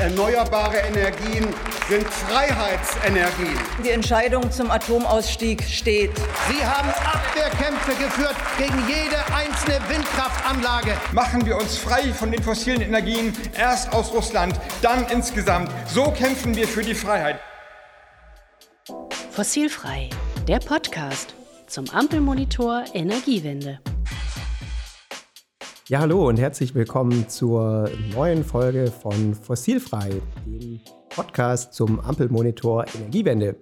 [0.00, 1.46] Erneuerbare Energien
[1.86, 3.58] sind Freiheitsenergien.
[3.84, 6.10] Die Entscheidung zum Atomausstieg steht.
[6.48, 10.96] Sie haben Abwehrkämpfe geführt gegen jede einzelne Windkraftanlage.
[11.12, 15.70] Machen wir uns frei von den fossilen Energien, erst aus Russland, dann insgesamt.
[15.86, 17.38] So kämpfen wir für die Freiheit.
[19.30, 20.08] Fossilfrei,
[20.48, 21.34] der Podcast
[21.66, 23.80] zum Ampelmonitor Energiewende.
[25.90, 30.08] Ja, hallo und herzlich willkommen zur neuen Folge von Fossilfrei,
[30.46, 33.56] dem Podcast zum Ampelmonitor Energiewende.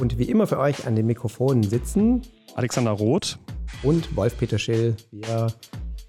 [0.00, 2.22] Und wie immer für euch an den Mikrofonen sitzen
[2.54, 3.38] Alexander Roth
[3.82, 4.96] und Wolf-Peter Schill.
[5.10, 5.48] Wir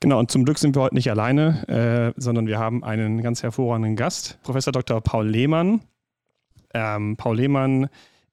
[0.00, 1.68] Genau, und zum Glück sind wir heute nicht alleine,
[2.16, 5.00] äh, sondern wir haben einen ganz hervorragenden Gast, Professor Dr.
[5.00, 5.82] Paul Lehmann.
[6.74, 7.88] Ähm, Paul Lehmann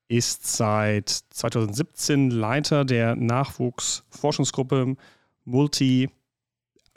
[0.07, 4.95] ist seit 2017 Leiter der Nachwuchsforschungsgruppe
[5.43, 6.09] Multi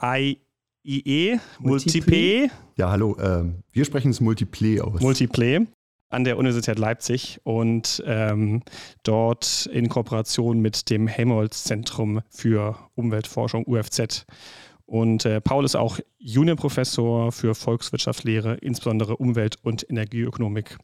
[0.01, 0.39] I
[0.83, 2.49] IE, Multiple.
[2.77, 5.01] Ja, hallo, äh, wir sprechen es Multiple aus.
[5.01, 5.67] Multiple
[6.09, 8.63] an der Universität Leipzig und ähm,
[9.03, 14.25] dort in Kooperation mit dem Helmholtz-Zentrum für Umweltforschung, UFZ.
[14.85, 20.77] Und äh, Paul ist auch Juniorprofessor für Volkswirtschaftslehre, insbesondere Umwelt- und Energieökonomik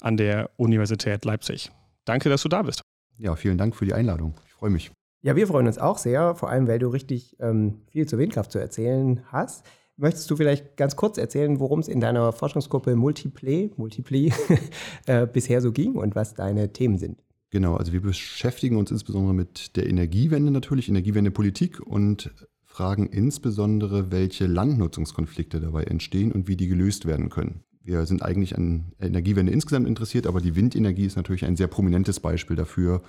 [0.00, 1.72] an der Universität Leipzig.
[2.04, 2.82] Danke, dass du da bist.
[3.18, 4.34] Ja, vielen Dank für die Einladung.
[4.46, 4.92] Ich freue mich.
[5.24, 8.50] Ja, wir freuen uns auch sehr, vor allem weil du richtig ähm, viel zur Windkraft
[8.50, 9.64] zu erzählen hast.
[9.96, 14.32] Möchtest du vielleicht ganz kurz erzählen, worum es in deiner Forschungsgruppe Multiplay, Multiplay
[15.06, 17.22] äh, bisher so ging und was deine Themen sind?
[17.50, 22.34] Genau, also wir beschäftigen uns insbesondere mit der Energiewende natürlich, Energiewendepolitik und
[22.64, 27.62] fragen insbesondere, welche Landnutzungskonflikte dabei entstehen und wie die gelöst werden können.
[27.84, 32.18] Wir sind eigentlich an Energiewende insgesamt interessiert, aber die Windenergie ist natürlich ein sehr prominentes
[32.18, 33.02] Beispiel dafür,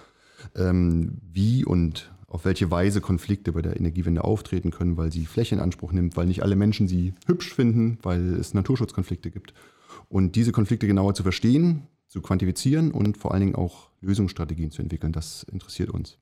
[0.55, 5.61] wie und auf welche Weise Konflikte bei der Energiewende auftreten können, weil sie Fläche in
[5.61, 9.53] Anspruch nimmt, weil nicht alle Menschen sie hübsch finden, weil es Naturschutzkonflikte gibt.
[10.09, 14.81] Und diese Konflikte genauer zu verstehen, zu quantifizieren und vor allen Dingen auch Lösungsstrategien zu
[14.81, 16.17] entwickeln, das interessiert uns.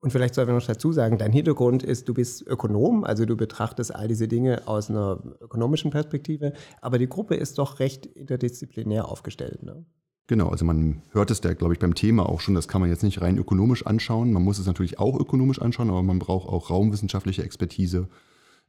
[0.00, 3.36] Und vielleicht sollten wir noch dazu sagen, dein Hintergrund ist, du bist Ökonom, also du
[3.36, 9.08] betrachtest all diese Dinge aus einer ökonomischen Perspektive, aber die Gruppe ist doch recht interdisziplinär
[9.08, 9.62] aufgestellt.
[9.62, 9.84] Ne?
[10.28, 12.90] Genau, also man hört es da, glaube ich, beim Thema auch schon, das kann man
[12.90, 14.32] jetzt nicht rein ökonomisch anschauen.
[14.32, 18.08] Man muss es natürlich auch ökonomisch anschauen, aber man braucht auch raumwissenschaftliche Expertise.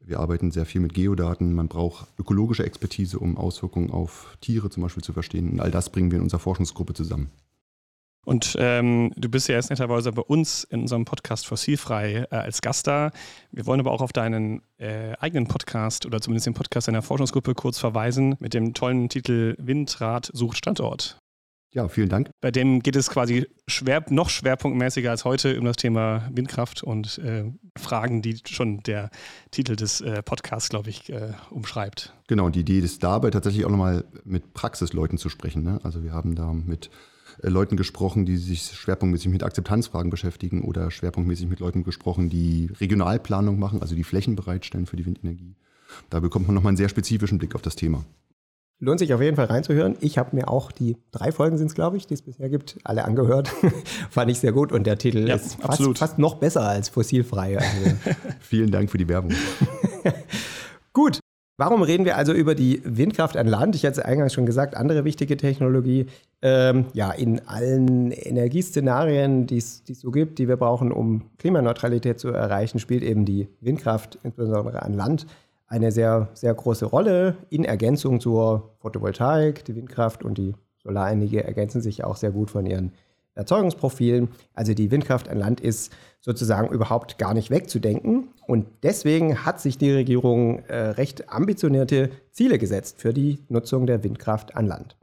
[0.06, 1.54] Wir arbeiten sehr viel mit Geodaten.
[1.54, 5.50] Man braucht ökologische Expertise, um Auswirkungen auf Tiere zum Beispiel zu verstehen.
[5.50, 7.32] Und all das bringen wir in unserer Forschungsgruppe zusammen.
[8.26, 12.62] Und ähm, du bist ja erst netterweise bei uns in unserem Podcast Fossilfrei äh, als
[12.62, 13.12] Gast da.
[13.52, 17.54] Wir wollen aber auch auf deinen äh, eigenen Podcast oder zumindest den Podcast deiner Forschungsgruppe
[17.54, 21.23] kurz verweisen mit dem tollen Titel Windrad sucht Standort.
[21.74, 22.30] Ja, vielen Dank.
[22.40, 27.18] Bei dem geht es quasi schwer, noch schwerpunktmäßiger als heute um das Thema Windkraft und
[27.18, 27.46] äh,
[27.76, 29.10] Fragen, die schon der
[29.50, 32.14] Titel des äh, Podcasts, glaube ich, äh, umschreibt.
[32.28, 35.64] Genau, die Idee ist dabei tatsächlich auch nochmal mit Praxisleuten zu sprechen.
[35.64, 35.80] Ne?
[35.84, 36.92] Also wir haben da mit
[37.42, 42.70] äh, Leuten gesprochen, die sich schwerpunktmäßig mit Akzeptanzfragen beschäftigen oder schwerpunktmäßig mit Leuten gesprochen, die
[42.80, 45.56] Regionalplanung machen, also die Flächen bereitstellen für die Windenergie.
[46.12, 48.06] Da bekommt man nochmal einen sehr spezifischen Blick auf das Thema.
[48.84, 49.96] Lohnt sich auf jeden Fall reinzuhören.
[50.02, 52.80] Ich habe mir auch die drei Folgen sind es, glaube ich, die es bisher gibt,
[52.84, 53.48] alle angehört.
[54.10, 57.60] Fand ich sehr gut und der Titel ja, ist fast, fast, noch besser als fossilfrei.
[57.60, 57.96] Also.
[58.42, 59.32] Vielen Dank für die Werbung.
[60.94, 61.20] gut.
[61.56, 63.76] Warum reden wir also über die Windkraft an Land?
[63.76, 66.08] Ich hatte es eingangs schon gesagt, andere wichtige Technologie.
[66.42, 72.30] Ähm, ja, in allen Energieszenarien, die es so gibt, die wir brauchen, um Klimaneutralität zu
[72.30, 75.26] erreichen, spielt eben die Windkraft, insbesondere an Land,
[75.74, 79.66] eine sehr, sehr große Rolle in Ergänzung zur Photovoltaik.
[79.66, 80.54] Die Windkraft und die
[80.84, 82.92] Solarenergie ergänzen sich auch sehr gut von ihren
[83.34, 84.30] Erzeugungsprofilen.
[84.54, 85.92] Also die Windkraft an Land ist
[86.22, 88.28] sozusagen überhaupt gar nicht wegzudenken.
[88.46, 94.04] Und deswegen hat sich die Regierung äh, recht ambitionierte Ziele gesetzt für die Nutzung der
[94.04, 94.96] Windkraft an Land.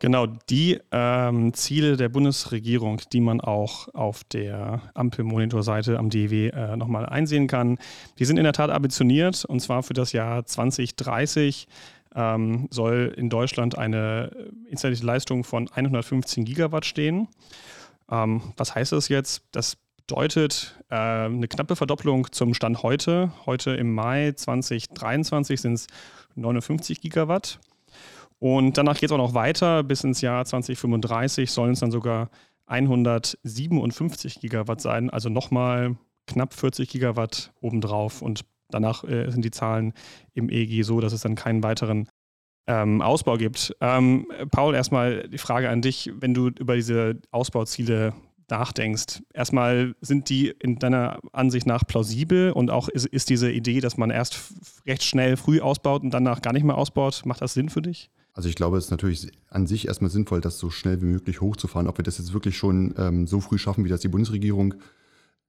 [0.00, 6.76] Genau, die ähm, Ziele der Bundesregierung, die man auch auf der Ampelmonitorseite am DEW äh,
[6.78, 7.76] nochmal einsehen kann,
[8.18, 11.68] die sind in der Tat ambitioniert und zwar für das Jahr 2030
[12.14, 14.30] ähm, soll in Deutschland eine
[14.70, 17.28] installierte Leistung von 115 Gigawatt stehen.
[18.10, 19.42] Ähm, was heißt das jetzt?
[19.52, 19.76] Das
[20.06, 23.32] bedeutet äh, eine knappe Verdopplung zum Stand heute.
[23.44, 25.86] Heute im Mai 2023 sind es
[26.36, 27.60] 59 Gigawatt.
[28.40, 29.84] Und danach geht es auch noch weiter.
[29.84, 32.30] Bis ins Jahr 2035 sollen es dann sogar
[32.66, 35.96] 157 Gigawatt sein, also nochmal
[36.26, 38.22] knapp 40 Gigawatt obendrauf.
[38.22, 39.92] Und danach äh, sind die Zahlen
[40.34, 42.08] im EEG so, dass es dann keinen weiteren
[42.66, 43.76] ähm, Ausbau gibt.
[43.80, 48.14] Ähm, Paul, erstmal die Frage an dich, wenn du über diese Ausbauziele
[48.48, 49.22] nachdenkst.
[49.32, 53.96] Erstmal sind die in deiner Ansicht nach plausibel und auch ist, ist diese Idee, dass
[53.96, 54.54] man erst
[54.86, 58.10] recht schnell früh ausbaut und danach gar nicht mehr ausbaut, macht das Sinn für dich?
[58.40, 61.42] Also ich glaube, es ist natürlich an sich erstmal sinnvoll, das so schnell wie möglich
[61.42, 61.86] hochzufahren.
[61.86, 64.76] Ob wir das jetzt wirklich schon ähm, so früh schaffen, wie das die Bundesregierung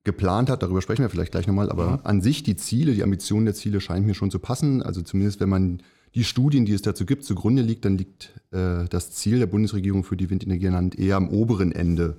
[0.03, 1.69] geplant hat, darüber sprechen wir vielleicht gleich nochmal.
[1.69, 1.99] Aber mhm.
[2.03, 4.83] an sich die Ziele, die Ambitionen der Ziele scheinen mir schon zu passen.
[4.83, 5.81] Also zumindest wenn man
[6.15, 10.03] die Studien, die es dazu gibt, zugrunde liegt, dann liegt äh, das Ziel der Bundesregierung
[10.03, 12.17] für die Windenergie in Land eher am oberen Ende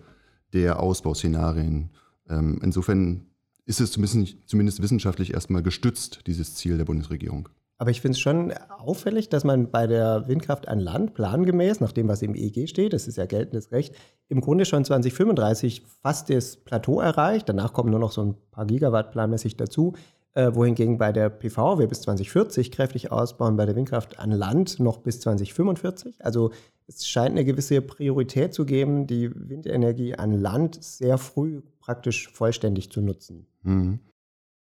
[0.55, 1.91] der Ausbauszenarien.
[2.31, 3.27] Ähm, insofern
[3.67, 7.51] ist es zumindest, zumindest wissenschaftlich erstmal gestützt, dieses Ziel der Bundesregierung.
[7.83, 11.91] Aber ich finde es schon auffällig, dass man bei der Windkraft an Land plangemäß, nach
[11.91, 13.93] dem, was im EEG steht, das ist ja geltendes Recht,
[14.29, 17.49] im Grunde schon 2035 fast das Plateau erreicht.
[17.49, 19.95] Danach kommen nur noch so ein paar Gigawatt planmäßig dazu.
[20.35, 24.79] Äh, wohingegen bei der PV wir bis 2040 kräftig ausbauen, bei der Windkraft an Land
[24.79, 26.25] noch bis 2045.
[26.25, 26.53] Also
[26.87, 32.93] es scheint eine gewisse Priorität zu geben, die Windenergie an Land sehr früh praktisch vollständig
[32.93, 33.49] zu nutzen.
[33.65, 33.99] Mhm.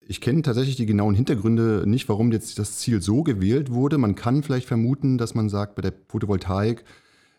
[0.07, 3.99] Ich kenne tatsächlich die genauen Hintergründe nicht, warum jetzt das Ziel so gewählt wurde.
[3.99, 6.85] Man kann vielleicht vermuten, dass man sagt, bei der Photovoltaik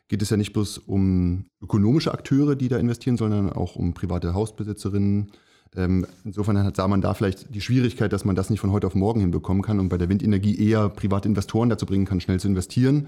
[0.08, 4.34] geht es ja nicht bloß um ökonomische Akteure, die da investieren, sondern auch um private
[4.34, 5.32] Hausbesitzerinnen.
[5.76, 8.96] Ähm, insofern sah man da vielleicht die Schwierigkeit, dass man das nicht von heute auf
[8.96, 12.48] morgen hinbekommen kann und bei der Windenergie eher private Investoren dazu bringen kann, schnell zu
[12.48, 13.08] investieren.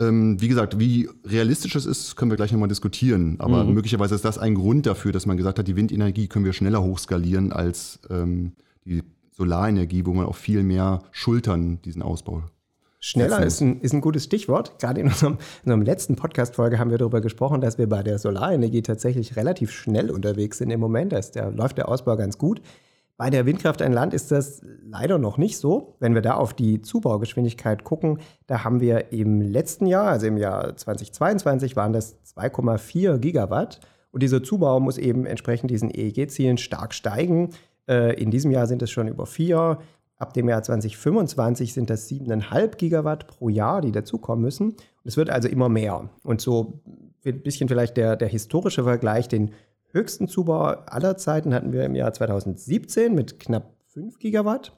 [0.00, 3.36] Ähm, wie gesagt, wie realistisch es ist, können wir gleich nochmal diskutieren.
[3.38, 3.74] Aber mhm.
[3.74, 6.82] möglicherweise ist das ein Grund dafür, dass man gesagt hat, die Windenergie können wir schneller
[6.82, 8.52] hochskalieren als ähm,
[8.86, 9.02] die
[9.32, 12.42] Solarenergie, wo man auch viel mehr schultern diesen Ausbau.
[13.02, 14.78] Schneller ist ein, ist ein gutes Stichwort.
[14.78, 18.18] Gerade in unserem, in unserem letzten Podcast-Folge haben wir darüber gesprochen, dass wir bei der
[18.18, 21.12] Solarenergie tatsächlich relativ schnell unterwegs sind im Moment.
[21.12, 22.60] Da ist der, läuft der Ausbau ganz gut.
[23.20, 25.94] Bei der Windkraft ein Land ist das leider noch nicht so.
[26.00, 30.38] Wenn wir da auf die Zubaugeschwindigkeit gucken, da haben wir im letzten Jahr, also im
[30.38, 33.80] Jahr 2022, waren das 2,4 Gigawatt.
[34.10, 37.50] Und dieser Zubau muss eben entsprechend diesen EEG-Zielen stark steigen.
[37.86, 39.78] Äh, in diesem Jahr sind es schon über 4.
[40.16, 44.76] Ab dem Jahr 2025 sind das 7,5 Gigawatt pro Jahr, die dazukommen müssen.
[45.04, 46.08] Es wird also immer mehr.
[46.24, 46.80] Und so
[47.26, 49.50] ein bisschen vielleicht der, der historische Vergleich, den
[49.92, 54.76] höchsten Zubau aller Zeiten hatten wir im Jahr 2017 mit knapp 5 Gigawatt.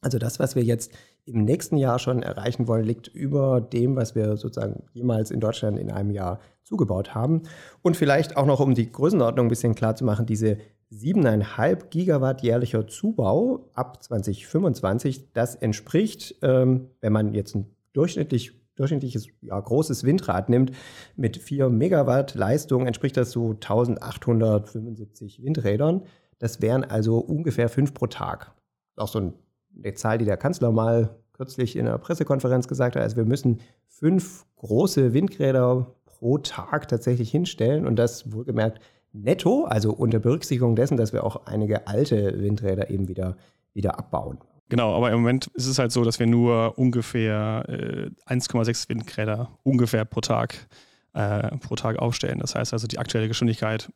[0.00, 0.92] Also das, was wir jetzt
[1.24, 5.78] im nächsten Jahr schon erreichen wollen, liegt über dem, was wir sozusagen jemals in Deutschland
[5.78, 7.42] in einem Jahr zugebaut haben.
[7.82, 10.58] Und vielleicht auch noch, um die Größenordnung ein bisschen klar zu machen, diese
[10.90, 19.28] 7,5 Gigawatt jährlicher Zubau ab 2025, das entspricht, ähm, wenn man jetzt ein durchschnittlich durchschnittliches
[19.42, 20.72] ja, großes Windrad nimmt,
[21.16, 26.02] mit 4 Megawatt Leistung entspricht das so 1875 Windrädern.
[26.38, 28.52] Das wären also ungefähr fünf pro Tag.
[28.96, 29.32] Auch so
[29.76, 33.02] eine Zahl, die der Kanzler mal kürzlich in einer Pressekonferenz gesagt hat.
[33.02, 38.80] Also wir müssen fünf große Windräder pro Tag tatsächlich hinstellen und das wohlgemerkt
[39.12, 43.36] netto, also unter Berücksichtigung dessen, dass wir auch einige alte Windräder eben wieder,
[43.72, 44.38] wieder abbauen.
[44.68, 49.50] Genau, aber im Moment ist es halt so, dass wir nur ungefähr äh, 1,6 Windräder
[49.62, 50.68] ungefähr pro Tag,
[51.14, 52.38] äh, pro Tag aufstellen.
[52.38, 53.90] Das heißt also, die aktuelle Geschwindigkeit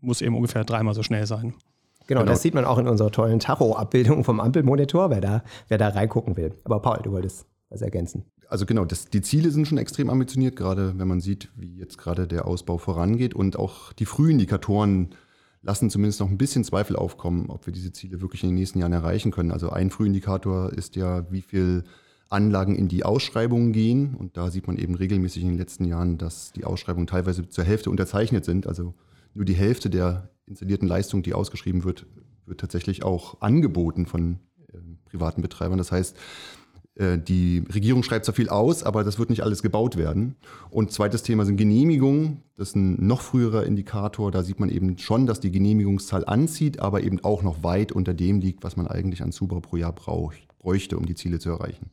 [0.00, 1.54] muss eben ungefähr dreimal so schnell sein.
[2.06, 2.32] Genau, genau.
[2.32, 6.36] das sieht man auch in unserer tollen Tacho-Abbildung vom Ampelmonitor, wer da, wer da reingucken
[6.36, 6.54] will.
[6.64, 8.24] Aber Paul, du wolltest was ergänzen.
[8.48, 11.96] Also genau, das, die Ziele sind schon extrem ambitioniert, gerade wenn man sieht, wie jetzt
[11.96, 15.14] gerade der Ausbau vorangeht und auch die Frühindikatoren
[15.62, 18.78] lassen zumindest noch ein bisschen Zweifel aufkommen, ob wir diese Ziele wirklich in den nächsten
[18.78, 19.52] Jahren erreichen können.
[19.52, 21.84] Also ein Frühindikator ist ja, wie viel
[22.28, 24.14] Anlagen in die Ausschreibungen gehen.
[24.14, 27.64] Und da sieht man eben regelmäßig in den letzten Jahren, dass die Ausschreibungen teilweise zur
[27.64, 28.66] Hälfte unterzeichnet sind.
[28.66, 28.94] Also
[29.34, 32.06] nur die Hälfte der installierten Leistung, die ausgeschrieben wird,
[32.46, 34.40] wird tatsächlich auch angeboten von
[34.72, 35.78] äh, privaten Betreibern.
[35.78, 36.16] Das heißt,
[36.98, 40.36] die Regierung schreibt zwar viel aus, aber das wird nicht alles gebaut werden.
[40.68, 42.42] Und zweites Thema sind Genehmigungen.
[42.56, 44.30] Das ist ein noch früherer Indikator.
[44.30, 48.12] Da sieht man eben schon, dass die Genehmigungszahl anzieht, aber eben auch noch weit unter
[48.12, 51.90] dem liegt, was man eigentlich an Zubau pro Jahr bräuchte, um die Ziele zu erreichen.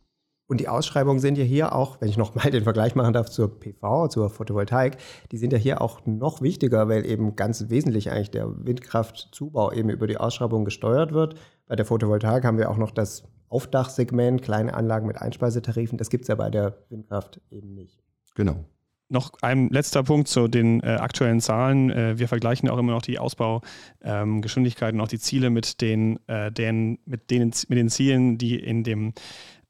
[0.49, 3.59] Und die Ausschreibungen sind ja hier auch, wenn ich nochmal den Vergleich machen darf zur
[3.59, 4.97] PV, zur Photovoltaik,
[5.31, 9.89] die sind ja hier auch noch wichtiger, weil eben ganz wesentlich eigentlich der Windkraftzubau eben
[9.89, 11.35] über die Ausschreibung gesteuert wird.
[11.67, 15.97] Bei der Photovoltaik haben wir auch noch das Aufdachsegment, kleine Anlagen mit Einspeisetarifen.
[15.97, 17.99] Das gibt es ja bei der Windkraft eben nicht.
[18.35, 18.65] Genau.
[19.11, 21.89] Noch ein letzter Punkt zu den äh, aktuellen Zahlen.
[21.89, 26.51] Äh, wir vergleichen auch immer noch die Ausbaugeschwindigkeiten, ähm, auch die Ziele mit den, äh,
[26.51, 29.13] den, mit, den, mit den Zielen, die in dem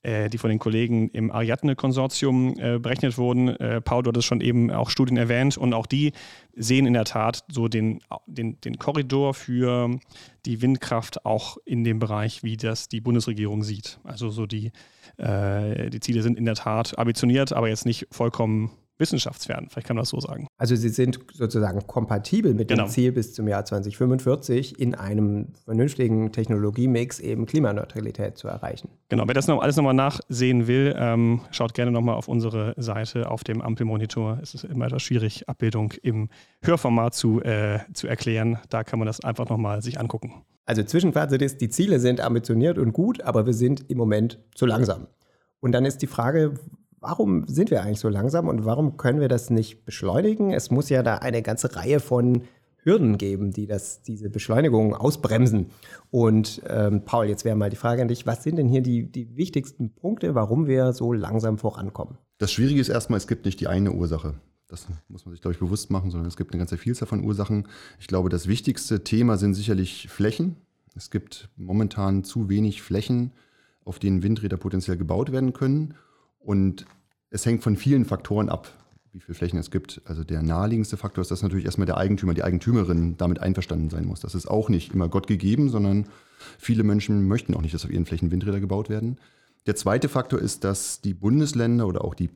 [0.04, 3.50] die von den Kollegen im Ariadne-Konsortium äh, berechnet wurden.
[3.50, 6.14] Äh, Paul, du hattest schon eben auch Studien erwähnt und auch die
[6.56, 10.00] sehen in der Tat so den, den, den Korridor für
[10.46, 14.00] die Windkraft auch in dem Bereich, wie das die Bundesregierung sieht.
[14.04, 14.72] Also so die,
[15.18, 19.68] äh, die Ziele sind in der Tat ambitioniert, aber jetzt nicht vollkommen wissenschaftsfern.
[19.70, 20.48] Vielleicht kann man das so sagen.
[20.58, 22.84] Also sie sind sozusagen kompatibel mit genau.
[22.84, 28.90] dem Ziel bis zum Jahr 2045 in einem vernünftigen Technologiemix eben Klimaneutralität zu erreichen.
[29.08, 33.32] Genau, wer das noch, alles nochmal nachsehen will, ähm, schaut gerne nochmal auf unsere Seite
[33.32, 34.40] auf dem Ampelmonitor.
[34.42, 36.30] Es ist immer etwas schwierig, Abbildung im
[36.62, 38.60] Hörformat zu, äh, zu erklären.
[38.70, 40.44] Da kann man das einfach nochmal sich angucken.
[40.66, 44.68] Also Zwischenfazit ist, die Ziele sind ambitioniert und gut, aber wir sind im Moment zu
[44.68, 45.08] langsam.
[45.62, 46.54] Und dann ist die Frage,
[47.02, 50.52] warum sind wir eigentlich so langsam und warum können wir das nicht beschleunigen?
[50.52, 52.44] Es muss ja da eine ganze Reihe von
[52.84, 55.68] Hürden geben, die das, diese Beschleunigung ausbremsen.
[56.12, 59.12] Und ähm, Paul, jetzt wäre mal die Frage an dich, was sind denn hier die,
[59.12, 62.18] die wichtigsten Punkte, warum wir so langsam vorankommen?
[62.38, 64.36] Das Schwierige ist erstmal, es gibt nicht die eine Ursache.
[64.68, 67.24] Das muss man sich, glaube ich, bewusst machen, sondern es gibt eine ganze Vielzahl von
[67.24, 67.68] Ursachen.
[68.00, 70.56] Ich glaube, das wichtigste Thema sind sicherlich Flächen.
[70.96, 73.32] Es gibt momentan zu wenig Flächen,
[73.84, 75.96] auf denen Windräder potenziell gebaut werden können.
[76.40, 76.86] Und
[77.30, 78.72] es hängt von vielen Faktoren ab,
[79.12, 80.02] wie viele Flächen es gibt.
[80.06, 84.06] Also der naheliegendste Faktor ist, dass natürlich erstmal der Eigentümer, die Eigentümerin damit einverstanden sein
[84.06, 84.20] muss.
[84.20, 86.08] Das ist auch nicht immer Gott gegeben, sondern
[86.58, 89.18] viele Menschen möchten auch nicht, dass auf ihren Flächen Windräder gebaut werden.
[89.66, 92.30] Der zweite Faktor ist, dass die Bundesländer oder auch die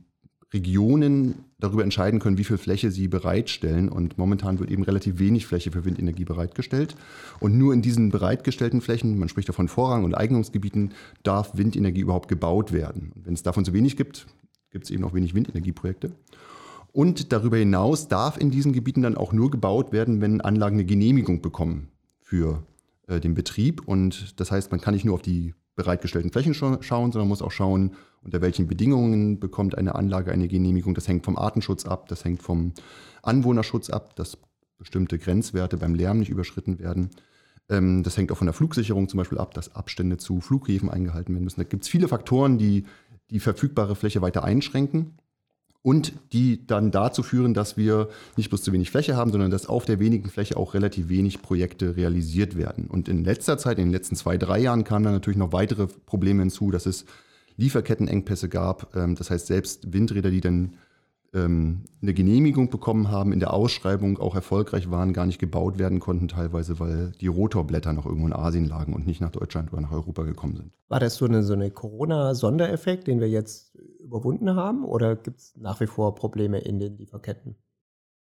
[0.53, 3.89] Regionen darüber entscheiden können, wie viel Fläche sie bereitstellen.
[3.89, 6.95] Und momentan wird eben relativ wenig Fläche für Windenergie bereitgestellt.
[7.39, 10.93] Und nur in diesen bereitgestellten Flächen, man spricht davon Vorrang- und Eignungsgebieten,
[11.23, 13.11] darf Windenergie überhaupt gebaut werden.
[13.15, 14.27] Und wenn es davon zu wenig gibt,
[14.71, 16.11] gibt es eben auch wenig Windenergieprojekte.
[16.91, 20.85] Und darüber hinaus darf in diesen Gebieten dann auch nur gebaut werden, wenn Anlagen eine
[20.85, 21.89] Genehmigung bekommen
[22.21, 22.63] für
[23.07, 23.87] äh, den Betrieb.
[23.87, 27.51] Und das heißt, man kann nicht nur auf die bereitgestellten Flächen schauen, sondern muss auch
[27.51, 30.93] schauen, unter welchen Bedingungen bekommt eine Anlage eine Genehmigung.
[30.93, 32.73] Das hängt vom Artenschutz ab, das hängt vom
[33.21, 34.37] Anwohnerschutz ab, dass
[34.77, 37.09] bestimmte Grenzwerte beim Lärm nicht überschritten werden.
[37.69, 41.33] Ähm, das hängt auch von der Flugsicherung zum Beispiel ab, dass Abstände zu Flughäfen eingehalten
[41.33, 41.59] werden müssen.
[41.59, 42.85] Da gibt es viele Faktoren, die
[43.29, 45.17] die verfügbare Fläche weiter einschränken
[45.83, 49.67] und die dann dazu führen, dass wir nicht bloß zu wenig Fläche haben, sondern dass
[49.67, 52.87] auf der wenigen Fläche auch relativ wenig Projekte realisiert werden.
[52.87, 55.87] Und in letzter Zeit, in den letzten zwei, drei Jahren kamen dann natürlich noch weitere
[55.87, 57.05] Probleme hinzu, dass es
[57.57, 58.95] Lieferkettenengpässe gab.
[58.95, 60.77] Ähm, das heißt, selbst Windräder, die dann
[61.33, 65.99] ähm, eine Genehmigung bekommen haben, in der Ausschreibung auch erfolgreich waren, gar nicht gebaut werden
[65.99, 69.81] konnten, teilweise, weil die Rotorblätter noch irgendwo in Asien lagen und nicht nach Deutschland oder
[69.81, 70.71] nach Europa gekommen sind.
[70.89, 75.53] War das so eine, so eine Corona-Sondereffekt, den wir jetzt überwunden haben, oder gibt es
[75.57, 77.55] nach wie vor Probleme in den Lieferketten?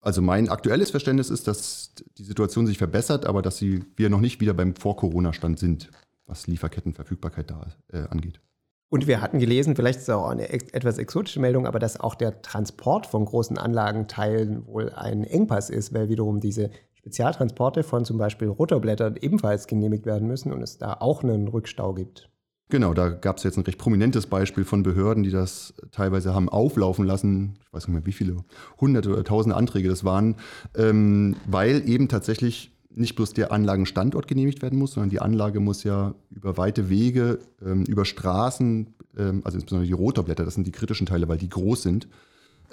[0.00, 4.21] Also mein aktuelles Verständnis ist, dass die Situation sich verbessert, aber dass sie, wir noch
[4.21, 5.91] nicht wieder beim Vor-Corona-Stand sind,
[6.26, 8.41] was Lieferkettenverfügbarkeit da äh, angeht.
[8.88, 12.14] Und wir hatten gelesen, vielleicht ist es auch eine etwas exotische Meldung, aber dass auch
[12.14, 18.19] der Transport von großen Anlagenteilen wohl ein Engpass ist, weil wiederum diese Spezialtransporte von zum
[18.19, 22.31] Beispiel Rotorblättern ebenfalls genehmigt werden müssen und es da auch einen Rückstau gibt.
[22.69, 26.49] Genau, da gab es jetzt ein recht prominentes Beispiel von Behörden, die das teilweise haben
[26.49, 27.59] auflaufen lassen.
[27.64, 28.38] Ich weiß nicht mehr, wie viele,
[28.81, 30.35] hunderte oder tausende Anträge das waren,
[30.76, 35.85] ähm, weil eben tatsächlich nicht bloß der Anlagenstandort genehmigt werden muss, sondern die Anlage muss
[35.85, 40.73] ja über weite Wege, ähm, über Straßen, ähm, also insbesondere die Rotorblätter, das sind die
[40.73, 42.09] kritischen Teile, weil die groß sind,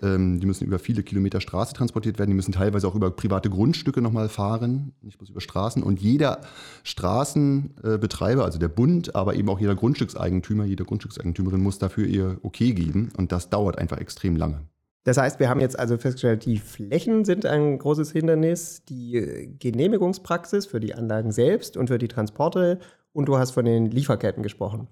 [0.02, 3.50] ähm, die müssen über viele Kilometer Straße transportiert werden, die müssen teilweise auch über private
[3.50, 5.84] Grundstücke nochmal fahren, nicht bloß über Straßen.
[5.84, 6.40] Und jeder
[6.84, 12.74] Straßenbetreiber, also der Bund, aber eben auch jeder Grundstückseigentümer, jede Grundstückseigentümerin muss dafür ihr Okay
[12.74, 14.62] geben und das dauert einfach extrem lange.
[15.04, 20.66] Das heißt, wir haben jetzt also festgestellt, die Flächen sind ein großes Hindernis, die Genehmigungspraxis
[20.66, 22.80] für die Anlagen selbst und für die Transporte
[23.12, 24.88] und du hast von den Lieferketten gesprochen.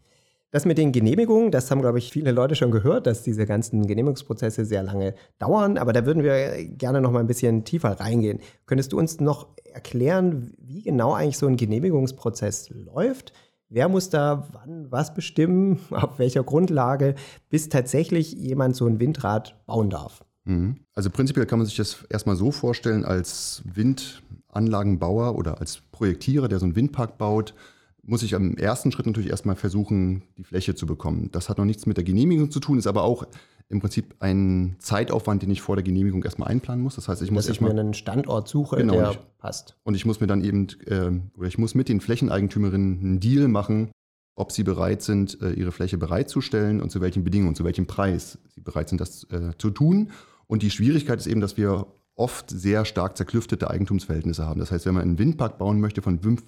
[0.51, 3.87] Das mit den Genehmigungen, das haben, glaube ich, viele Leute schon gehört, dass diese ganzen
[3.87, 5.77] Genehmigungsprozesse sehr lange dauern.
[5.77, 8.41] Aber da würden wir gerne noch mal ein bisschen tiefer reingehen.
[8.65, 13.31] Könntest du uns noch erklären, wie genau eigentlich so ein Genehmigungsprozess läuft?
[13.73, 17.15] Wer muss da wann was bestimmen, auf welcher Grundlage,
[17.49, 20.25] bis tatsächlich jemand so ein Windrad bauen darf?
[20.43, 20.81] Mhm.
[20.93, 26.59] Also prinzipiell kann man sich das erstmal so vorstellen, als Windanlagenbauer oder als Projektierer, der
[26.59, 27.53] so einen Windpark baut,
[28.03, 31.29] muss ich am ersten Schritt natürlich erstmal versuchen, die Fläche zu bekommen.
[31.31, 33.25] Das hat noch nichts mit der Genehmigung zu tun, ist aber auch
[33.69, 36.95] im Prinzip ein Zeitaufwand, den ich vor der Genehmigung erstmal einplanen muss.
[36.95, 39.77] Das heißt, ich muss Dass ich mir einen Standort suche, Genau, der ich- passt.
[39.83, 43.47] und ich muss mir dann eben äh, oder ich muss mit den Flächeneigentümerinnen einen Deal
[43.47, 43.91] machen,
[44.35, 48.39] ob sie bereit sind, äh, ihre Fläche bereitzustellen und zu welchen Bedingungen, zu welchem Preis
[48.49, 50.09] sie bereit sind, das äh, zu tun.
[50.47, 54.59] Und die Schwierigkeit ist eben, dass wir oft sehr stark zerklüftete Eigentumsverhältnisse haben.
[54.59, 56.43] Das heißt, wenn man einen Windpark bauen möchte von fünf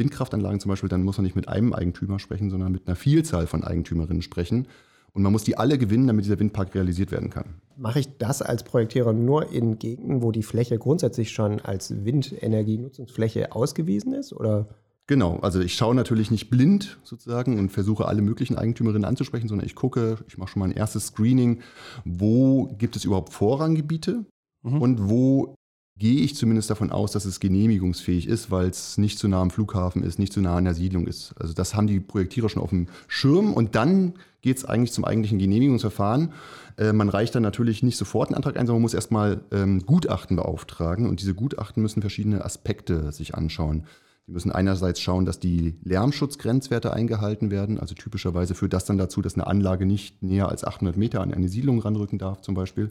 [0.00, 3.46] Windkraftanlagen zum Beispiel, dann muss man nicht mit einem Eigentümer sprechen, sondern mit einer Vielzahl
[3.46, 4.66] von Eigentümerinnen sprechen.
[5.12, 7.54] Und man muss die alle gewinnen, damit dieser Windpark realisiert werden kann.
[7.76, 13.52] Mache ich das als Projektierer nur in Gegenden, wo die Fläche grundsätzlich schon als Windenergienutzungsfläche
[13.52, 14.32] ausgewiesen ist?
[14.32, 14.68] Oder
[15.06, 19.66] Genau, also ich schaue natürlich nicht blind sozusagen und versuche alle möglichen Eigentümerinnen anzusprechen, sondern
[19.66, 21.62] ich gucke, ich mache schon mal ein erstes Screening,
[22.04, 24.24] wo gibt es überhaupt Vorranggebiete
[24.62, 24.82] Mhm.
[24.82, 25.54] und wo
[26.00, 29.50] gehe ich zumindest davon aus, dass es genehmigungsfähig ist, weil es nicht zu nah am
[29.50, 31.34] Flughafen ist, nicht zu nah an der Siedlung ist.
[31.38, 35.04] Also das haben die Projektierer schon auf dem Schirm und dann geht es eigentlich zum
[35.04, 36.32] eigentlichen Genehmigungsverfahren.
[36.78, 39.84] Äh, man reicht dann natürlich nicht sofort einen Antrag ein, sondern man muss erstmal ähm,
[39.84, 43.84] Gutachten beauftragen und diese Gutachten müssen verschiedene Aspekte sich anschauen.
[44.26, 47.78] Die müssen einerseits schauen, dass die Lärmschutzgrenzwerte eingehalten werden.
[47.78, 51.34] Also typischerweise führt das dann dazu, dass eine Anlage nicht näher als 800 Meter an
[51.34, 52.90] eine Siedlung ranrücken darf zum Beispiel.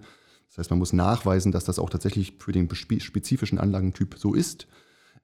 [0.49, 4.67] Das heißt, man muss nachweisen, dass das auch tatsächlich für den spezifischen Anlagentyp so ist.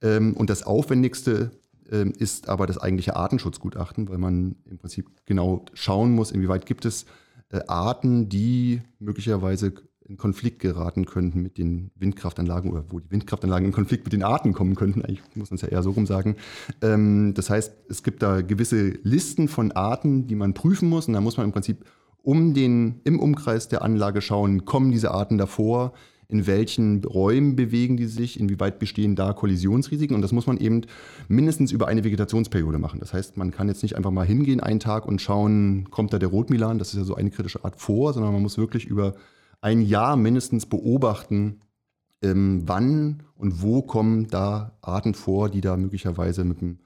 [0.01, 1.51] Ähm, Und das Aufwendigste
[1.91, 6.85] ähm, ist aber das eigentliche Artenschutzgutachten, weil man im Prinzip genau schauen muss, inwieweit gibt
[6.85, 7.05] es
[7.51, 9.73] äh, Arten, die möglicherweise
[10.07, 14.23] in Konflikt geraten könnten mit den Windkraftanlagen oder wo die Windkraftanlagen in Konflikt mit den
[14.23, 15.01] Arten kommen könnten.
[15.01, 16.35] Eigentlich muss man es ja eher so rum sagen.
[16.81, 21.07] Ähm, das heißt, es gibt da gewisse Listen von Arten, die man prüfen muss.
[21.07, 21.85] Und da muss man im Prinzip
[22.25, 25.93] um den, im Umkreis der Anlage schauen, kommen diese Arten davor,
[26.27, 30.15] in welchen Räumen bewegen die sich, inwieweit bestehen da Kollisionsrisiken.
[30.15, 30.81] Und das muss man eben
[31.27, 32.99] mindestens über eine Vegetationsperiode machen.
[32.99, 36.19] Das heißt, man kann jetzt nicht einfach mal hingehen einen Tag und schauen, kommt da
[36.19, 39.13] der Rotmilan, das ist ja so eine kritische Art vor, sondern man muss wirklich über
[39.61, 41.61] ein Jahr mindestens beobachten,
[42.23, 46.79] ähm, wann und wo kommen da Arten vor, die da möglicherweise mit dem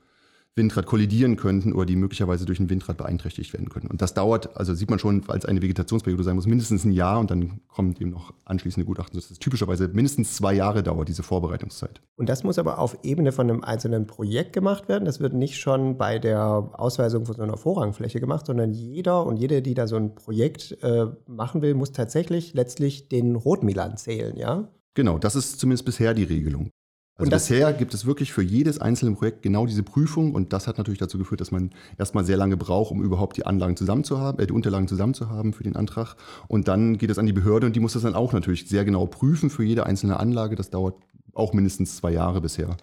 [0.59, 3.87] Windrad kollidieren könnten oder die möglicherweise durch ein Windrad beeinträchtigt werden können.
[3.87, 7.19] Und das dauert, also sieht man schon, als eine Vegetationsperiode sein muss, mindestens ein Jahr
[7.19, 9.17] und dann kommt eben noch anschließende Gutachten.
[9.17, 12.01] Das ist typischerweise mindestens zwei Jahre dauert diese Vorbereitungszeit.
[12.17, 15.05] Und das muss aber auf Ebene von einem einzelnen Projekt gemacht werden.
[15.05, 19.37] Das wird nicht schon bei der Ausweisung von so einer Vorrangfläche gemacht, sondern jeder und
[19.37, 24.35] jede, die da so ein Projekt äh, machen will, muss tatsächlich letztlich den Rotmilan zählen,
[24.37, 24.67] ja?
[24.95, 26.71] Genau, das ist zumindest bisher die Regelung.
[27.19, 30.53] Also Und das- bisher gibt es wirklich für jedes einzelne Projekt genau diese Prüfung und
[30.53, 33.75] das hat natürlich dazu geführt, dass man erstmal sehr lange braucht, um überhaupt die Anlagen
[33.75, 36.15] zusammenzuhaben, äh, die Unterlagen zusammenzuhaben für den Antrag.
[36.47, 38.85] Und dann geht es an die Behörde und die muss das dann auch natürlich sehr
[38.85, 40.55] genau prüfen für jede einzelne Anlage.
[40.55, 40.95] Das dauert
[41.33, 42.77] auch mindestens zwei Jahre bisher,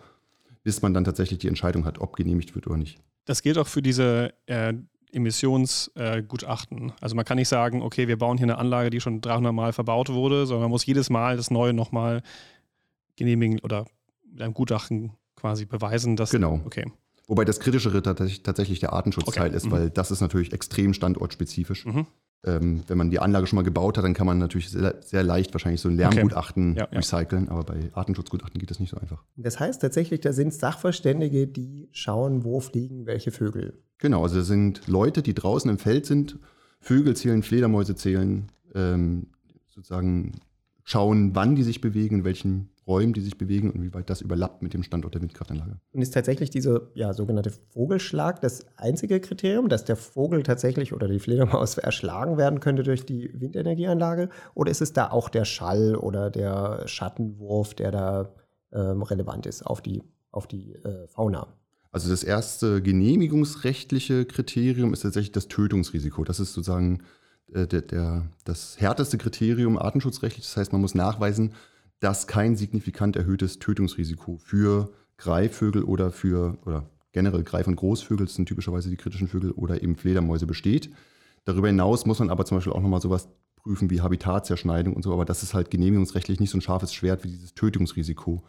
[0.64, 2.99] bis man dann tatsächlich die Entscheidung hat, ob genehmigt wird oder nicht.
[3.25, 4.75] Das gilt auch für diese äh,
[5.12, 6.92] Emissionsgutachten.
[7.01, 9.72] also man kann nicht sagen, okay, wir bauen hier eine Anlage, die schon 300 Mal
[9.72, 12.22] verbaut wurde, sondern man muss jedes Mal das Neue nochmal
[13.16, 13.87] genehmigen oder
[14.37, 16.31] mit einem Gutachten quasi beweisen, dass.
[16.31, 16.61] Genau.
[16.66, 16.85] Okay.
[17.27, 19.57] Wobei das Kritischere tatsächlich tatsächlich der Artenschutzteil Okay.
[19.57, 19.70] ist, Mhm.
[19.72, 21.87] weil das ist natürlich extrem standortspezifisch.
[21.87, 22.07] Mhm.
[22.44, 25.22] Ähm, wenn man die Anlage schon mal gebaut hat, dann kann man natürlich sehr, sehr
[25.25, 26.99] leicht wahrscheinlich so ein Lärmgutachten Ja, ja.
[26.99, 29.25] recyceln, aber bei Artenschutzgutachten geht das nicht so einfach.
[29.37, 33.83] Das heißt tatsächlich, da sind Sachverständige, die schauen, wo fliegen welche Vögel.
[33.99, 36.38] Genau, also das sind Leute, die draußen im Feld sind,
[36.81, 39.29] Vögel zählen, Fledermäuse zählen, ähm,
[39.66, 40.33] sozusagen
[40.85, 44.20] schauen, wann die sich bewegen, in welchen Räumen die sich bewegen und wie weit das
[44.20, 45.81] überlappt mit dem Standort der Windkraftanlage.
[45.92, 51.09] Und ist tatsächlich diese ja, sogenannte Vogelschlag das einzige Kriterium, dass der Vogel tatsächlich oder
[51.09, 54.29] die Fledermaus erschlagen werden könnte durch die Windenergieanlage?
[54.55, 58.35] Oder ist es da auch der Schall oder der Schattenwurf, der da
[58.72, 61.49] ähm, relevant ist auf die, auf die äh, Fauna?
[61.90, 66.25] Also das erste genehmigungsrechtliche Kriterium ist tatsächlich das Tötungsrisiko.
[66.25, 67.03] Das ist sozusagen
[67.53, 70.44] äh, der, der, das härteste Kriterium artenschutzrechtlich.
[70.46, 71.55] Das heißt, man muss nachweisen,
[72.01, 78.35] dass kein signifikant erhöhtes Tötungsrisiko für Greifvögel oder für oder generell Greif- und Großvögel, das
[78.35, 80.91] sind typischerweise die kritischen Vögel, oder eben Fledermäuse besteht.
[81.47, 85.13] Darüber hinaus muss man aber zum Beispiel auch nochmal sowas prüfen wie Habitatzerschneidung und so,
[85.13, 88.45] aber das ist halt genehmigungsrechtlich nicht so ein scharfes Schwert wie dieses Tötungsrisiko,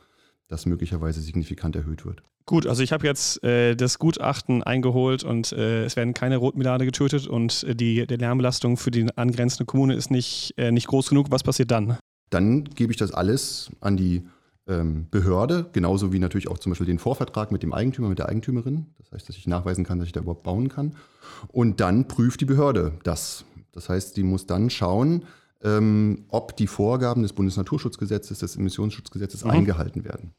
[0.50, 2.24] das möglicherweise signifikant erhöht wird.
[2.46, 6.86] Gut, also ich habe jetzt äh, das Gutachten eingeholt und äh, es werden keine Rotmilade
[6.86, 11.10] getötet und äh, die, die Lärmbelastung für die angrenzende Kommune ist nicht, äh, nicht groß
[11.10, 11.28] genug.
[11.30, 11.98] Was passiert dann?
[12.30, 14.24] Dann gebe ich das alles an die
[14.68, 18.28] ähm, Behörde, genauso wie natürlich auch zum Beispiel den Vorvertrag mit dem Eigentümer, mit der
[18.28, 18.88] Eigentümerin.
[18.98, 20.96] Das heißt, dass ich nachweisen kann, dass ich da überhaupt bauen kann.
[21.48, 23.46] Und dann prüft die Behörde das.
[23.72, 25.24] Das heißt, die muss dann schauen,
[25.64, 29.52] ähm, ob die Vorgaben des Bundesnaturschutzgesetzes, des Emissionsschutzgesetzes Mhm.
[29.52, 30.32] eingehalten werden.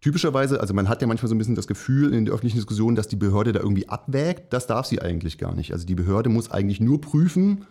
[0.00, 2.96] typischerweise, also man hat ja manchmal so ein bisschen das Gefühl in der öffentlichen Diskussion,
[2.96, 4.52] dass die Behörde da irgendwie abwägt.
[4.52, 5.72] Das darf sie eigentlich gar nicht.
[5.72, 7.66] Also die Behörde muss eigentlich nur prüfen,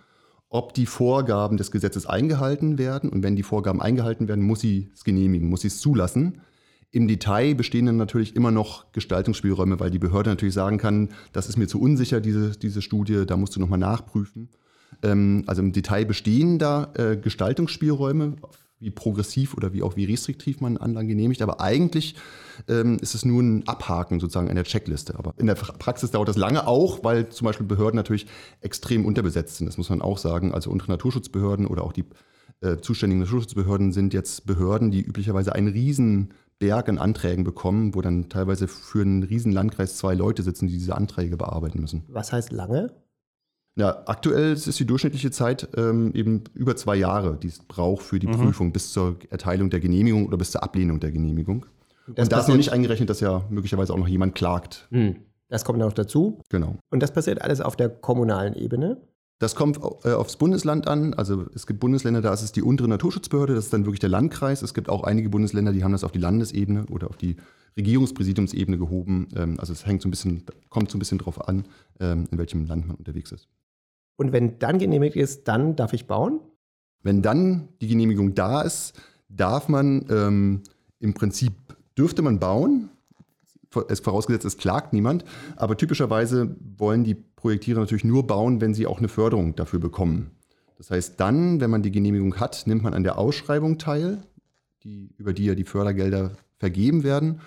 [0.52, 3.10] ob die Vorgaben des Gesetzes eingehalten werden.
[3.10, 6.42] Und wenn die Vorgaben eingehalten werden, muss sie es genehmigen, muss sie es zulassen.
[6.92, 11.48] Im Detail bestehen dann natürlich immer noch Gestaltungsspielräume, weil die Behörde natürlich sagen kann, das
[11.48, 14.50] ist mir zu unsicher, diese, diese Studie, da musst du nochmal nachprüfen.
[15.02, 18.36] Ähm, also im Detail bestehen da äh, Gestaltungsspielräume,
[18.82, 21.42] wie progressiv oder wie auch wie restriktiv man Anlagen genehmigt.
[21.42, 22.16] Aber eigentlich
[22.68, 25.18] ähm, ist es nur ein Abhaken sozusagen einer Checkliste.
[25.18, 28.28] Aber in der Praxis dauert das lange auch, weil zum Beispiel Behörden natürlich
[28.60, 29.68] extrem unterbesetzt sind.
[29.68, 30.54] Das muss man auch sagen.
[30.54, 32.06] Also unsere Naturschutzbehörden oder auch die
[32.62, 38.02] äh, zuständigen Naturschutzbehörden sind jetzt Behörden, die üblicherweise einen riesen Berg an Anträgen bekommen, wo
[38.02, 42.04] dann teilweise für einen riesen Landkreis zwei Leute sitzen, die diese Anträge bearbeiten müssen.
[42.08, 42.94] Was heißt lange?
[43.76, 48.20] Ja, aktuell ist die durchschnittliche Zeit ähm, eben über zwei Jahre, die es braucht für
[48.20, 48.34] die mhm.
[48.34, 51.66] Prüfung bis zur Erteilung der Genehmigung oder bis zur Ablehnung der Genehmigung.
[52.08, 54.88] Das Und da ist noch nicht eingerechnet, dass ja möglicherweise auch noch jemand klagt.
[54.90, 55.18] Mhm.
[55.48, 56.42] Das kommt noch dazu.
[56.50, 56.78] Genau.
[56.90, 58.98] Und das passiert alles auf der kommunalen Ebene?
[59.40, 61.14] Das kommt äh, aufs Bundesland an.
[61.14, 64.10] Also es gibt Bundesländer, da ist es die untere Naturschutzbehörde, das ist dann wirklich der
[64.10, 64.62] Landkreis.
[64.62, 67.38] Es gibt auch einige Bundesländer, die haben das auf die Landesebene oder auf die
[67.76, 69.30] Regierungspräsidiumsebene gehoben.
[69.36, 71.66] Ähm, also es hängt so ein bisschen, kommt so ein bisschen drauf an,
[72.00, 73.48] ähm, in welchem Land man unterwegs ist.
[74.16, 76.40] Und wenn dann genehmigt ist, dann darf ich bauen?
[77.04, 80.62] Wenn dann die Genehmigung da ist, darf man ähm,
[81.00, 81.54] im Prinzip,
[81.98, 82.90] dürfte man bauen.
[83.88, 85.24] Es vorausgesetzt, es klagt niemand.
[85.56, 90.32] Aber typischerweise wollen die Projektierer natürlich nur bauen, wenn sie auch eine Förderung dafür bekommen.
[90.78, 94.24] Das heißt, dann, wenn man die Genehmigung hat, nimmt man an der Ausschreibung teil,
[94.84, 97.40] die, über die ja die Fördergelder vergeben werden.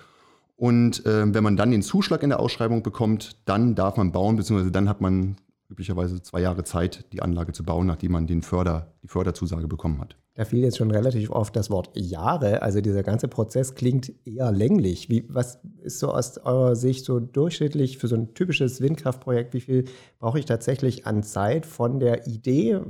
[0.55, 4.37] Und äh, wenn man dann den Zuschlag in der Ausschreibung bekommt, dann darf man bauen,
[4.37, 5.35] beziehungsweise dann hat man
[5.69, 9.99] üblicherweise zwei Jahre Zeit, die Anlage zu bauen, nachdem man den Förder, die Förderzusage bekommen
[9.99, 10.15] hat.
[10.35, 12.61] Da fiel jetzt schon relativ oft das Wort Jahre.
[12.61, 15.09] Also dieser ganze Prozess klingt eher länglich.
[15.09, 19.53] Wie, was ist so aus eurer Sicht so durchschnittlich für so ein typisches Windkraftprojekt?
[19.53, 19.85] Wie viel
[20.19, 22.81] brauche ich tatsächlich an Zeit von der Idee,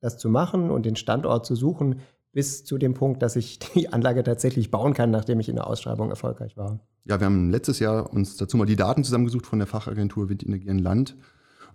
[0.00, 1.96] das zu machen und den Standort zu suchen,
[2.32, 5.66] bis zu dem Punkt, dass ich die Anlage tatsächlich bauen kann, nachdem ich in der
[5.66, 6.78] Ausschreibung erfolgreich war?
[7.04, 10.68] Ja, wir haben letztes Jahr uns dazu mal die Daten zusammengesucht von der Fachagentur Windenergie
[10.68, 11.16] in Land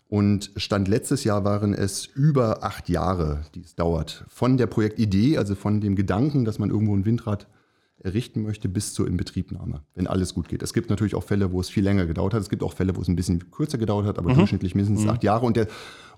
[0.09, 4.25] und Stand letztes Jahr waren es über acht Jahre, die es dauert.
[4.29, 7.47] Von der Projektidee, also von dem Gedanken, dass man irgendwo ein Windrad
[7.99, 10.63] errichten möchte, bis zur Inbetriebnahme, wenn alles gut geht.
[10.63, 12.41] Es gibt natürlich auch Fälle, wo es viel länger gedauert hat.
[12.41, 14.35] Es gibt auch Fälle, wo es ein bisschen kürzer gedauert hat, aber mhm.
[14.35, 15.09] durchschnittlich mindestens mhm.
[15.09, 15.45] acht Jahre.
[15.45, 15.67] Und, der,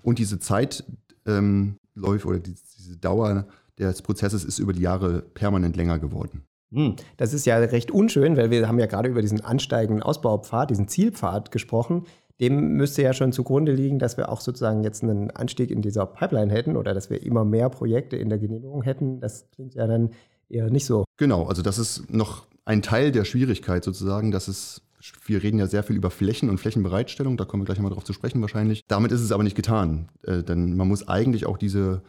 [0.02, 0.84] und diese Zeit
[1.26, 3.48] ähm, läuft oder die, diese Dauer
[3.78, 6.42] des Prozesses ist über die Jahre permanent länger geworden.
[6.72, 10.70] Hm, das ist ja recht unschön, weil wir haben ja gerade über diesen ansteigenden Ausbaupfad,
[10.70, 12.04] diesen Zielpfad gesprochen
[12.40, 16.06] dem müsste ja schon zugrunde liegen, dass wir auch sozusagen jetzt einen Anstieg in dieser
[16.06, 19.20] Pipeline hätten oder dass wir immer mehr Projekte in der Genehmigung hätten.
[19.20, 20.10] Das klingt ja dann
[20.48, 21.04] eher nicht so.
[21.16, 24.82] Genau, also das ist noch ein Teil der Schwierigkeit sozusagen, dass es
[25.24, 28.04] wir reden ja sehr viel über Flächen und Flächenbereitstellung, da kommen wir gleich mal drauf
[28.04, 28.82] zu sprechen wahrscheinlich.
[28.86, 32.02] Damit ist es aber nicht getan, äh, denn man muss eigentlich auch diese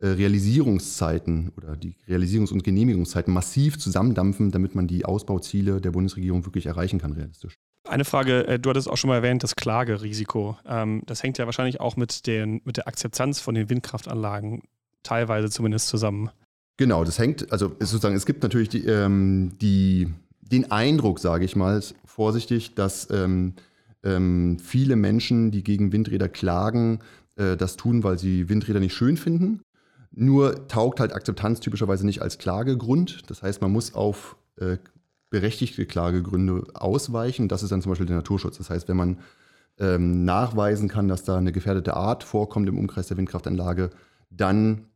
[0.00, 6.46] äh, Realisierungszeiten oder die Realisierungs- und Genehmigungszeiten massiv zusammendampfen, damit man die Ausbauziele der Bundesregierung
[6.46, 7.58] wirklich erreichen kann realistisch.
[7.88, 10.58] Eine Frage, äh, du hattest auch schon mal erwähnt, das Klagerisiko.
[10.66, 14.62] Ähm, das hängt ja wahrscheinlich auch mit, den, mit der Akzeptanz von den Windkraftanlagen
[15.02, 16.30] teilweise zumindest zusammen.
[16.76, 20.08] Genau, das hängt, also sozusagen, es gibt natürlich die, ähm, die,
[20.40, 23.54] den Eindruck, sage ich mal, vorsichtig, dass ähm,
[24.04, 27.00] ähm, viele Menschen, die gegen Windräder klagen,
[27.36, 29.62] äh, das tun, weil sie Windräder nicht schön finden.
[30.12, 33.22] Nur taugt halt Akzeptanz typischerweise nicht als Klagegrund.
[33.28, 34.76] Das heißt, man muss auf äh,
[35.30, 37.48] berechtigte Klagegründe ausweichen.
[37.48, 38.58] Das ist dann zum Beispiel der Naturschutz.
[38.58, 39.18] Das heißt, wenn man
[39.78, 43.90] ähm, nachweisen kann, dass da eine gefährdete Art vorkommt im Umkreis der Windkraftanlage,
[44.30, 44.86] dann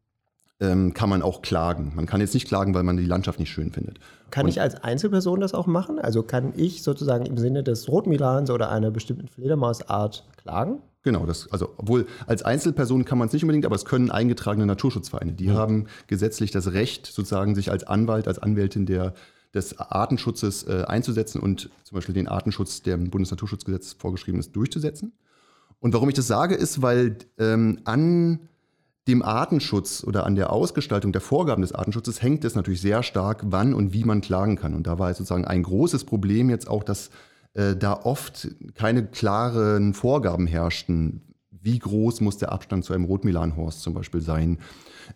[0.60, 1.92] ähm, kann man auch klagen.
[1.94, 3.98] Man kann jetzt nicht klagen, weil man die Landschaft nicht schön findet.
[4.30, 5.98] Kann Und ich als Einzelperson das auch machen?
[5.98, 10.80] Also kann ich sozusagen im Sinne des Rotmilans oder einer bestimmten Fledermausart klagen?
[11.02, 14.66] Genau, das, also obwohl als Einzelperson kann man es nicht unbedingt, aber es können eingetragene
[14.66, 15.32] Naturschutzvereine.
[15.32, 15.54] Die ja.
[15.54, 19.14] haben gesetzlich das Recht, sozusagen sich als Anwalt, als Anwältin der
[19.54, 25.12] des Artenschutzes äh, einzusetzen und zum Beispiel den Artenschutz, der im Bundesnaturschutzgesetz vorgeschrieben ist, durchzusetzen.
[25.80, 28.48] Und warum ich das sage, ist, weil ähm, an
[29.08, 33.42] dem Artenschutz oder an der Ausgestaltung der Vorgaben des Artenschutzes hängt es natürlich sehr stark,
[33.46, 34.74] wann und wie man klagen kann.
[34.74, 37.10] Und da war sozusagen ein großes Problem jetzt auch, dass
[37.54, 41.22] äh, da oft keine klaren Vorgaben herrschten.
[41.50, 44.58] Wie groß muss der Abstand zu einem Rotmilanhorst zum Beispiel sein?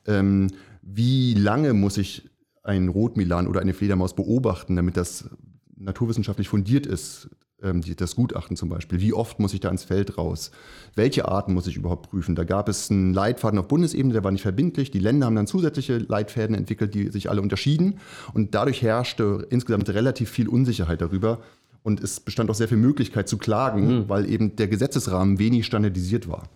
[0.04, 0.48] Ähm,
[0.82, 2.28] wie lange muss ich
[2.66, 5.30] einen Rotmilan oder eine Fledermaus beobachten, damit das
[5.76, 7.30] naturwissenschaftlich fundiert ist.
[7.62, 9.00] ähm, das Gutachten zum Beispiel.
[9.00, 10.50] Wie oft muss ich da ins Feld raus?
[10.94, 12.34] Welche Arten muss ich überhaupt prüfen?
[12.34, 14.90] Da gab es einen Leitfaden auf Bundesebene, der war nicht verbindlich.
[14.90, 17.98] Die Länder haben dann zusätzliche Leitfäden entwickelt, die sich alle unterschieden.
[18.34, 21.40] Und dadurch herrschte insgesamt relativ viel Unsicherheit darüber.
[21.82, 24.08] Und es bestand auch sehr viel Möglichkeit zu klagen, mhm.
[24.08, 26.48] weil eben der Gesetzesrahmen wenig standardisiert war.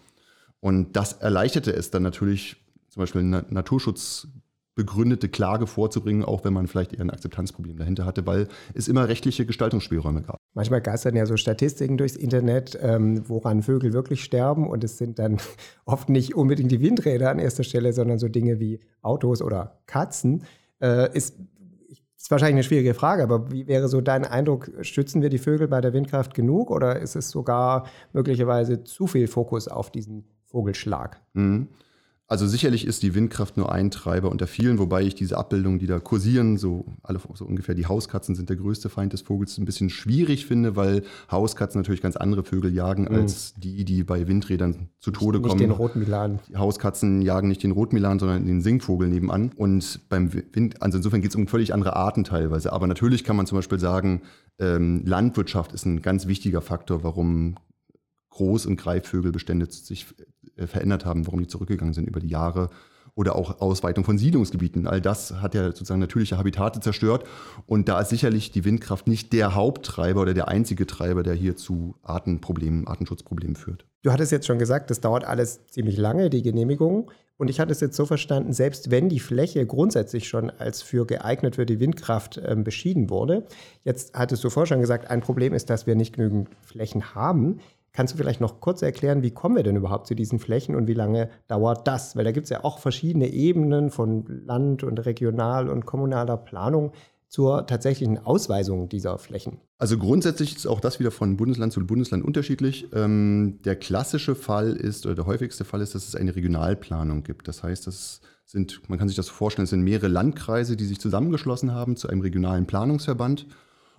[0.61, 2.57] Und das erleichterte es dann natürlich,
[2.88, 4.29] zum Beispiel Naturschutz
[4.81, 9.09] begründete Klage vorzubringen, auch wenn man vielleicht eher ein Akzeptanzproblem dahinter hatte, weil es immer
[9.09, 10.38] rechtliche Gestaltungsspielräume gab.
[10.55, 15.19] Manchmal geistern ja so Statistiken durchs Internet, ähm, woran Vögel wirklich sterben und es sind
[15.19, 15.37] dann
[15.85, 20.45] oft nicht unbedingt die Windräder an erster Stelle, sondern so Dinge wie Autos oder Katzen.
[20.81, 21.37] Äh, ist,
[22.16, 25.69] ist wahrscheinlich eine schwierige Frage, aber wie wäre so dein Eindruck, schützen wir die Vögel
[25.69, 31.21] bei der Windkraft genug oder ist es sogar möglicherweise zu viel Fokus auf diesen Vogelschlag?
[31.35, 31.69] Mhm.
[32.31, 35.88] Also sicherlich ist die Windkraft nur ein Treiber unter vielen, wobei ich diese Abbildungen, die
[35.88, 39.64] da kursieren, so alle so ungefähr die Hauskatzen sind der größte Feind des Vogels, ein
[39.64, 43.16] bisschen schwierig finde, weil Hauskatzen natürlich ganz andere Vögel jagen mhm.
[43.16, 45.59] als die, die bei Windrädern zu Tode nicht kommen.
[45.59, 46.38] Nicht den Rotmilan.
[46.49, 49.51] Die Hauskatzen jagen nicht den Rotmilan, sondern den Singvogel nebenan.
[49.57, 52.73] Und beim Wind, also insofern geht es um völlig andere Arten teilweise.
[52.73, 54.23] Aber natürlich kann man zum Beispiel sagen,
[54.61, 57.57] ähm, Landwirtschaft ist ein ganz wichtiger Faktor, warum
[58.33, 60.07] Groß- und Greifvögelbestände sich
[60.66, 62.70] verändert haben, warum die zurückgegangen sind über die Jahre
[63.14, 64.87] oder auch Ausweitung von Siedlungsgebieten.
[64.87, 67.25] All das hat ja sozusagen natürliche Habitate zerstört.
[67.66, 71.57] Und da ist sicherlich die Windkraft nicht der Haupttreiber oder der einzige Treiber, der hier
[71.57, 73.85] zu Artenproblemen, Artenschutzproblemen führt.
[74.03, 77.11] Du hattest jetzt schon gesagt, das dauert alles ziemlich lange, die Genehmigung.
[77.37, 81.07] Und ich hatte es jetzt so verstanden, selbst wenn die Fläche grundsätzlich schon als für
[81.07, 83.46] geeignet für die Windkraft äh, beschieden wurde,
[83.83, 87.61] jetzt hattest du vorher schon gesagt, ein Problem ist, dass wir nicht genügend Flächen haben.
[87.92, 90.87] Kannst du vielleicht noch kurz erklären, wie kommen wir denn überhaupt zu diesen Flächen und
[90.87, 92.14] wie lange dauert das?
[92.14, 96.92] Weil da gibt es ja auch verschiedene Ebenen von Land- und Regional- und kommunaler Planung
[97.31, 99.59] zur tatsächlichen Ausweisung dieser Flächen.
[99.79, 102.88] Also grundsätzlich ist auch das wieder von Bundesland zu Bundesland unterschiedlich.
[102.92, 107.46] Ähm, der klassische Fall ist, oder der häufigste Fall ist, dass es eine Regionalplanung gibt.
[107.46, 110.98] Das heißt, das sind, man kann sich das vorstellen, es sind mehrere Landkreise, die sich
[110.98, 113.46] zusammengeschlossen haben zu einem regionalen Planungsverband.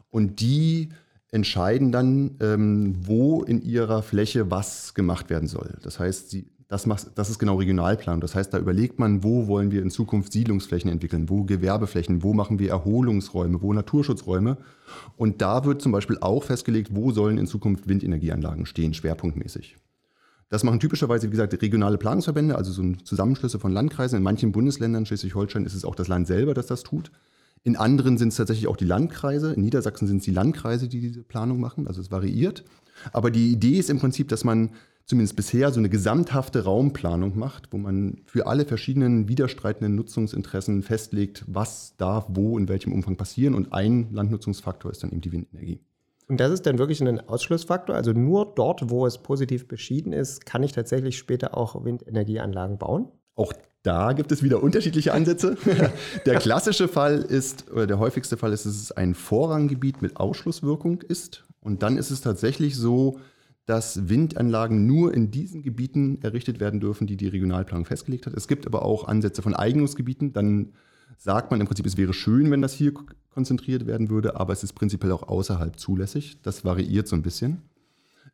[0.10, 0.89] Und die
[1.32, 5.78] entscheiden dann, ähm, wo in ihrer Fläche was gemacht werden soll.
[5.82, 8.22] Das heißt, sie, das, macht, das ist genau Regionalplanung.
[8.22, 12.34] Das heißt, da überlegt man, wo wollen wir in Zukunft Siedlungsflächen entwickeln, wo Gewerbeflächen, wo
[12.34, 14.58] machen wir Erholungsräume, wo Naturschutzräume.
[15.15, 19.78] Und da wird zum Beispiel auch festgelegt, wo sollen in Zukunft Windenergieanlagen stehen, schwerpunktmäßig.
[20.50, 24.17] Das machen typischerweise, wie gesagt, regionale Planungsverbände, also so Zusammenschlüsse von Landkreisen.
[24.17, 27.10] In manchen Bundesländern, Schleswig-Holstein, ist es auch das Land selber, das das tut.
[27.63, 29.54] In anderen sind es tatsächlich auch die Landkreise.
[29.54, 31.88] In Niedersachsen sind es die Landkreise, die diese Planung machen.
[31.88, 32.63] Also es variiert.
[33.13, 34.71] Aber die Idee ist im Prinzip, dass man
[35.06, 41.43] zumindest bisher so eine gesamthafte Raumplanung macht, wo man für alle verschiedenen widerstreitenden Nutzungsinteressen festlegt,
[41.47, 43.54] was darf wo in welchem Umfang passieren.
[43.54, 45.80] Und ein Landnutzungsfaktor ist dann eben die Windenergie.
[46.28, 47.93] Und das ist dann wirklich ein Ausschlussfaktor.
[47.93, 53.10] Also nur dort, wo es positiv beschieden ist, kann ich tatsächlich später auch Windenergieanlagen bauen.
[53.36, 55.58] Auch da gibt es wieder unterschiedliche Ansätze.
[56.26, 61.02] der klassische Fall ist, oder der häufigste Fall ist, dass es ein Vorranggebiet mit Ausschlusswirkung
[61.02, 61.44] ist.
[61.62, 63.20] Und dann ist es tatsächlich so,
[63.65, 68.34] dass Windanlagen nur in diesen Gebieten errichtet werden dürfen, die die Regionalplanung festgelegt hat.
[68.34, 70.34] Es gibt aber auch Ansätze von Eignungsgebieten.
[70.34, 70.74] Dann
[71.17, 72.94] sagt man im Prinzip, es wäre schön, wenn das hier
[73.30, 76.39] konzentriert werden würde, aber es ist prinzipiell auch außerhalb zulässig.
[76.41, 77.62] Das variiert so ein bisschen.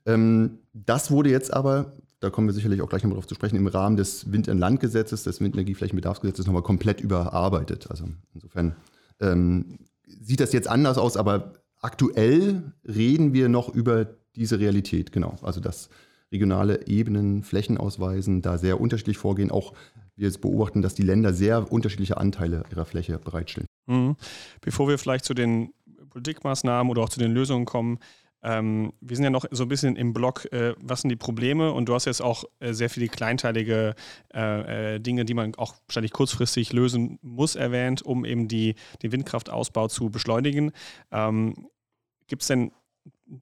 [0.06, 3.58] Ähm, das wurde jetzt aber da kommen wir sicherlich auch gleich nochmal drauf zu sprechen,
[3.58, 7.90] im Rahmen des Wind- und Landgesetzes, des Windenergieflächenbedarfsgesetzes nochmal komplett überarbeitet.
[7.90, 8.76] Also insofern
[9.20, 15.36] ähm, sieht das jetzt anders aus, aber aktuell reden wir noch über diese Realität, genau.
[15.42, 15.90] Also dass
[16.32, 19.74] regionale Ebenen Flächen ausweisen, da sehr unterschiedlich vorgehen, auch
[20.16, 23.68] wir jetzt beobachten, dass die Länder sehr unterschiedliche Anteile ihrer Fläche bereitstellen.
[23.86, 24.16] Mhm.
[24.62, 25.72] Bevor wir vielleicht zu den
[26.10, 28.00] Politikmaßnahmen oder auch zu den Lösungen kommen,
[28.48, 31.74] ähm, wir sind ja noch so ein bisschen im Blog, äh, was sind die Probleme?
[31.74, 33.94] Und du hast jetzt auch äh, sehr viele kleinteilige
[34.34, 39.12] äh, äh Dinge, die man auch wahrscheinlich kurzfristig lösen muss, erwähnt, um eben die, den
[39.12, 40.72] Windkraftausbau zu beschleunigen.
[41.12, 41.68] Ähm,
[42.28, 42.72] Gibt es denn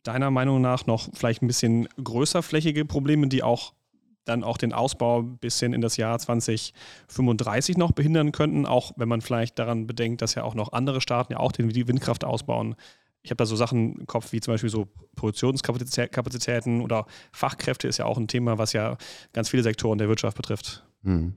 [0.01, 3.73] deiner Meinung nach noch vielleicht ein bisschen größerflächige Probleme, die auch
[4.23, 9.07] dann auch den Ausbau bis hin in das Jahr 2035 noch behindern könnten, auch wenn
[9.07, 12.75] man vielleicht daran bedenkt, dass ja auch noch andere Staaten ja auch die Windkraft ausbauen
[13.25, 17.97] ich habe da so Sachen im Kopf wie zum Beispiel so Produktionskapazitäten oder Fachkräfte ist
[17.97, 18.97] ja auch ein Thema, was ja
[19.33, 20.85] ganz viele Sektoren der Wirtschaft betrifft.
[21.03, 21.33] Hm.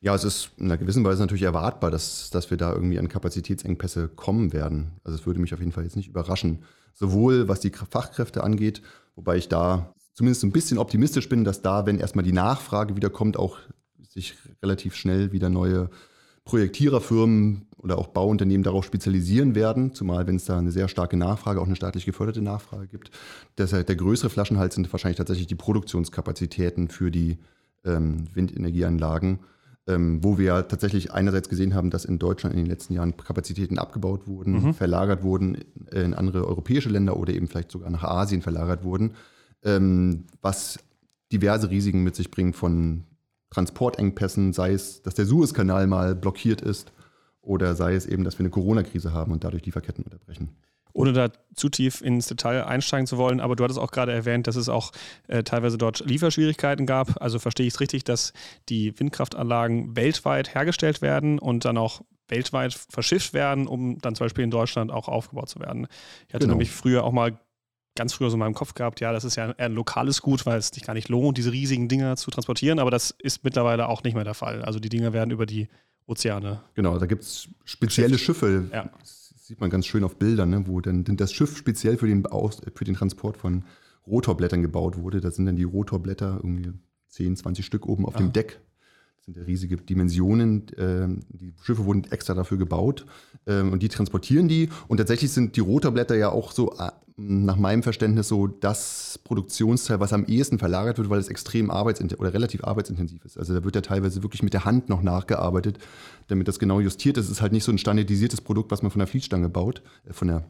[0.00, 3.08] Ja, es ist in einer gewissen Weise natürlich erwartbar, dass, dass wir da irgendwie an
[3.08, 4.92] Kapazitätsengpässe kommen werden.
[5.04, 6.64] Also es würde mich auf jeden Fall jetzt nicht überraschen.
[6.94, 8.80] Sowohl was die Fachkräfte angeht,
[9.14, 13.10] wobei ich da zumindest ein bisschen optimistisch bin, dass da, wenn erstmal die Nachfrage wieder
[13.10, 13.58] kommt, auch
[14.08, 15.90] sich relativ schnell wieder neue
[16.44, 21.60] Projektiererfirmen oder auch Bauunternehmen darauf spezialisieren werden, zumal wenn es da eine sehr starke Nachfrage,
[21.60, 23.10] auch eine staatlich geförderte Nachfrage gibt.
[23.58, 27.38] Deshalb der größere Flaschenhals sind wahrscheinlich tatsächlich die Produktionskapazitäten für die
[27.84, 29.40] ähm, Windenergieanlagen,
[29.88, 33.78] ähm, wo wir tatsächlich einerseits gesehen haben, dass in Deutschland in den letzten Jahren Kapazitäten
[33.78, 34.74] abgebaut wurden, mhm.
[34.74, 35.58] verlagert wurden
[35.92, 39.14] in andere europäische Länder oder eben vielleicht sogar nach Asien verlagert wurden,
[39.64, 40.78] ähm, was
[41.32, 43.04] diverse Risiken mit sich bringt von
[43.52, 46.92] Transportengpässen, sei es, dass der Suezkanal mal blockiert ist
[47.42, 50.56] oder sei es eben, dass wir eine Corona-Krise haben und dadurch Lieferketten unterbrechen.
[50.94, 54.46] Ohne da zu tief ins Detail einsteigen zu wollen, aber du hattest auch gerade erwähnt,
[54.46, 54.92] dass es auch
[55.28, 57.20] äh, teilweise dort Lieferschwierigkeiten gab.
[57.20, 58.32] Also verstehe ich es richtig, dass
[58.68, 64.44] die Windkraftanlagen weltweit hergestellt werden und dann auch weltweit verschifft werden, um dann zum Beispiel
[64.44, 65.86] in Deutschland auch aufgebaut zu werden.
[66.28, 66.54] Ich hatte genau.
[66.54, 67.38] nämlich früher auch mal
[67.94, 70.58] ganz früher so in meinem Kopf gehabt, ja, das ist ja ein lokales Gut, weil
[70.58, 74.02] es sich gar nicht lohnt, diese riesigen Dinger zu transportieren, aber das ist mittlerweile auch
[74.02, 74.62] nicht mehr der Fall.
[74.62, 75.68] Also die Dinger werden über die
[76.06, 76.62] Ozeane.
[76.74, 78.68] Genau, da gibt es spezielle Schiffe.
[78.72, 78.90] Ja.
[78.98, 82.24] Das sieht man ganz schön auf Bildern, ne, wo dann das Schiff speziell für den,
[82.74, 83.64] für den Transport von
[84.06, 85.20] Rotorblättern gebaut wurde.
[85.20, 86.72] Da sind dann die Rotorblätter irgendwie
[87.08, 88.18] 10, 20 Stück oben auf ah.
[88.18, 88.60] dem Deck.
[89.16, 90.66] Das sind ja riesige Dimensionen.
[90.76, 93.06] Ähm, die Schiffe wurden extra dafür gebaut
[93.46, 94.68] ähm, und die transportieren die.
[94.88, 100.00] Und tatsächlich sind die Rotorblätter ja auch so äh, nach meinem Verständnis so das Produktionsteil,
[100.00, 103.38] was am ehesten verlagert wird, weil es extrem arbeitsintensiv oder relativ arbeitsintensiv ist.
[103.38, 105.78] Also da wird ja teilweise wirklich mit der Hand noch nachgearbeitet,
[106.28, 107.26] damit das genau justiert ist.
[107.26, 110.12] Es ist halt nicht so ein standardisiertes Produkt, was man von der Fließstange baut, äh,
[110.12, 110.44] von der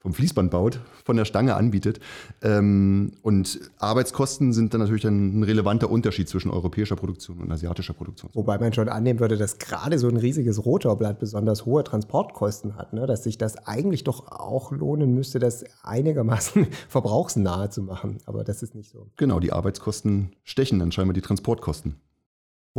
[0.00, 1.98] vom Fließband baut, von der Stange anbietet.
[2.42, 8.30] Ähm, und Arbeitskosten sind dann natürlich ein, relevanter Unterschied zwischen europäischer Produktion und asiatischer Produktion.
[8.34, 12.92] Wobei man schon annehmen würde, dass gerade so ein riesiges Rotorblatt besonders hohe Transportkosten hat,
[12.92, 13.06] ne?
[13.06, 18.18] dass sich das eigentlich doch auch lohnen müsste, das einigermaßen verbrauchsnahe zu machen.
[18.26, 19.08] Aber das ist nicht so.
[19.16, 21.96] Genau, die Arbeitskosten stechen dann scheinbar die Transportkosten.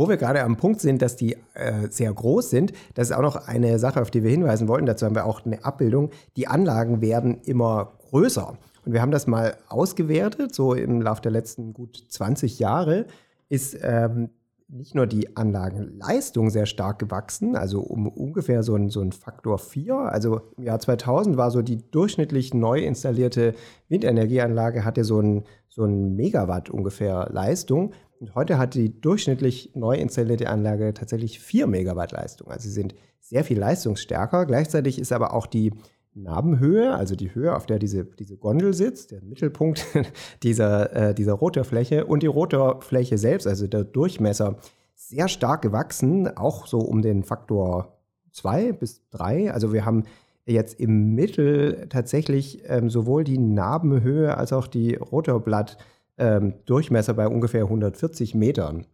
[0.00, 3.20] Wo wir gerade am Punkt sind, dass die äh, sehr groß sind, das ist auch
[3.20, 4.86] noch eine Sache, auf die wir hinweisen wollten.
[4.86, 6.08] Dazu haben wir auch eine Abbildung.
[6.38, 8.56] Die Anlagen werden immer größer.
[8.86, 13.04] Und wir haben das mal ausgewertet, so im Laufe der letzten gut 20 Jahre
[13.50, 14.30] ist ähm,
[14.68, 19.58] nicht nur die Anlagenleistung sehr stark gewachsen, also um ungefähr so ein, so ein Faktor
[19.58, 19.96] 4.
[19.96, 23.52] Also im Jahr 2000 war so die durchschnittlich neu installierte
[23.90, 27.92] Windenergieanlage hatte so ein, so ein Megawatt ungefähr Leistung.
[28.20, 32.50] Und heute hat die durchschnittlich neu installierte Anlage tatsächlich 4 Megawatt Leistung.
[32.50, 34.44] Also sie sind sehr viel leistungsstärker.
[34.44, 35.72] Gleichzeitig ist aber auch die
[36.12, 39.86] Nabenhöhe, also die Höhe, auf der diese, diese Gondel sitzt, der Mittelpunkt
[40.42, 44.58] dieser, äh, dieser Rotorfläche und die Rotorfläche selbst, also der Durchmesser,
[44.94, 47.96] sehr stark gewachsen, auch so um den Faktor
[48.32, 49.50] 2 bis 3.
[49.50, 50.04] Also wir haben
[50.44, 55.78] jetzt im Mittel tatsächlich ähm, sowohl die Narbenhöhe als auch die Rotorblatt
[56.20, 58.86] ähm, Durchmesser bei ungefähr 140 Metern.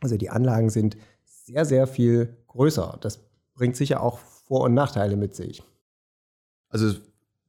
[0.00, 2.98] Also die Anlagen sind sehr, sehr viel größer.
[3.00, 3.20] Das
[3.54, 5.62] bringt sicher auch Vor- und Nachteile mit sich.
[6.68, 6.94] Also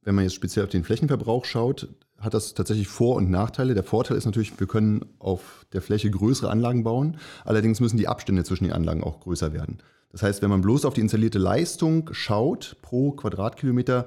[0.02, 3.74] wenn man jetzt speziell auf den Flächenverbrauch schaut, hat das tatsächlich Vor- und Nachteile.
[3.74, 7.16] Der Vorteil ist natürlich, wir können auf der Fläche größere Anlagen bauen.
[7.44, 9.78] Allerdings müssen die Abstände zwischen den Anlagen auch größer werden.
[10.12, 14.06] Das heißt, wenn man bloß auf die installierte Leistung schaut pro Quadratkilometer,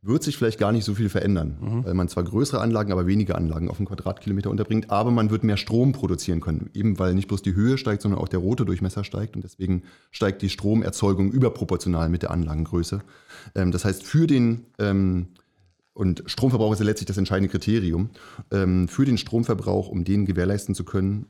[0.00, 1.84] wird sich vielleicht gar nicht so viel verändern, mhm.
[1.84, 5.42] weil man zwar größere Anlagen, aber weniger Anlagen auf einen Quadratkilometer unterbringt, aber man wird
[5.42, 8.64] mehr Strom produzieren können, eben weil nicht bloß die Höhe steigt, sondern auch der rote
[8.64, 9.82] Durchmesser steigt und deswegen
[10.12, 13.00] steigt die Stromerzeugung überproportional mit der Anlagengröße.
[13.56, 15.28] Ähm, das heißt, für den ähm,
[15.94, 18.10] und Stromverbrauch ist ja letztlich das entscheidende Kriterium.
[18.52, 21.26] Ähm, für den Stromverbrauch, um den gewährleisten zu können,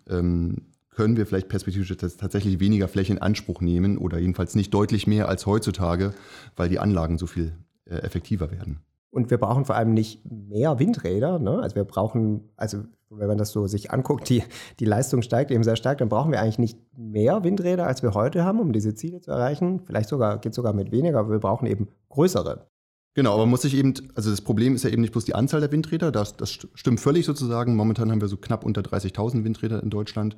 [0.99, 5.29] können wir vielleicht perspektivisch tatsächlich weniger Fläche in Anspruch nehmen oder jedenfalls nicht deutlich mehr
[5.29, 6.13] als heutzutage,
[6.55, 7.53] weil die Anlagen so viel
[7.97, 8.81] effektiver werden.
[9.11, 11.39] Und wir brauchen vor allem nicht mehr Windräder.
[11.39, 11.61] Ne?
[11.63, 14.43] Also wir brauchen, also wenn man das so sich anguckt, die,
[14.81, 18.13] die Leistung steigt eben sehr stark, dann brauchen wir eigentlich nicht mehr Windräder, als wir
[18.13, 19.81] heute haben, um diese Ziele zu erreichen.
[19.87, 22.69] Vielleicht sogar geht es sogar mit weniger, aber wir brauchen eben größere.
[23.15, 25.61] Genau, aber muss ich eben, also das Problem ist ja eben nicht bloß die Anzahl
[25.61, 27.75] der Windräder, das, das stimmt völlig sozusagen.
[27.75, 30.37] Momentan haben wir so knapp unter 30.000 Windräder in Deutschland.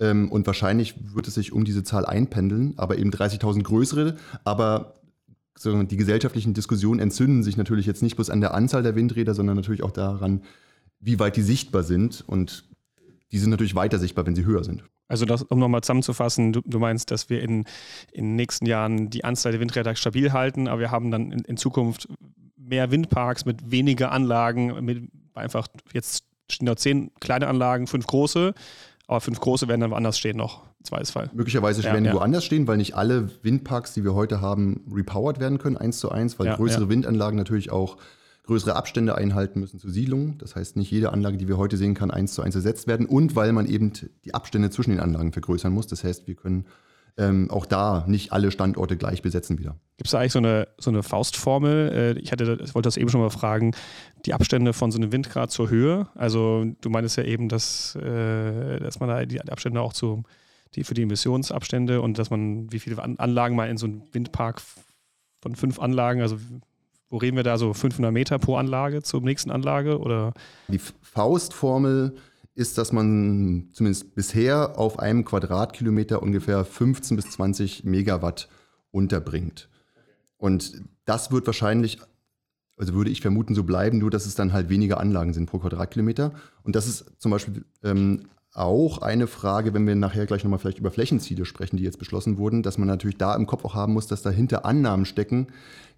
[0.00, 4.16] Ähm, und wahrscheinlich wird es sich um diese Zahl einpendeln, aber eben 30.000 größere.
[4.44, 4.94] Aber
[5.64, 9.56] die gesellschaftlichen Diskussionen entzünden sich natürlich jetzt nicht bloß an der Anzahl der Windräder, sondern
[9.56, 10.42] natürlich auch daran,
[11.00, 12.24] wie weit die sichtbar sind.
[12.26, 12.64] Und
[13.32, 14.84] die sind natürlich weiter sichtbar, wenn sie höher sind.
[15.08, 17.64] Also das, um nochmal zusammenzufassen, du, du, meinst, dass wir in,
[18.12, 21.40] in den nächsten Jahren die Anzahl der Windräder stabil halten, aber wir haben dann in,
[21.40, 22.08] in Zukunft
[22.56, 28.54] mehr Windparks mit weniger Anlagen, mit einfach jetzt stehen noch zehn kleine Anlagen, fünf große,
[29.06, 30.64] aber fünf große werden dann woanders stehen noch.
[30.82, 31.30] Zweifelsfall.
[31.32, 32.16] Möglicherweise ja, werden die ja.
[32.16, 36.10] woanders stehen, weil nicht alle Windparks, die wir heute haben, repowered werden können, eins zu
[36.10, 37.96] eins, weil ja, größere Windanlagen natürlich auch
[38.44, 40.38] größere Abstände einhalten müssen zur Siedlung.
[40.38, 43.06] Das heißt, nicht jede Anlage, die wir heute sehen, kann eins zu eins ersetzt werden
[43.06, 43.92] und weil man eben
[44.24, 45.88] die Abstände zwischen den Anlagen vergrößern muss.
[45.88, 46.66] Das heißt, wir können
[47.18, 49.76] ähm, auch da nicht alle Standorte gleich besetzen wieder.
[49.96, 52.16] Gibt es da eigentlich so eine, so eine Faustformel?
[52.16, 53.72] Äh, ich, hatte, ich wollte das eben schon mal fragen,
[54.26, 56.08] die Abstände von so einem Windgrad zur Höhe.
[56.14, 60.24] Also du meinst ja eben, dass, äh, dass man da die Abstände auch zu,
[60.74, 64.60] die, für die Emissionsabstände und dass man, wie viele Anlagen mal in so einem Windpark
[65.40, 66.36] von fünf Anlagen, also
[67.08, 70.34] wo reden wir da so 500 Meter pro Anlage zur nächsten Anlage oder?
[70.68, 72.16] Die Faustformel
[72.56, 78.48] ist, dass man zumindest bisher auf einem Quadratkilometer ungefähr 15 bis 20 Megawatt
[78.90, 79.68] unterbringt.
[80.38, 81.98] Und das wird wahrscheinlich,
[82.78, 85.58] also würde ich vermuten, so bleiben, nur dass es dann halt weniger Anlagen sind pro
[85.58, 86.32] Quadratkilometer.
[86.62, 88.22] Und das ist zum Beispiel ähm,
[88.54, 92.38] auch eine Frage, wenn wir nachher gleich nochmal vielleicht über Flächenziele sprechen, die jetzt beschlossen
[92.38, 95.48] wurden, dass man natürlich da im Kopf auch haben muss, dass dahinter Annahmen stecken,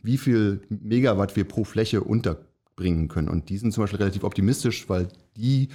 [0.02, 3.28] wie viel Megawatt wir pro Fläche unterbringen können.
[3.28, 5.06] Und die sind zum Beispiel relativ optimistisch, weil
[5.36, 5.68] die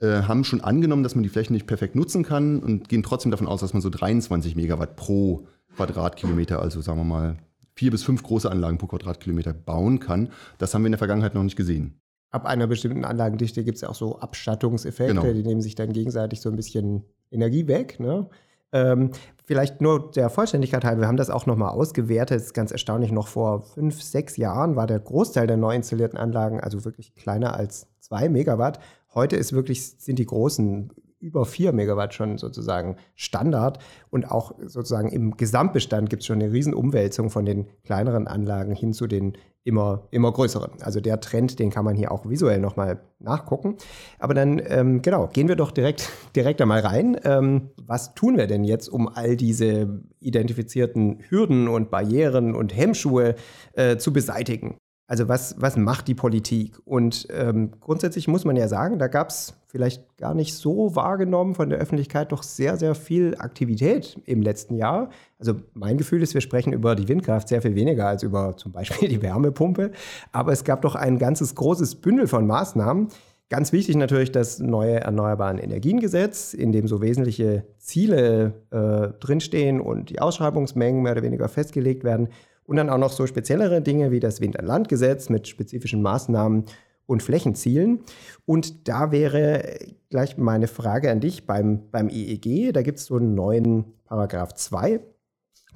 [0.00, 3.30] äh, haben schon angenommen, dass man die Flächen nicht perfekt nutzen kann und gehen trotzdem
[3.30, 5.46] davon aus, dass man so 23 Megawatt pro
[5.76, 7.36] Quadratkilometer, also sagen wir mal
[7.74, 10.30] vier bis fünf große Anlagen pro Quadratkilometer bauen kann.
[10.58, 12.00] Das haben wir in der Vergangenheit noch nicht gesehen.
[12.30, 15.32] Ab einer bestimmten Anlagendichte gibt es ja auch so Abschattungseffekte, genau.
[15.32, 17.98] die nehmen sich dann gegenseitig so ein bisschen Energie weg.
[17.98, 18.28] Ne?
[18.72, 19.10] Ähm,
[19.44, 22.36] vielleicht nur der Vollständigkeit halber, wir haben das auch nochmal ausgewertet.
[22.36, 26.18] Das ist ganz erstaunlich, noch vor fünf, sechs Jahren war der Großteil der neu installierten
[26.18, 28.78] Anlagen also wirklich kleiner als zwei Megawatt.
[29.14, 33.78] Heute ist wirklich, sind die großen über 4 Megawatt schon sozusagen Standard.
[34.10, 38.92] Und auch sozusagen im Gesamtbestand gibt es schon eine Riesenumwälzung von den kleineren Anlagen hin
[38.92, 40.80] zu den immer, immer größeren.
[40.80, 43.76] Also der Trend, den kann man hier auch visuell nochmal nachgucken.
[44.18, 47.20] Aber dann, ähm, genau, gehen wir doch direkt, direkt einmal rein.
[47.24, 53.34] Ähm, was tun wir denn jetzt, um all diese identifizierten Hürden und Barrieren und Hemmschuhe
[53.74, 54.78] äh, zu beseitigen?
[55.10, 56.78] Also was, was macht die Politik?
[56.84, 61.56] Und ähm, grundsätzlich muss man ja sagen, da gab es vielleicht gar nicht so wahrgenommen
[61.56, 65.10] von der Öffentlichkeit doch sehr, sehr viel Aktivität im letzten Jahr.
[65.40, 68.70] Also mein Gefühl ist, wir sprechen über die Windkraft sehr viel weniger als über zum
[68.70, 69.90] Beispiel die Wärmepumpe.
[70.30, 73.08] Aber es gab doch ein ganzes großes Bündel von Maßnahmen.
[73.48, 80.10] Ganz wichtig natürlich das neue Erneuerbaren Energiengesetz, in dem so wesentliche Ziele äh, drinstehen und
[80.10, 82.28] die Ausschreibungsmengen mehr oder weniger festgelegt werden.
[82.70, 86.66] Und dann auch noch so speziellere Dinge wie das Wind-an-Land-Gesetz mit spezifischen Maßnahmen
[87.04, 88.04] und Flächenzielen.
[88.46, 89.76] Und da wäre
[90.08, 92.72] gleich meine Frage an dich beim, beim EEG.
[92.72, 95.00] Da gibt es so einen neuen Paragraph 2.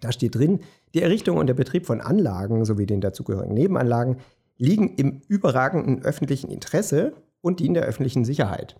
[0.02, 0.60] Da steht drin,
[0.94, 4.18] die Errichtung und der Betrieb von Anlagen sowie den dazugehörigen Nebenanlagen
[4.56, 8.76] liegen im überragenden öffentlichen Interesse und dienen der öffentlichen Sicherheit.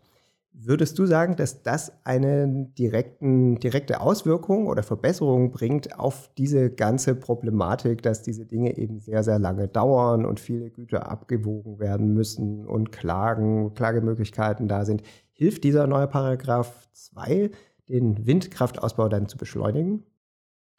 [0.57, 7.17] Würdest du sagen, dass das eine direkten, direkte Auswirkung oder Verbesserung bringt auf diese ganze
[7.17, 12.67] Problematik, dass diese Dinge eben sehr, sehr lange dauern und viele Güter abgewogen werden müssen
[12.67, 15.03] und Klagen, Klagemöglichkeiten da sind?
[15.33, 17.51] Hilft dieser neue Paragraph 2,
[17.89, 20.05] den Windkraftausbau dann zu beschleunigen?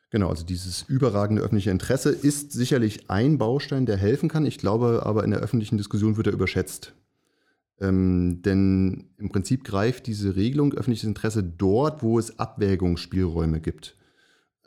[0.09, 4.45] Genau, also dieses überragende öffentliche Interesse ist sicherlich ein Baustein, der helfen kann.
[4.45, 6.93] Ich glaube aber, in der öffentlichen Diskussion wird er überschätzt.
[7.79, 13.95] Ähm, denn im Prinzip greift diese Regelung öffentliches Interesse dort, wo es Abwägungsspielräume gibt.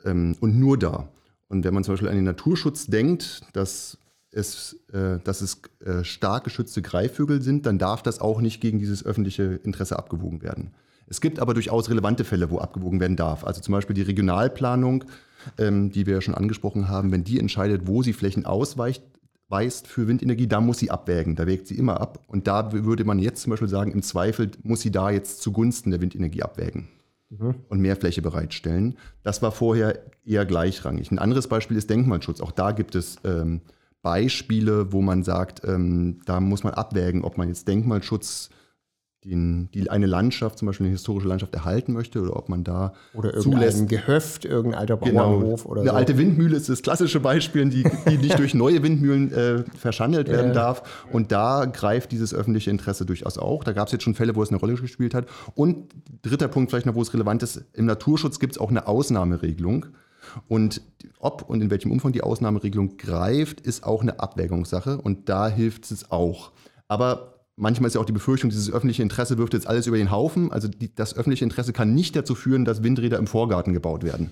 [0.05, 1.09] Ähm, und nur da.
[1.47, 3.97] Und wenn man zum Beispiel an den Naturschutz denkt, dass
[4.31, 8.77] es, äh, dass es äh, stark geschützte Greifvögel sind, dann darf das auch nicht gegen
[8.77, 10.71] dieses öffentliche Interesse abgewogen werden.
[11.07, 13.43] Es gibt aber durchaus relevante Fälle, wo abgewogen werden darf.
[13.43, 15.05] Also zum Beispiel die Regionalplanung,
[15.57, 19.03] ähm, die wir ja schon angesprochen haben, wenn die entscheidet, wo sie Flächen ausweicht,
[19.49, 22.19] weist für Windenergie, da muss sie abwägen, da wägt sie immer ab.
[22.27, 25.91] Und da würde man jetzt zum Beispiel sagen, im Zweifel muss sie da jetzt zugunsten
[25.91, 26.87] der Windenergie abwägen
[27.29, 27.55] mhm.
[27.67, 28.97] und mehr Fläche bereitstellen.
[29.23, 31.11] Das war vorher eher gleichrangig.
[31.11, 32.41] Ein anderes Beispiel ist Denkmalschutz.
[32.41, 33.61] Auch da gibt es ähm,
[34.01, 38.49] Beispiele, wo man sagt, ähm, da muss man abwägen, ob man jetzt Denkmalschutz
[39.25, 42.93] den, die eine Landschaft, zum Beispiel eine historische Landschaft, erhalten möchte oder ob man da
[43.13, 45.31] oder irgendein Gehöft, irgendein alter genau.
[45.31, 45.71] Bauernhof genau.
[45.71, 45.95] oder Eine so.
[45.95, 50.53] alte Windmühle ist das klassische Beispiel, die, die nicht durch neue Windmühlen äh, verschandelt werden
[50.53, 51.05] darf.
[51.11, 53.65] Und da greift dieses öffentliche Interesse durchaus auch.
[53.65, 55.27] Da gab es jetzt schon Fälle, wo es eine Rolle gespielt hat.
[55.53, 55.89] Und
[56.21, 59.87] dritter Punkt vielleicht noch, wo es relevant ist, im Naturschutz gibt es auch eine Ausnahmeregelung.
[60.47, 60.81] Und
[61.19, 64.97] ob und in welchem Umfang die Ausnahmeregelung greift, ist auch eine Abwägungssache.
[64.97, 66.51] Und da hilft es auch.
[66.87, 70.11] Aber Manchmal ist ja auch die Befürchtung, dieses öffentliche Interesse wirft jetzt alles über den
[70.11, 70.51] Haufen.
[70.51, 74.31] Also die, das öffentliche Interesse kann nicht dazu führen, dass Windräder im Vorgarten gebaut werden,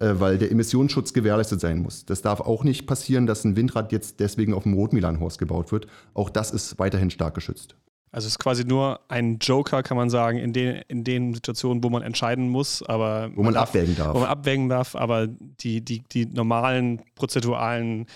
[0.00, 2.04] äh, weil der Emissionsschutz gewährleistet sein muss.
[2.04, 5.86] Das darf auch nicht passieren, dass ein Windrad jetzt deswegen auf dem Rotmilanhorst gebaut wird.
[6.12, 7.74] Auch das ist weiterhin stark geschützt.
[8.10, 11.82] Also es ist quasi nur ein Joker, kann man sagen, in den, in den Situationen,
[11.82, 14.14] wo man entscheiden muss, aber wo man, man abwägen darf.
[14.14, 18.06] Wo man abwägen darf, aber die, die, die normalen prozeduralen äh,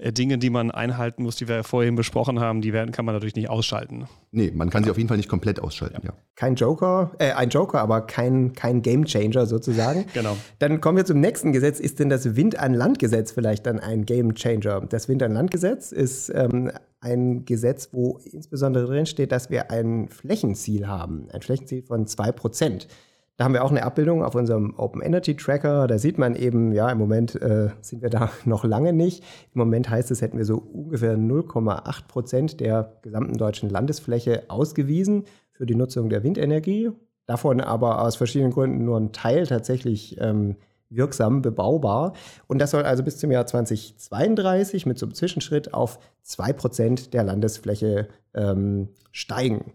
[0.00, 3.34] Dinge, die man einhalten muss, die wir vorhin besprochen haben, die werden, kann man dadurch
[3.34, 4.06] nicht ausschalten.
[4.30, 6.12] Nee, man kann sie auf jeden Fall nicht komplett ausschalten, ja.
[6.36, 10.06] Kein Joker, äh, ein Joker, aber kein, kein Gamechanger sozusagen.
[10.20, 10.36] Genau.
[10.58, 11.78] Dann kommen wir zum nächsten Gesetz.
[11.78, 14.80] Ist denn das Wind-an-Land-Gesetz vielleicht dann ein Gamechanger?
[14.82, 16.70] Das Wind-an-Land-Gesetz ist ähm,
[17.00, 22.86] ein Gesetz, wo insbesondere drin steht, dass wir ein Flächenziel haben, ein Flächenziel von 2%.
[23.40, 25.86] Da haben wir auch eine Abbildung auf unserem Open Energy Tracker.
[25.86, 29.24] Da sieht man eben, ja, im Moment äh, sind wir da noch lange nicht.
[29.54, 35.24] Im Moment heißt es, hätten wir so ungefähr 0,8 Prozent der gesamten deutschen Landesfläche ausgewiesen
[35.52, 36.90] für die Nutzung der Windenergie.
[37.24, 40.56] Davon aber aus verschiedenen Gründen nur ein Teil tatsächlich ähm,
[40.90, 42.12] wirksam bebaubar.
[42.46, 47.14] Und das soll also bis zum Jahr 2032 mit so einem Zwischenschritt auf 2 Prozent
[47.14, 49.72] der Landesfläche ähm, steigen.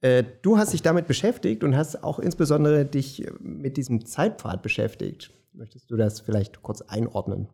[0.00, 5.32] Äh, du hast dich damit beschäftigt und hast auch insbesondere dich mit diesem Zeitpfad beschäftigt.
[5.52, 7.48] Möchtest du das vielleicht kurz einordnen?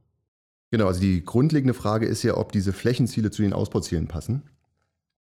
[0.70, 4.42] Genau, also die grundlegende Frage ist ja, ob diese Flächenziele zu den Ausbauzielen passen.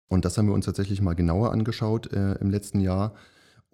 [0.08, 3.14] Und das haben wir uns tatsächlich mal genauer angeschaut äh, im letzten Jahr.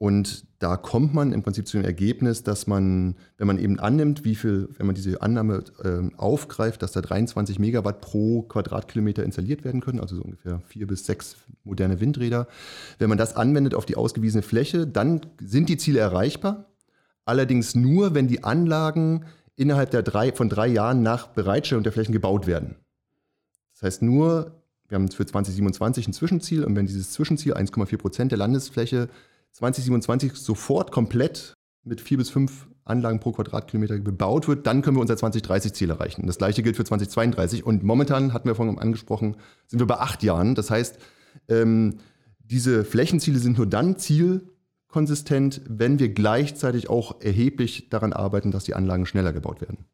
[0.02, 4.24] Und da kommt man im Prinzip zu dem Ergebnis, dass man, wenn man eben annimmt,
[4.24, 9.62] wie viel, wenn man diese Annahme äh, aufgreift, dass da 23 Megawatt pro Quadratkilometer installiert
[9.62, 12.48] werden können, also so ungefähr vier bis sechs moderne Windräder.
[12.98, 16.66] Wenn man das anwendet auf die ausgewiesene Fläche, dann sind die Ziele erreichbar.
[17.24, 22.12] Allerdings nur, wenn die Anlagen innerhalb der drei, von drei Jahren nach Bereitstellung der Flächen
[22.12, 22.74] gebaut werden.
[23.74, 28.32] Das heißt nur, wir haben für 2027 ein Zwischenziel und wenn dieses Zwischenziel 1,4 Prozent
[28.32, 29.08] der Landesfläche
[29.52, 35.00] 2027 sofort komplett mit vier bis fünf Anlagen pro Quadratkilometer bebaut wird, dann können wir
[35.00, 36.26] unser 2030-Ziel erreichen.
[36.26, 37.64] Das gleiche gilt für 2032.
[37.64, 39.36] Und momentan, hatten wir vorhin angesprochen,
[39.68, 40.54] sind wir bei acht Jahren.
[40.54, 40.98] Das heißt,
[41.48, 41.98] ähm,
[42.38, 48.74] diese Flächenziele sind nur dann zielkonsistent, wenn wir gleichzeitig auch erheblich daran arbeiten, dass die
[48.74, 49.86] Anlagen schneller gebaut werden.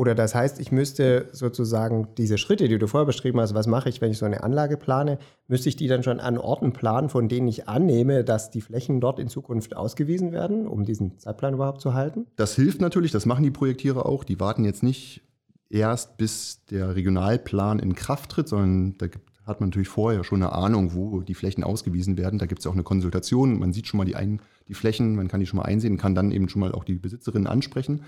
[0.00, 3.90] Oder das heißt, ich müsste sozusagen diese Schritte, die du vorher beschrieben hast, was mache
[3.90, 7.10] ich, wenn ich so eine Anlage plane, müsste ich die dann schon an Orten planen,
[7.10, 11.52] von denen ich annehme, dass die Flächen dort in Zukunft ausgewiesen werden, um diesen Zeitplan
[11.52, 12.24] überhaupt zu halten?
[12.36, 14.24] Das hilft natürlich, das machen die Projektierer auch.
[14.24, 15.20] Die warten jetzt nicht
[15.68, 19.08] erst, bis der Regionalplan in Kraft tritt, sondern da
[19.44, 22.38] hat man natürlich vorher schon eine Ahnung, wo die Flächen ausgewiesen werden.
[22.38, 23.58] Da gibt es auch eine Konsultation.
[23.58, 26.14] Man sieht schon mal die, ein, die Flächen, man kann die schon mal einsehen, kann
[26.14, 28.04] dann eben schon mal auch die Besitzerinnen ansprechen.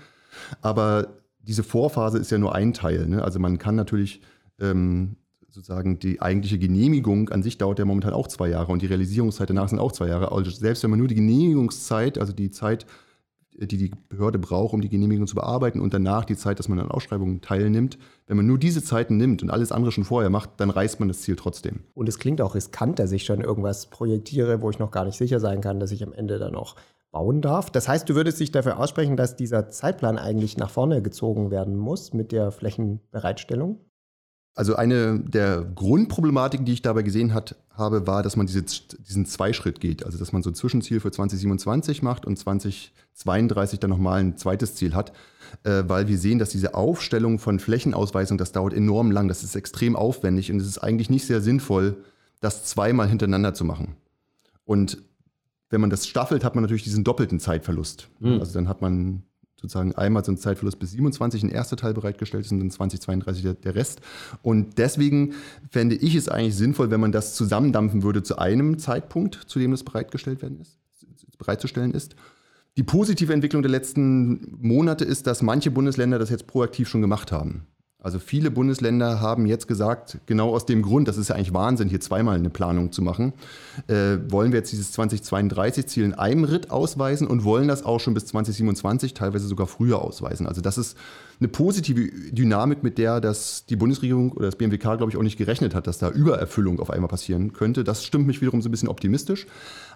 [0.63, 3.07] Aber diese Vorphase ist ja nur ein Teil.
[3.07, 3.23] Ne?
[3.23, 4.21] Also man kann natürlich
[4.59, 5.17] ähm,
[5.49, 9.49] sozusagen die eigentliche Genehmigung an sich dauert ja momentan auch zwei Jahre und die Realisierungszeit
[9.49, 10.31] danach sind auch zwei Jahre.
[10.31, 12.85] Also selbst wenn man nur die Genehmigungszeit, also die Zeit,
[13.55, 16.79] die die Behörde braucht, um die Genehmigung zu bearbeiten und danach die Zeit, dass man
[16.79, 20.51] an Ausschreibungen teilnimmt, wenn man nur diese Zeiten nimmt und alles andere schon vorher macht,
[20.57, 21.81] dann reißt man das Ziel trotzdem.
[21.93, 25.17] Und es klingt auch riskant, dass ich schon irgendwas projektiere, wo ich noch gar nicht
[25.17, 26.75] sicher sein kann, dass ich am Ende dann auch
[27.13, 27.69] bauen darf.
[27.69, 31.77] Das heißt, du würdest dich dafür aussprechen, dass dieser Zeitplan eigentlich nach vorne gezogen werden
[31.77, 33.79] muss mit der Flächenbereitstellung?
[34.55, 39.25] Also eine der Grundproblematiken, die ich dabei gesehen hat, habe, war, dass man diese, diesen
[39.25, 40.05] Zweischritt geht.
[40.05, 44.75] Also dass man so ein Zwischenziel für 2027 macht und 2032 dann nochmal ein zweites
[44.75, 45.13] Ziel hat.
[45.63, 49.55] Äh, weil wir sehen, dass diese Aufstellung von Flächenausweisung, das dauert enorm lang, das ist
[49.55, 51.97] extrem aufwendig und es ist eigentlich nicht sehr sinnvoll,
[52.41, 53.95] das zweimal hintereinander zu machen.
[54.65, 54.97] Und
[55.73, 58.07] wenn man das staffelt, hat man natürlich diesen doppelten Zeitverlust.
[58.19, 58.39] Mhm.
[58.39, 59.23] Also dann hat man
[59.55, 63.41] sozusagen einmal so einen Zeitverlust bis 27 ein erster Teil bereitgestellt ist und dann 2032
[63.41, 64.01] der, der Rest.
[64.43, 65.33] Und deswegen
[65.71, 69.71] fände ich es eigentlich sinnvoll, wenn man das zusammendampfen würde zu einem Zeitpunkt, zu dem
[69.71, 70.77] das bereitgestellt werden ist,
[71.39, 72.15] bereitzustellen ist.
[72.77, 77.31] Die positive Entwicklung der letzten Monate ist, dass manche Bundesländer das jetzt proaktiv schon gemacht
[77.31, 77.65] haben.
[78.03, 81.87] Also viele Bundesländer haben jetzt gesagt, genau aus dem Grund, das ist ja eigentlich Wahnsinn,
[81.87, 83.31] hier zweimal eine Planung zu machen,
[83.87, 88.13] äh, wollen wir jetzt dieses 2032-Ziel in einem Ritt ausweisen und wollen das auch schon
[88.13, 90.47] bis 2027, teilweise sogar früher ausweisen.
[90.47, 90.97] Also das ist
[91.39, 95.37] eine positive Dynamik, mit der das die Bundesregierung oder das BMWK, glaube ich, auch nicht
[95.37, 97.85] gerechnet hat, dass da Übererfüllung auf einmal passieren könnte.
[97.85, 99.47] Das stimmt mich wiederum so ein bisschen optimistisch.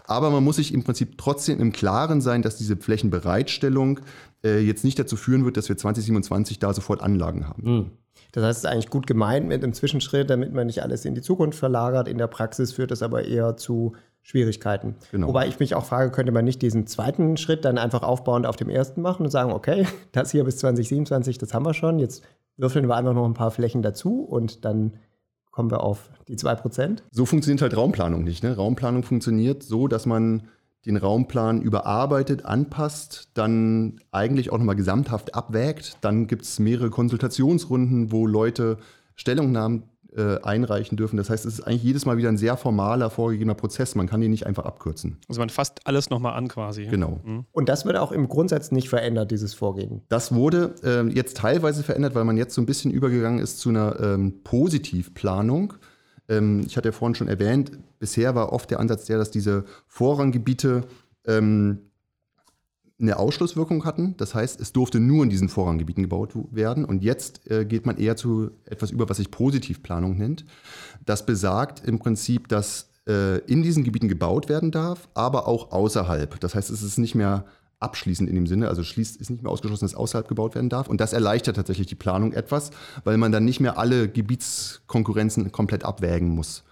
[0.07, 3.99] Aber man muss sich im Prinzip trotzdem im Klaren sein, dass diese Flächenbereitstellung
[4.43, 7.63] äh, jetzt nicht dazu führen wird, dass wir 2027 da sofort Anlagen haben.
[7.63, 7.91] Mhm.
[8.31, 11.13] Das heißt, es ist eigentlich gut gemeint mit einem Zwischenschritt, damit man nicht alles in
[11.13, 12.07] die Zukunft verlagert.
[12.07, 14.95] In der Praxis führt es aber eher zu Schwierigkeiten.
[15.11, 15.27] Genau.
[15.27, 18.55] Wobei ich mich auch frage, könnte man nicht diesen zweiten Schritt dann einfach aufbauend auf
[18.55, 22.23] dem ersten machen und sagen, okay, das hier bis 2027, das haben wir schon, jetzt
[22.57, 24.93] würfeln wir einfach noch ein paar Flächen dazu und dann
[25.57, 26.99] kommen wir auf die 2%.
[27.09, 28.43] So funktioniert halt Raumplanung nicht.
[28.43, 28.55] Ne?
[28.55, 30.43] Raumplanung funktioniert so, dass man
[30.85, 35.97] den Raumplan überarbeitet, anpasst, dann eigentlich auch nochmal gesamthaft abwägt.
[36.01, 38.77] Dann gibt es mehrere Konsultationsrunden, wo Leute
[39.15, 39.85] Stellungnahmen
[40.15, 41.17] äh, einreichen dürfen.
[41.17, 43.95] Das heißt, es ist eigentlich jedes Mal wieder ein sehr formaler, vorgegebener Prozess.
[43.95, 45.17] Man kann ihn nicht einfach abkürzen.
[45.27, 46.85] Also man fasst alles nochmal an quasi.
[46.85, 47.19] Genau.
[47.23, 47.45] Mhm.
[47.51, 50.01] Und das wird auch im Grundsatz nicht verändert, dieses Vorgehen.
[50.09, 53.69] Das wurde äh, jetzt teilweise verändert, weil man jetzt so ein bisschen übergegangen ist zu
[53.69, 55.73] einer ähm, Positivplanung.
[56.29, 59.65] Ähm, ich hatte ja vorhin schon erwähnt, bisher war oft der Ansatz der, dass diese
[59.87, 60.83] Vorranggebiete
[61.25, 61.86] ähm,
[62.99, 64.15] eine Ausschlusswirkung hatten.
[64.17, 66.83] Das heißt, es durfte nur in diesen Vorranggebieten gebaut werden.
[66.83, 70.45] Und jetzt äh, geht man eher zu etwas über, was sich Positivplanung nennt.
[71.05, 76.39] Das besagt im Prinzip, dass äh, in diesen Gebieten gebaut werden darf, aber auch außerhalb.
[76.39, 77.45] Das heißt, es ist nicht mehr
[77.79, 80.87] abschließend in dem Sinne, also schließt, ist nicht mehr ausgeschlossen, dass außerhalb gebaut werden darf.
[80.87, 82.71] Und das erleichtert tatsächlich die Planung etwas,
[83.03, 86.63] weil man dann nicht mehr alle Gebietskonkurrenzen komplett abwägen muss.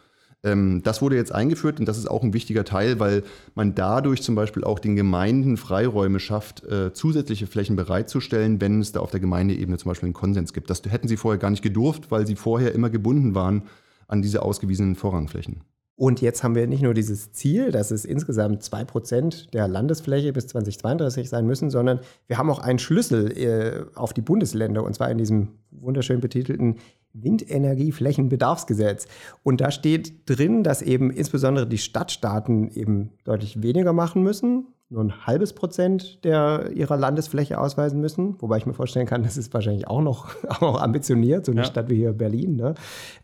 [0.45, 3.23] Ähm, das wurde jetzt eingeführt und das ist auch ein wichtiger Teil, weil
[3.55, 8.91] man dadurch zum Beispiel auch den Gemeinden Freiräume schafft, äh, zusätzliche Flächen bereitzustellen, wenn es
[8.91, 10.69] da auf der Gemeindeebene zum Beispiel einen Konsens gibt.
[10.69, 13.63] Das hätten sie vorher gar nicht gedurft, weil sie vorher immer gebunden waren
[14.07, 15.61] an diese ausgewiesenen Vorrangflächen.
[15.97, 20.47] Und jetzt haben wir nicht nur dieses Ziel, dass es insgesamt 2% der Landesfläche bis
[20.47, 25.09] 2032 sein müssen, sondern wir haben auch einen Schlüssel äh, auf die Bundesländer, und zwar
[25.09, 26.75] in diesem wunderschön betitelten
[27.15, 29.07] Windenergieflächenbedarfsgesetz.
[29.43, 35.03] Und da steht drin, dass eben insbesondere die Stadtstaaten eben deutlich weniger machen müssen, nur
[35.03, 38.35] ein halbes Prozent der, ihrer Landesfläche ausweisen müssen.
[38.39, 40.29] Wobei ich mir vorstellen kann, das ist wahrscheinlich auch noch,
[40.61, 41.67] auch ambitioniert, so eine ja.
[41.67, 42.55] Stadt wie hier Berlin.
[42.55, 42.75] Ne?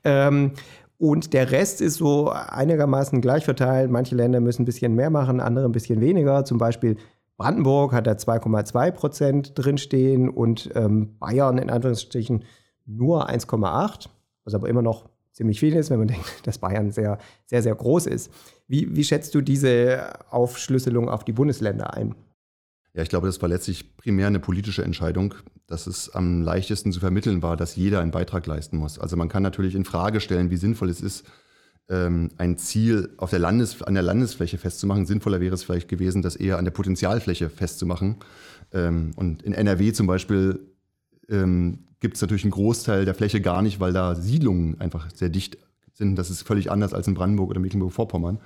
[0.03, 0.53] Ähm,
[0.97, 3.89] und der Rest ist so einigermaßen gleich verteilt.
[3.89, 6.45] Manche Länder müssen ein bisschen mehr machen, andere ein bisschen weniger.
[6.45, 6.97] Zum Beispiel
[7.37, 12.43] Brandenburg hat da 2,2 Prozent drinstehen und ähm, Bayern in Anführungsstrichen
[12.85, 14.07] nur 1,8,
[14.43, 17.75] was aber immer noch ziemlich viel ist, wenn man denkt, dass Bayern sehr, sehr, sehr
[17.75, 18.31] groß ist.
[18.67, 22.15] Wie, wie schätzt du diese Aufschlüsselung auf die Bundesländer ein?
[22.93, 25.33] Ja, ich glaube, das war letztlich primär eine politische Entscheidung,
[25.65, 28.99] dass es am leichtesten zu vermitteln war, dass jeder einen Beitrag leisten muss.
[28.99, 31.25] Also man kann natürlich in Frage stellen, wie sinnvoll es ist,
[31.89, 35.05] ähm, ein Ziel auf der Landes, an der Landesfläche festzumachen.
[35.05, 38.17] Sinnvoller wäre es vielleicht gewesen, das eher an der Potenzialfläche festzumachen.
[38.73, 40.59] Ähm, und in NRW zum Beispiel
[41.29, 45.29] ähm, gibt es natürlich einen Großteil der Fläche gar nicht, weil da Siedlungen einfach sehr
[45.29, 45.57] dicht
[45.93, 46.15] sind.
[46.15, 48.39] Das ist völlig anders als in Brandenburg oder Mecklenburg-Vorpommern.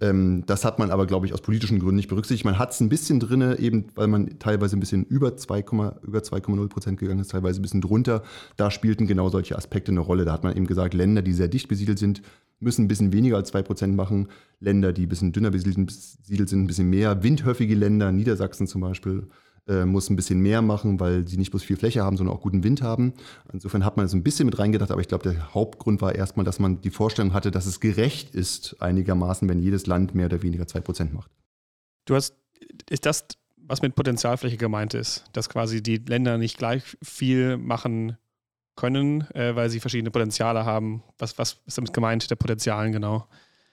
[0.00, 2.44] Ähm, das hat man aber, glaube ich, aus politischen Gründen nicht berücksichtigt.
[2.44, 6.98] Man hat es ein bisschen drin, eben weil man teilweise ein bisschen über 2,0 Prozent
[6.98, 8.22] gegangen ist, teilweise ein bisschen drunter.
[8.56, 10.24] Da spielten genau solche Aspekte eine Rolle.
[10.24, 12.22] Da hat man eben gesagt, Länder, die sehr dicht besiedelt sind,
[12.58, 14.28] müssen ein bisschen weniger als 2 Prozent machen.
[14.60, 17.22] Länder, die ein bisschen dünner besiedelt sind, ein bisschen mehr.
[17.22, 19.28] Windhöfige Länder, Niedersachsen zum Beispiel,
[19.68, 22.40] äh, muss ein bisschen mehr machen, weil sie nicht bloß viel Fläche haben, sondern auch
[22.40, 23.14] guten Wind haben.
[23.52, 26.44] Insofern hat man das ein bisschen mit reingedacht, aber ich glaube, der Hauptgrund war erstmal,
[26.44, 30.42] dass man die Vorstellung hatte, dass es gerecht ist, einigermaßen, wenn jedes Land mehr oder
[30.42, 31.30] weniger 2% macht.
[32.04, 32.36] Du hast,
[32.88, 38.16] ist das, was mit Potenzialfläche gemeint ist, dass quasi die Länder nicht gleich viel machen
[38.76, 41.02] können, äh, weil sie verschiedene Potenziale haben.
[41.18, 43.26] Was, was ist damit gemeint, der Potenzialen genau?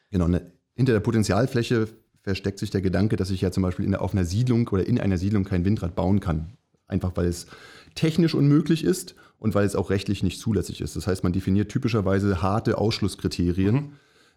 [0.10, 1.88] Genau, ne, hinter der Potenzialfläche
[2.24, 5.00] versteckt sich der Gedanke, dass ich ja zum Beispiel in, auf einer Siedlung oder in
[5.00, 6.54] einer Siedlung kein Windrad bauen kann.
[6.88, 7.48] Einfach weil es
[7.96, 10.96] technisch unmöglich ist und weil es auch rechtlich nicht zulässig ist.
[10.96, 13.76] Das heißt, man definiert typischerweise harte Ausschlusskriterien.
[13.76, 13.92] Mhm.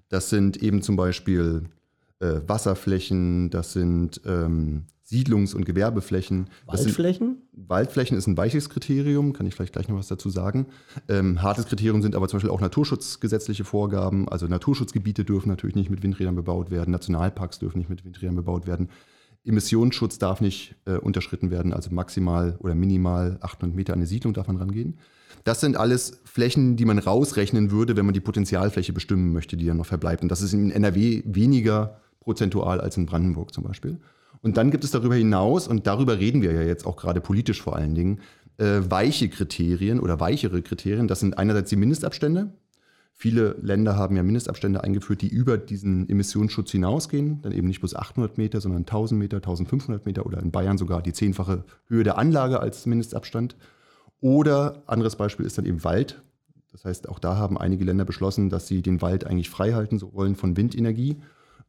[0.08, 1.64] Das sind eben zum Beispiel
[2.20, 6.50] äh, Wasserflächen, das sind ähm, Siedlungs- und Gewerbeflächen.
[6.66, 7.42] Waldflächen?
[7.52, 10.66] Sind, Waldflächen ist ein weiches Kriterium, kann ich vielleicht gleich noch was dazu sagen.
[11.08, 14.28] Ähm, hartes Kriterium sind aber zum Beispiel auch naturschutzgesetzliche Vorgaben.
[14.28, 18.66] Also Naturschutzgebiete dürfen natürlich nicht mit Windrädern bebaut werden, Nationalparks dürfen nicht mit Windrädern bebaut
[18.66, 18.88] werden.
[19.44, 24.34] Emissionsschutz darf nicht äh, unterschritten werden, also maximal oder minimal 800 Meter an eine Siedlung
[24.34, 24.98] darf man rangehen.
[25.44, 29.66] Das sind alles Flächen, die man rausrechnen würde, wenn man die Potenzialfläche bestimmen möchte, die
[29.66, 30.22] dann noch verbleibt.
[30.24, 34.00] Und das ist in NRW weniger prozentual als in Brandenburg zum Beispiel.
[34.42, 37.62] Und dann gibt es darüber hinaus, und darüber reden wir ja jetzt auch gerade politisch
[37.62, 38.20] vor allen Dingen,
[38.58, 41.06] äh, weiche Kriterien oder weichere Kriterien.
[41.06, 42.52] Das sind einerseits die Mindestabstände.
[43.12, 47.40] Viele Länder haben ja Mindestabstände eingeführt, die über diesen Emissionsschutz hinausgehen.
[47.42, 51.00] Dann eben nicht bloß 800 Meter, sondern 1000 Meter, 1500 Meter oder in Bayern sogar
[51.02, 53.56] die zehnfache Höhe der Anlage als Mindestabstand.
[54.20, 56.22] Oder anderes Beispiel ist dann eben Wald.
[56.72, 60.02] Das heißt, auch da haben einige Länder beschlossen, dass sie den Wald eigentlich frei halten
[60.12, 61.16] wollen von Windenergie.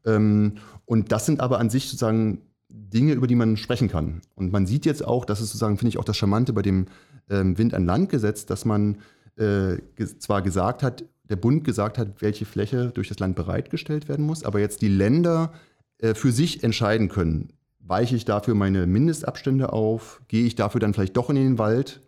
[0.04, 4.20] Ähm, und das sind aber an sich sozusagen Dinge, über die man sprechen kann.
[4.34, 6.86] Und man sieht jetzt auch, das ist sozusagen, finde ich, auch das Charmante bei dem
[7.30, 8.98] ähm, Wind an Land Gesetz, dass man
[9.36, 9.76] äh,
[10.18, 14.44] zwar gesagt hat, der Bund gesagt hat, welche Fläche durch das Land bereitgestellt werden muss,
[14.44, 15.52] aber jetzt die Länder
[15.98, 20.94] äh, für sich entscheiden können, weiche ich dafür meine Mindestabstände auf, gehe ich dafür dann
[20.94, 22.00] vielleicht doch in den Wald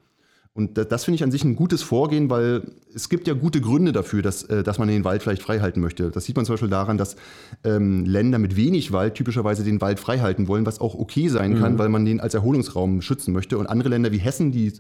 [0.53, 3.61] und das, das finde ich an sich ein gutes Vorgehen, weil es gibt ja gute
[3.61, 6.11] Gründe dafür, dass, äh, dass man den Wald vielleicht frei halten möchte.
[6.11, 7.17] Das sieht man zum Beispiel daran, dass
[7.63, 11.59] ähm, Länder mit wenig Wald typischerweise den Wald frei halten wollen, was auch okay sein
[11.59, 11.79] kann, mhm.
[11.79, 13.59] weil man den als Erholungsraum schützen möchte.
[13.59, 14.73] Und andere Länder wie Hessen, die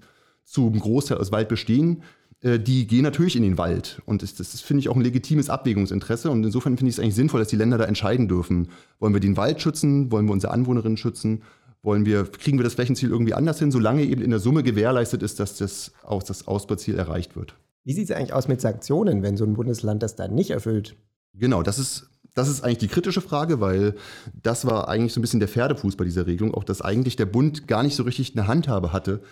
[0.44, 2.02] zum Großteil aus Wald bestehen,
[2.42, 4.02] äh, die gehen natürlich in den Wald.
[4.06, 6.30] Und das, das finde ich auch ein legitimes Abwägungsinteresse.
[6.30, 8.68] Und insofern finde ich es eigentlich sinnvoll, dass die Länder da entscheiden dürfen.
[8.98, 10.10] Wollen wir den Wald schützen?
[10.10, 11.42] Wollen wir unsere Anwohnerinnen schützen?
[11.82, 15.22] Wollen wir, kriegen wir das Flächenziel irgendwie anders hin, solange eben in der Summe gewährleistet
[15.22, 17.54] ist, dass das, aus, das Ausbauziel erreicht wird?
[17.84, 20.96] Wie sieht es eigentlich aus mit Sanktionen, wenn so ein Bundesland das dann nicht erfüllt?
[21.32, 23.94] Genau, das ist, das ist eigentlich die kritische Frage, weil
[24.42, 27.26] das war eigentlich so ein bisschen der Pferdefuß bei dieser Regelung, auch dass eigentlich der
[27.26, 29.22] Bund gar nicht so richtig eine Handhabe hatte,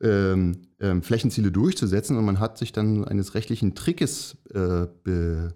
[0.00, 5.54] ähm, ähm, Flächenziele durchzusetzen und man hat sich dann eines rechtlichen Trickes äh, be,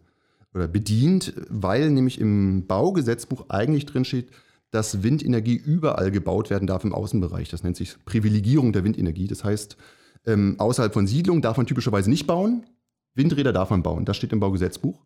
[0.52, 4.30] oder bedient, weil nämlich im Baugesetzbuch eigentlich drin steht,
[4.72, 7.50] dass Windenergie überall gebaut werden darf im Außenbereich.
[7.50, 9.28] Das nennt sich Privilegierung der Windenergie.
[9.28, 9.76] Das heißt,
[10.26, 12.64] ähm, außerhalb von Siedlungen darf man typischerweise nicht bauen.
[13.14, 14.06] Windräder darf man bauen.
[14.06, 15.04] Das steht im Baugesetzbuch.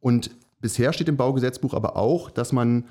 [0.00, 2.86] Und bisher steht im Baugesetzbuch aber auch, dass man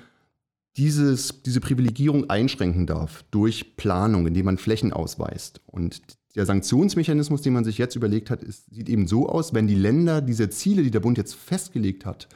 [0.76, 5.60] dieses, diese Privilegierung einschränken darf durch Planung, indem man Flächen ausweist.
[5.66, 6.02] Und
[6.36, 9.74] der Sanktionsmechanismus, den man sich jetzt überlegt hat, ist, sieht eben so aus, wenn die
[9.74, 12.28] Länder diese Ziele, die der Bund jetzt festgelegt hat,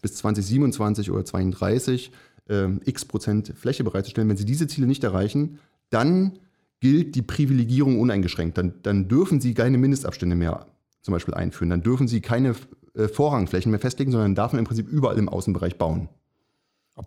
[0.00, 2.12] bis 2027 oder 2032
[2.48, 5.58] äh, x Prozent Fläche bereitzustellen, wenn sie diese Ziele nicht erreichen,
[5.90, 6.38] dann
[6.80, 8.58] gilt die Privilegierung uneingeschränkt.
[8.58, 10.66] Dann, dann dürfen sie keine Mindestabstände mehr
[11.00, 11.70] zum Beispiel einführen.
[11.70, 12.54] Dann dürfen sie keine
[12.94, 16.08] äh, Vorrangflächen mehr festlegen, sondern darf man im Prinzip überall im Außenbereich bauen.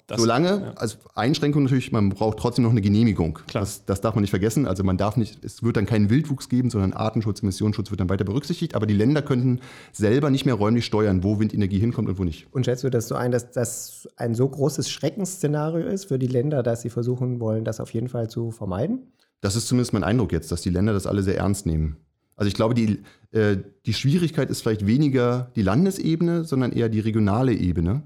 [0.07, 0.73] Das, Solange, ja.
[0.73, 3.39] als Einschränkung natürlich, man braucht trotzdem noch eine Genehmigung.
[3.47, 3.61] Klar.
[3.61, 4.67] Das, das, darf man nicht vergessen.
[4.67, 8.09] Also man darf nicht, es wird dann keinen Wildwuchs geben, sondern Artenschutz, Emissionsschutz wird dann
[8.09, 8.75] weiter berücksichtigt.
[8.75, 9.61] Aber die Länder könnten
[9.93, 12.47] selber nicht mehr räumlich steuern, wo Windenergie hinkommt und wo nicht.
[12.51, 16.27] Und schätzt du das so ein, dass das ein so großes Schreckensszenario ist für die
[16.27, 19.13] Länder, dass sie versuchen wollen, das auf jeden Fall zu vermeiden?
[19.39, 21.95] Das ist zumindest mein Eindruck jetzt, dass die Länder das alle sehr ernst nehmen.
[22.35, 26.99] Also ich glaube, die, äh, die Schwierigkeit ist vielleicht weniger die Landesebene, sondern eher die
[26.99, 28.03] regionale Ebene.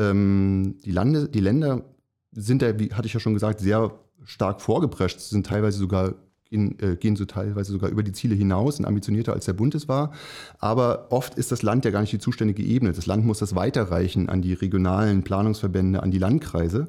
[0.00, 1.84] Ähm, die, Lande, die Länder
[2.32, 3.92] sind da, wie hatte ich ja schon gesagt, sehr
[4.24, 6.14] stark vorgeprescht, sind teilweise sogar
[6.46, 9.74] gehen, äh, gehen so teilweise sogar über die Ziele hinaus, sind ambitionierter als der Bund
[9.74, 10.12] es war.
[10.58, 12.92] Aber oft ist das Land ja gar nicht die zuständige Ebene.
[12.92, 16.88] Das Land muss das weiterreichen an die regionalen Planungsverbände, an die Landkreise.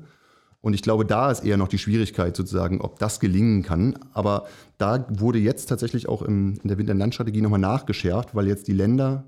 [0.61, 3.97] Und ich glaube, da ist eher noch die Schwierigkeit sozusagen, ob das gelingen kann.
[4.13, 4.45] Aber
[4.77, 9.25] da wurde jetzt tatsächlich auch im, in der Winterlandstrategie nochmal nachgeschärft, weil jetzt die Länder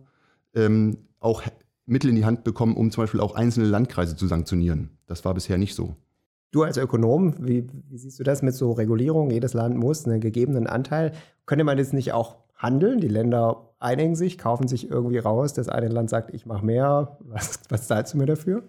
[0.53, 1.41] ähm, auch
[1.85, 4.97] Mittel in die Hand bekommen, um zum Beispiel auch einzelne Landkreise zu sanktionieren.
[5.05, 5.95] Das war bisher nicht so.
[6.51, 9.31] Du als Ökonom, wie, wie, siehst du das mit so Regulierung?
[9.31, 11.13] Jedes Land muss einen gegebenen Anteil.
[11.45, 13.01] Könnte man das nicht auch handeln?
[13.01, 15.53] Die Länder einigen sich, kaufen sich irgendwie raus.
[15.53, 17.17] Das eine Land sagt, ich mache mehr.
[17.21, 18.63] Was, was zahlst du mir dafür?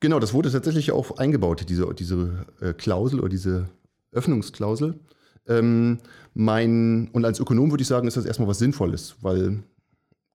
[0.00, 3.68] Genau, das wurde tatsächlich auch eingebaut, diese, diese äh, Klausel oder diese
[4.10, 4.98] Öffnungsklausel.
[5.46, 5.98] Ähm,
[6.34, 9.62] mein, und als Ökonom würde ich sagen, ist das erstmal was Sinnvolles, weil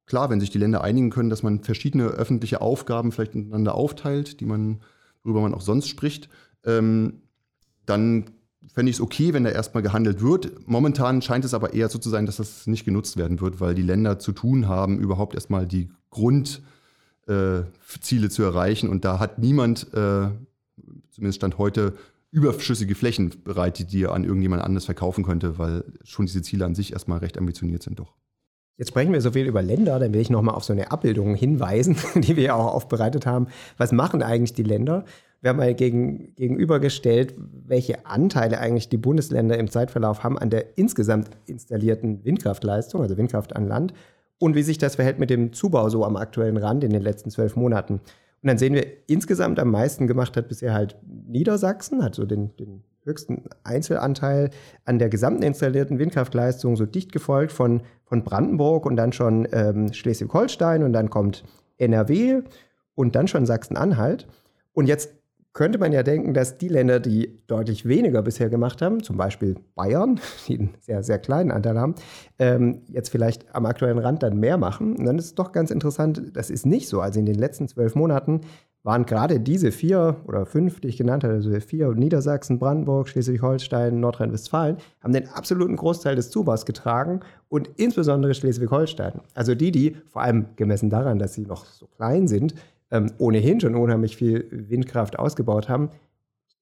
[0.08, 4.40] klar, wenn sich die Länder einigen können, dass man verschiedene öffentliche Aufgaben vielleicht miteinander aufteilt,
[4.40, 4.82] die man,
[5.24, 6.30] worüber man auch sonst spricht,
[6.66, 7.22] ähm,
[7.86, 8.32] dann
[8.74, 10.68] fände ich es okay, wenn da erstmal gehandelt wird.
[10.68, 13.76] Momentan scheint es aber eher so zu sein, dass das nicht genutzt werden wird, weil
[13.76, 16.66] die Länder zu tun haben, überhaupt erstmal die Grundziele
[17.28, 18.90] äh, zu erreichen.
[18.90, 20.30] Und da hat niemand, äh,
[21.12, 21.94] zumindest Stand heute,
[22.32, 26.76] überschüssige Flächen bereit, die dir an irgendjemand anderes verkaufen könnte, weil schon diese Ziele an
[26.76, 28.16] sich erstmal recht ambitioniert sind doch.
[28.78, 31.34] Jetzt sprechen wir so viel über Länder, dann will ich nochmal auf so eine Abbildung
[31.34, 33.48] hinweisen, die wir ja auch aufbereitet haben.
[33.78, 35.04] Was machen eigentlich die Länder?
[35.42, 40.78] Wir haben mal gegen, gegenübergestellt, welche Anteile eigentlich die Bundesländer im Zeitverlauf haben an der
[40.78, 43.94] insgesamt installierten Windkraftleistung, also Windkraft an Land,
[44.40, 47.32] und wie sich das verhält mit dem Zubau so am aktuellen Rand in den letzten
[47.32, 47.94] zwölf Monaten.
[47.94, 50.96] Und dann sehen wir, insgesamt am meisten gemacht hat bisher halt
[51.28, 54.52] Niedersachsen, hat so den, den höchsten Einzelanteil
[54.86, 59.92] an der gesamten installierten Windkraftleistung, so dicht gefolgt von, von Brandenburg und dann schon ähm,
[59.92, 61.44] Schleswig-Holstein und dann kommt
[61.78, 62.42] NRW
[62.94, 64.28] und dann schon Sachsen-Anhalt.
[64.74, 65.10] Und jetzt
[65.58, 69.56] könnte man ja denken, dass die Länder, die deutlich weniger bisher gemacht haben, zum Beispiel
[69.74, 71.96] Bayern, die einen sehr, sehr kleinen Anteil haben,
[72.38, 74.96] ähm, jetzt vielleicht am aktuellen Rand dann mehr machen.
[74.96, 77.02] Und dann ist es doch ganz interessant, das ist nicht so.
[77.02, 78.42] Also in den letzten zwölf Monaten
[78.88, 84.00] waren gerade diese vier oder fünf, die ich genannt habe, also vier, Niedersachsen, Brandenburg, Schleswig-Holstein,
[84.00, 87.20] Nordrhein-Westfalen, haben den absoluten Großteil des Zubaus getragen
[87.50, 89.20] und insbesondere Schleswig-Holstein.
[89.34, 92.56] Also die, die vor allem gemessen daran, dass sie noch so klein sind,
[92.90, 95.90] ähm, ohnehin schon unheimlich viel Windkraft ausgebaut haben,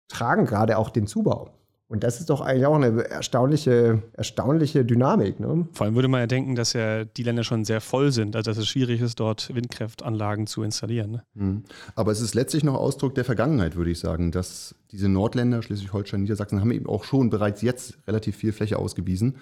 [0.07, 1.51] tragen gerade auch den Zubau.
[1.87, 5.39] Und das ist doch eigentlich auch eine erstaunliche, erstaunliche Dynamik.
[5.39, 5.67] Ne?
[5.71, 8.49] Vor allem würde man ja denken, dass ja die Länder schon sehr voll sind, also
[8.49, 11.11] dass es schwierig ist, dort Windkraftanlagen zu installieren.
[11.11, 11.23] Ne?
[11.35, 11.63] Mhm.
[11.93, 16.21] Aber es ist letztlich noch Ausdruck der Vergangenheit, würde ich sagen, dass diese Nordländer, Schleswig-Holstein,
[16.21, 19.35] Niedersachsen, haben eben auch schon bereits jetzt relativ viel Fläche ausgewiesen.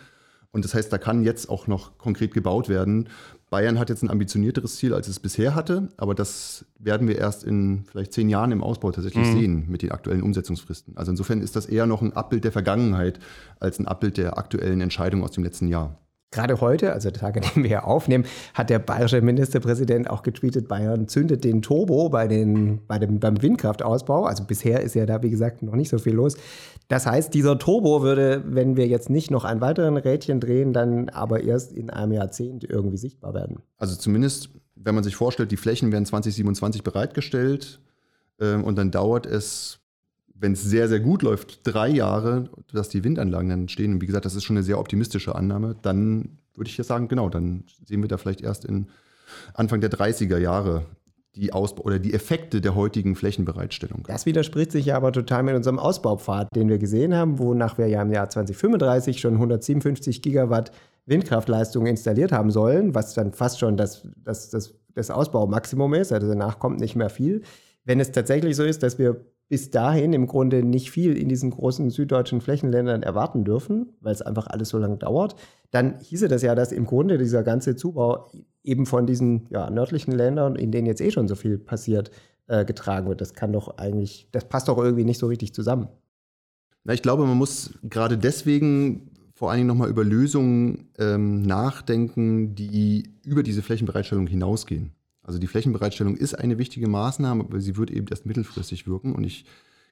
[0.54, 3.10] Und das heißt, da kann jetzt auch noch konkret gebaut werden.
[3.50, 7.44] Bayern hat jetzt ein ambitionierteres Ziel, als es bisher hatte, aber das werden wir erst
[7.44, 9.40] in vielleicht zehn Jahren im Ausbau tatsächlich mhm.
[9.40, 10.96] sehen mit den aktuellen Umsetzungsfristen.
[10.96, 13.20] Also insofern ist das eher noch ein Abbild der Vergangenheit
[13.60, 15.98] als ein Abbild der aktuellen Entscheidung aus dem letzten Jahr.
[16.34, 20.24] Gerade heute, also der Tag, an dem wir hier aufnehmen, hat der bayerische Ministerpräsident auch
[20.24, 24.26] getweetet, Bayern zündet den Turbo bei den, bei dem, beim Windkraftausbau.
[24.26, 26.36] Also bisher ist ja da, wie gesagt, noch nicht so viel los.
[26.88, 31.10] Das heißt, dieser Turbo würde, wenn wir jetzt nicht noch ein weiteren Rädchen drehen, dann
[31.10, 33.62] aber erst in einem Jahrzehnt irgendwie sichtbar werden.
[33.78, 37.80] Also zumindest, wenn man sich vorstellt, die Flächen werden 2027 bereitgestellt
[38.40, 39.83] äh, und dann dauert es
[40.44, 43.94] wenn es sehr, sehr gut läuft, drei Jahre, dass die Windanlagen dann stehen.
[43.94, 45.76] Und wie gesagt, das ist schon eine sehr optimistische Annahme.
[45.82, 48.88] Dann würde ich ja sagen, genau, dann sehen wir da vielleicht erst in
[49.54, 50.86] Anfang der 30er Jahre
[51.36, 54.04] die Ausbau oder die Effekte der heutigen Flächenbereitstellung.
[54.06, 57.88] Das widerspricht sich ja aber total mit unserem Ausbaupfad, den wir gesehen haben, wonach wir
[57.88, 60.72] ja im Jahr 2035 schon 157 Gigawatt
[61.06, 66.12] Windkraftleistung installiert haben sollen, was dann fast schon das, das, das, das Ausbaumaximum ist.
[66.12, 67.42] Also danach kommt nicht mehr viel.
[67.86, 71.52] Wenn es tatsächlich so ist, dass wir bis dahin im Grunde nicht viel in diesen
[71.52, 75.36] großen süddeutschen Flächenländern erwarten dürfen, weil es einfach alles so lange dauert,
[75.70, 78.32] dann hieße das ja, dass im Grunde dieser ganze Zubau
[78.64, 82.10] eben von diesen ja, nördlichen Ländern, in denen jetzt eh schon so viel passiert,
[82.48, 83.22] äh, getragen wird.
[83.22, 85.88] Das kann doch eigentlich, das passt doch irgendwie nicht so richtig zusammen.
[86.84, 92.56] Na, ich glaube, man muss gerade deswegen vor allen Dingen nochmal über Lösungen ähm, nachdenken,
[92.56, 94.94] die über diese Flächenbereitstellung hinausgehen.
[95.24, 99.14] Also die Flächenbereitstellung ist eine wichtige Maßnahme, aber sie wird eben erst mittelfristig wirken.
[99.14, 99.46] Und ich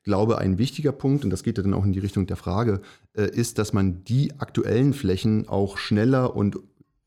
[0.04, 2.82] glaube, ein wichtiger Punkt, und das geht ja dann auch in die Richtung der Frage,
[3.14, 6.58] äh, ist, dass man die aktuellen Flächen auch schneller und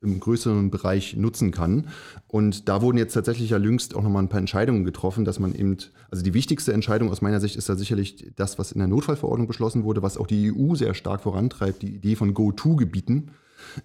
[0.05, 1.89] im größeren Bereich nutzen kann.
[2.29, 5.55] Und da wurden jetzt tatsächlich ja jüngst auch nochmal ein paar Entscheidungen getroffen, dass man
[5.55, 5.79] eben,
[6.11, 9.47] also die wichtigste Entscheidung aus meiner Sicht ist da sicherlich das, was in der Notfallverordnung
[9.47, 13.31] beschlossen wurde, was auch die EU sehr stark vorantreibt, die Idee von Go-To-Gebieten.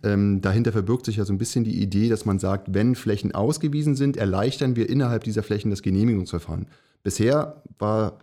[0.04, 3.34] Ähm, dahinter verbirgt sich ja so ein bisschen die Idee, dass man sagt, wenn Flächen
[3.34, 6.68] ausgewiesen sind, erleichtern wir innerhalb dieser Flächen das Genehmigungsverfahren.
[7.04, 8.20] Bisher war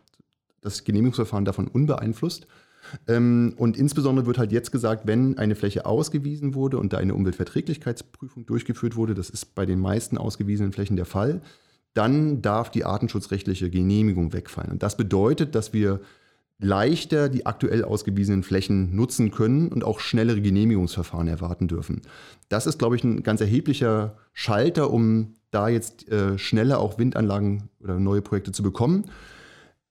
[0.60, 2.46] das Genehmigungsverfahren davon unbeeinflusst.
[3.08, 7.14] Ähm, und insbesondere wird halt jetzt gesagt, wenn eine Fläche ausgewiesen wurde und da eine
[7.14, 11.40] Umweltverträglichkeitsprüfung durchgeführt wurde, das ist bei den meisten ausgewiesenen Flächen der Fall,
[11.94, 14.70] dann darf die artenschutzrechtliche Genehmigung wegfallen.
[14.72, 16.00] Und das bedeutet, dass wir
[16.58, 22.02] leichter die aktuell ausgewiesenen Flächen nutzen können und auch schnellere Genehmigungsverfahren erwarten dürfen.
[22.48, 27.68] Das ist, glaube ich, ein ganz erheblicher Schalter, um da jetzt äh, schneller auch Windanlagen
[27.82, 29.04] oder neue Projekte zu bekommen.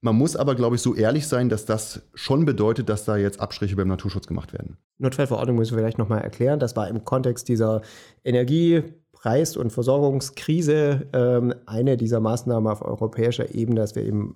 [0.01, 3.39] Man muss aber, glaube ich, so ehrlich sein, dass das schon bedeutet, dass da jetzt
[3.39, 4.77] Abstriche beim Naturschutz gemacht werden.
[4.99, 6.59] Notfallverordnung müssen wir vielleicht nochmal erklären.
[6.59, 7.81] Das war im Kontext dieser
[8.23, 14.35] Energiepreis- und Versorgungskrise ähm, eine dieser Maßnahmen auf europäischer Ebene, dass wir eben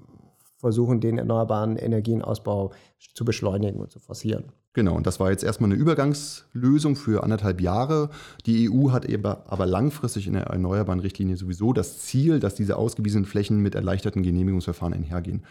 [0.59, 2.71] versuchen, den erneuerbaren Energienausbau
[3.13, 4.51] zu beschleunigen und zu forcieren.
[4.73, 8.09] Genau, und das war jetzt erstmal eine Übergangslösung für anderthalb Jahre.
[8.45, 12.75] Die EU hat eben aber langfristig in der erneuerbaren Richtlinie sowieso das Ziel, dass diese
[12.75, 15.43] ausgewiesenen Flächen mit erleichterten Genehmigungsverfahren einhergehen.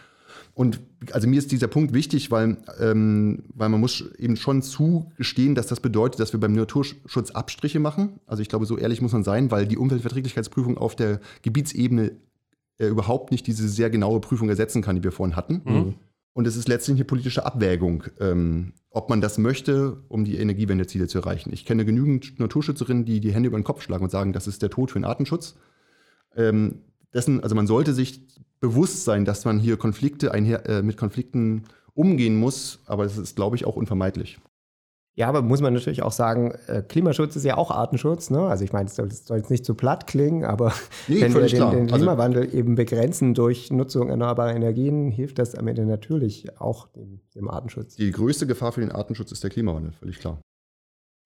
[0.53, 0.79] Und
[1.11, 5.67] also mir ist dieser Punkt wichtig, weil, ähm, weil man muss eben schon zugestehen, dass
[5.67, 8.19] das bedeutet, dass wir beim Naturschutz Abstriche machen.
[8.25, 12.11] Also ich glaube, so ehrlich muss man sein, weil die Umweltverträglichkeitsprüfung auf der Gebietsebene
[12.79, 15.61] äh, überhaupt nicht diese sehr genaue Prüfung ersetzen kann, die wir vorhin hatten.
[15.65, 15.95] Mhm.
[16.33, 21.07] Und es ist letztlich eine politische Abwägung, ähm, ob man das möchte, um die Energiewendeziele
[21.07, 21.51] zu erreichen.
[21.51, 24.61] Ich kenne genügend Naturschützerinnen, die die Hände über den Kopf schlagen und sagen, das ist
[24.61, 25.55] der Tod für den Artenschutz.
[26.35, 26.81] Ähm,
[27.13, 28.21] dessen, also man sollte sich
[28.59, 33.35] bewusst sein, dass man hier Konflikte einher, äh, mit Konflikten umgehen muss, aber das ist,
[33.35, 34.39] glaube ich, auch unvermeidlich.
[35.19, 38.29] Ja, aber muss man natürlich auch sagen, äh, Klimaschutz ist ja auch Artenschutz.
[38.29, 38.39] Ne?
[38.39, 40.73] Also ich meine, es soll, soll, jetzt nicht zu platt klingen, aber
[41.09, 45.37] nee, wenn wir den, den also Klimawandel also, eben begrenzen durch Nutzung erneuerbarer Energien, hilft
[45.37, 47.97] das am Ende natürlich auch dem, dem Artenschutz.
[47.97, 50.39] Die größte Gefahr für den Artenschutz ist der Klimawandel, völlig klar.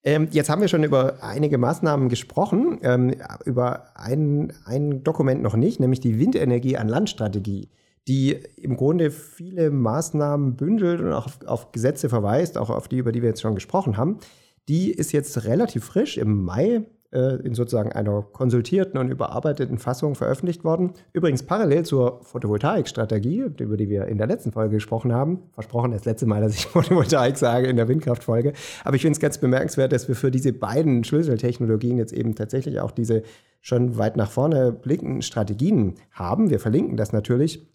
[0.04, 3.14] Ähm, jetzt haben wir schon über einige Maßnahmen gesprochen, ähm,
[3.46, 7.70] über ein, ein Dokument noch nicht, nämlich die Windenergie an Landstrategie
[8.08, 12.98] die im Grunde viele Maßnahmen bündelt und auch auf, auf, Gesetze verweist, auch auf die,
[12.98, 14.20] über die wir jetzt schon gesprochen haben.
[14.68, 20.16] Die ist jetzt relativ frisch im Mai äh, in sozusagen einer konsultierten und überarbeiteten Fassung
[20.16, 20.94] veröffentlicht worden.
[21.14, 25.44] Übrigens parallel zur Photovoltaikstrategie, über die wir in der letzten Folge gesprochen haben.
[25.54, 28.54] Versprochen das letzte Mal, dass ich Photovoltaik sage in der Windkraftfolge.
[28.84, 32.80] Aber ich finde es ganz bemerkenswert, dass wir für diese beiden Schlüsseltechnologien jetzt eben tatsächlich
[32.80, 33.24] auch diese
[33.62, 36.50] schon weit nach vorne blickenden Strategien haben.
[36.50, 37.73] Wir verlinken das natürlich.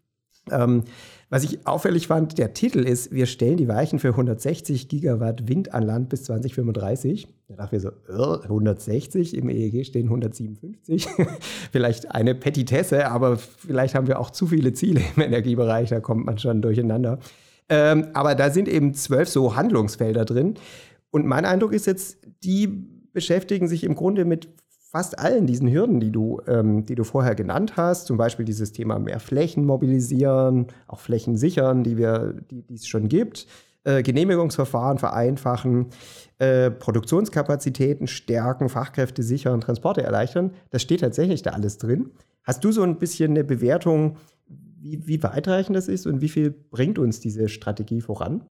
[0.53, 0.84] Ähm,
[1.30, 5.74] was ich auffällig fand, der Titel ist, wir stellen die Weichen für 160 Gigawatt Wind
[5.74, 7.28] an Land bis 2035.
[7.49, 11.07] Da dachten wir so, äh, 160, im EEG stehen 157.
[11.72, 16.24] vielleicht eine Petitesse, aber vielleicht haben wir auch zu viele Ziele im Energiebereich, da kommt
[16.24, 17.18] man schon durcheinander.
[17.68, 20.55] Ähm, aber da sind eben zwölf so Handlungsfelder drin.
[21.11, 22.68] Und mein Eindruck ist jetzt, die
[23.12, 24.49] beschäftigen sich im Grunde mit
[24.91, 28.72] fast allen diesen Hürden, die du, ähm, die du vorher genannt hast, zum Beispiel dieses
[28.72, 33.47] Thema mehr Flächen mobilisieren, auch Flächen sichern, die wir, die, es schon gibt,
[33.84, 35.86] äh, Genehmigungsverfahren vereinfachen,
[36.39, 40.53] äh, Produktionskapazitäten stärken, Fachkräfte sichern, Transporte erleichtern.
[40.70, 42.11] Das steht tatsächlich da alles drin.
[42.43, 44.16] Hast du so ein bisschen eine Bewertung,
[44.47, 48.47] wie, wie weitreichend das ist und wie viel bringt uns diese Strategie voran?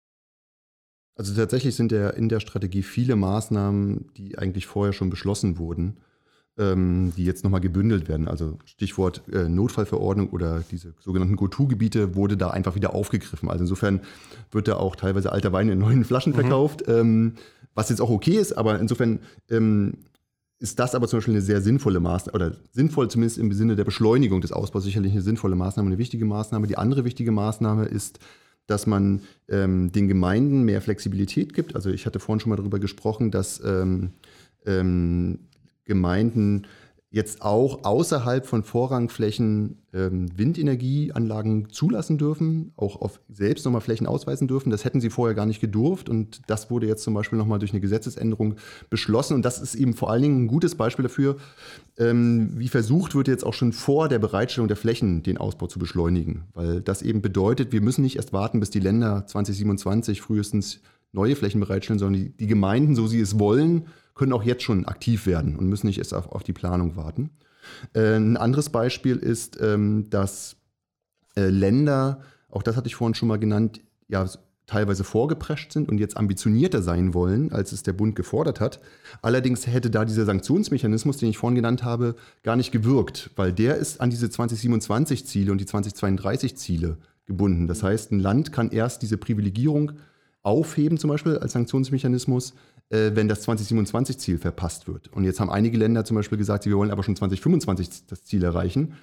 [1.14, 5.98] Also tatsächlich sind ja in der Strategie viele Maßnahmen, die eigentlich vorher schon beschlossen wurden,
[7.16, 8.28] die jetzt nochmal gebündelt werden.
[8.28, 13.50] Also Stichwort äh, Notfallverordnung oder diese sogenannten Go-To-Gebiete wurde da einfach wieder aufgegriffen.
[13.50, 14.00] Also insofern
[14.50, 16.36] wird da auch teilweise alter Wein in neuen Flaschen mhm.
[16.36, 17.34] verkauft, ähm,
[17.74, 19.94] was jetzt auch okay ist, aber insofern ähm,
[20.62, 23.84] ist das aber zum Beispiel eine sehr sinnvolle Maßnahme, oder sinnvoll zumindest im Sinne der
[23.84, 26.68] Beschleunigung des Ausbaus sicherlich eine sinnvolle Maßnahme, eine wichtige Maßnahme.
[26.68, 28.20] Die andere wichtige Maßnahme ist,
[28.68, 31.74] dass man ähm, den Gemeinden mehr Flexibilität gibt.
[31.74, 34.10] Also ich hatte vorhin schon mal darüber gesprochen, dass ähm,
[34.64, 35.40] ähm,
[35.84, 36.66] Gemeinden
[37.12, 44.48] jetzt auch außerhalb von Vorrangflächen ähm, Windenergieanlagen zulassen dürfen, auch auf selbst nochmal Flächen ausweisen
[44.48, 44.70] dürfen.
[44.70, 47.72] Das hätten sie vorher gar nicht gedurft und das wurde jetzt zum Beispiel nochmal durch
[47.72, 48.54] eine Gesetzesänderung
[48.88, 49.34] beschlossen.
[49.34, 51.36] Und das ist eben vor allen Dingen ein gutes Beispiel dafür,
[51.98, 55.78] ähm, wie versucht wird jetzt auch schon vor der Bereitstellung der Flächen den Ausbau zu
[55.78, 56.44] beschleunigen.
[56.54, 60.80] Weil das eben bedeutet, wir müssen nicht erst warten, bis die Länder 2027 frühestens
[61.12, 63.86] neue Flächen bereitstellen, sondern die, die Gemeinden, so sie es wollen,
[64.22, 67.30] können auch jetzt schon aktiv werden und müssen nicht erst auf, auf die Planung warten.
[67.92, 70.54] Äh, ein anderes Beispiel ist, ähm, dass
[71.34, 74.24] äh, Länder, auch das hatte ich vorhin schon mal genannt, ja,
[74.68, 78.78] teilweise vorgeprescht sind und jetzt ambitionierter sein wollen, als es der Bund gefordert hat.
[79.22, 82.14] Allerdings hätte da dieser Sanktionsmechanismus, den ich vorhin genannt habe,
[82.44, 86.96] gar nicht gewirkt, weil der ist an diese 2027-Ziele und die 2032-Ziele
[87.26, 87.66] gebunden.
[87.66, 89.94] Das heißt, ein Land kann erst diese Privilegierung
[90.42, 92.54] aufheben, zum Beispiel als Sanktionsmechanismus,
[92.92, 95.08] wenn das 2027-Ziel verpasst wird.
[95.14, 98.44] Und jetzt haben einige Länder zum Beispiel gesagt, sie wollen aber schon 2025 das Ziel
[98.44, 98.94] erreichen.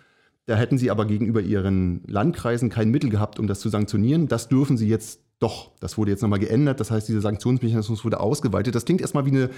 [0.46, 4.28] Da hätten sie aber gegenüber ihren Landkreisen kein Mittel gehabt, um das zu sanktionieren.
[4.28, 5.72] Das dürfen sie jetzt doch.
[5.80, 6.80] Das wurde jetzt nochmal geändert.
[6.80, 8.76] Das heißt, dieser Sanktionsmechanismus wurde ausgeweitet.
[8.76, 9.50] Das klingt erstmal wie ein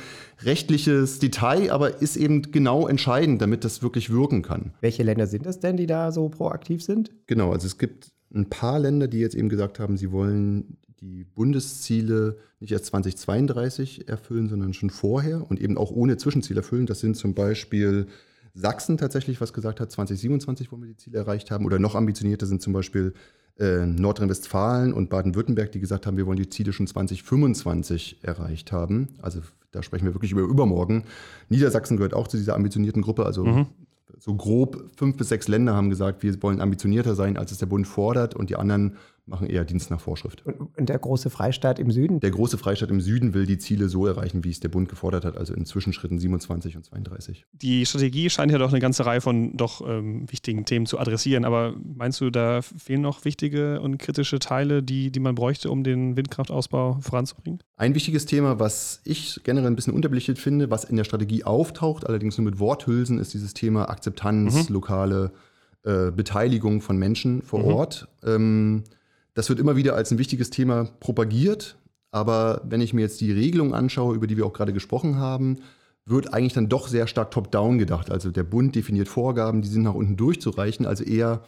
[0.44, 4.74] rechtliches Detail, aber ist eben genau entscheidend, damit das wirklich wirken kann.
[4.82, 7.12] Welche Länder sind das denn, die da so proaktiv sind?
[7.28, 11.24] Genau, also es gibt ein paar Länder, die jetzt eben gesagt haben, sie wollen die
[11.24, 16.86] Bundesziele nicht erst 2032 erfüllen, sondern schon vorher und eben auch ohne Zwischenziel erfüllen.
[16.86, 18.08] Das sind zum Beispiel
[18.54, 21.66] Sachsen tatsächlich, was gesagt hat, 2027 wollen wir die Ziele erreicht haben.
[21.66, 23.14] Oder noch ambitionierter sind zum Beispiel
[23.60, 29.10] äh, Nordrhein-Westfalen und Baden-Württemberg, die gesagt haben, wir wollen die Ziele schon 2025 erreicht haben.
[29.22, 29.42] Also
[29.72, 31.06] da sprechen wir wirklich über übermorgen.
[31.50, 33.26] Niedersachsen gehört auch zu dieser ambitionierten Gruppe.
[33.26, 33.68] Also mhm.
[34.22, 37.66] So grob fünf bis sechs Länder haben gesagt, wir wollen ambitionierter sein, als es der
[37.66, 38.36] Bund fordert.
[38.36, 40.44] Und die anderen machen eher Dienst nach Vorschrift.
[40.46, 42.20] Und der große Freistaat im Süden?
[42.20, 45.26] Der große Freistaat im Süden will die Ziele so erreichen, wie es der Bund gefordert
[45.26, 47.46] hat, also in Zwischenschritten 27 und 32.
[47.54, 51.46] Die Strategie scheint ja doch eine ganze Reihe von doch ähm, wichtigen Themen zu adressieren.
[51.46, 55.84] Aber meinst du, da fehlen noch wichtige und kritische Teile, die, die man bräuchte, um
[55.84, 57.62] den Windkraftausbau voranzubringen?
[57.78, 62.06] Ein wichtiges Thema, was ich generell ein bisschen unterbelichtet finde, was in der Strategie auftaucht,
[62.06, 64.11] allerdings nur mit Worthülsen, ist dieses Thema Akzeptanz,
[64.68, 64.74] mhm.
[64.74, 65.32] lokale
[65.84, 67.66] äh, Beteiligung von Menschen vor mhm.
[67.66, 68.08] Ort.
[68.24, 68.84] Ähm,
[69.34, 71.78] das wird immer wieder als ein wichtiges Thema propagiert.
[72.12, 75.60] Aber wenn ich mir jetzt die Regelung anschaue, über die wir auch gerade gesprochen haben,
[76.06, 78.12] wird eigentlich dann doch sehr stark top-down gedacht.
[78.12, 81.44] Also der Bund definiert Vorgaben, die sind nach unten durchzureichen, also eher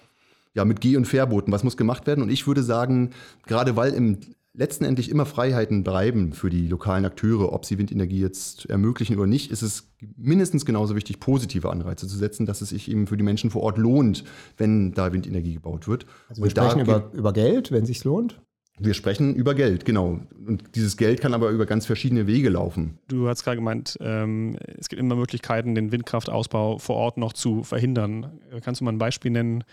[0.53, 1.51] ja, mit Geh- und Verboten.
[1.51, 2.22] Was muss gemacht werden?
[2.22, 3.11] Und ich würde sagen,
[3.45, 4.20] gerade weil im
[4.54, 9.51] letztendlich immer Freiheiten bleiben für die lokalen Akteure, ob sie Windenergie jetzt ermöglichen oder nicht,
[9.51, 13.24] ist es mindestens genauso wichtig, positive Anreize zu setzen, dass es sich eben für die
[13.24, 14.24] Menschen vor Ort lohnt,
[14.58, 16.06] wenn da Windenergie gebaut wird.
[16.30, 18.41] Also wir sprechen über, über Geld, wenn es sich lohnt?
[18.80, 20.20] Wir sprechen über Geld, genau.
[20.47, 22.97] Und dieses Geld kann aber über ganz verschiedene Wege laufen.
[23.08, 27.64] Du hast gerade gemeint, ähm, es gibt immer Möglichkeiten, den Windkraftausbau vor Ort noch zu
[27.64, 28.39] verhindern.
[28.64, 29.64] Kannst du mal ein Beispiel nennen,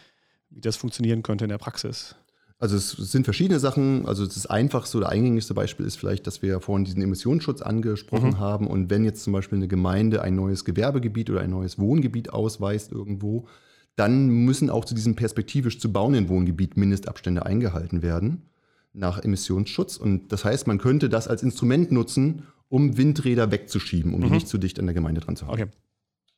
[0.51, 2.15] wie das funktionieren könnte in der Praxis?
[2.61, 4.05] Also es sind verschiedene Sachen.
[4.07, 8.39] Also das einfachste oder eingängigste Beispiel ist vielleicht, dass wir vorhin diesen Emissionsschutz angesprochen mhm.
[8.39, 8.67] haben.
[8.67, 12.93] Und wenn jetzt zum Beispiel eine Gemeinde ein neues Gewerbegebiet oder ein neues Wohngebiet ausweist
[12.93, 13.47] irgendwo,
[13.97, 18.43] dann müssen auch zu diesem perspektivisch zu bauenden Wohngebiet Mindestabstände eingehalten werden
[18.93, 19.97] nach Emissionsschutz.
[19.97, 24.25] Und das heißt, man könnte das als Instrument nutzen, um Windräder wegzuschieben, um mhm.
[24.25, 25.55] die nicht zu dicht an der Gemeinde dran zu haben.
[25.55, 25.71] Okay.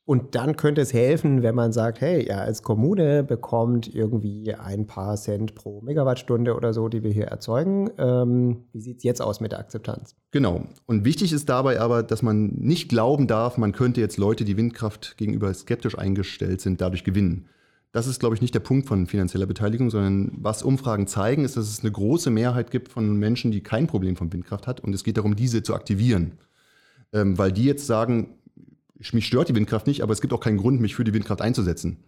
[0.05, 4.87] Und dann könnte es helfen, wenn man sagt, hey, ja, als Kommune bekommt irgendwie ein
[4.87, 7.89] paar Cent pro Megawattstunde oder so, die wir hier erzeugen.
[7.99, 10.17] Ähm, wie sieht es jetzt aus mit der Akzeptanz?
[10.33, 10.65] Genau.
[10.87, 14.57] Und wichtig ist dabei aber, dass man nicht glauben darf, man könnte jetzt Leute, die
[14.57, 17.47] Windkraft gegenüber skeptisch eingestellt sind, dadurch gewinnen.
[17.93, 21.57] Das ist, glaube ich, nicht der Punkt von finanzieller Beteiligung, sondern was Umfragen zeigen, ist,
[21.57, 24.81] dass es eine große Mehrheit gibt von Menschen, die kein Problem von Windkraft hat.
[24.81, 26.39] Und es geht darum, diese zu aktivieren.
[27.13, 28.39] Ähm, weil die jetzt sagen,
[29.13, 31.43] mich stört die Windkraft nicht, aber es gibt auch keinen Grund, mich für die Windkraft
[31.43, 31.99] einzusetzen.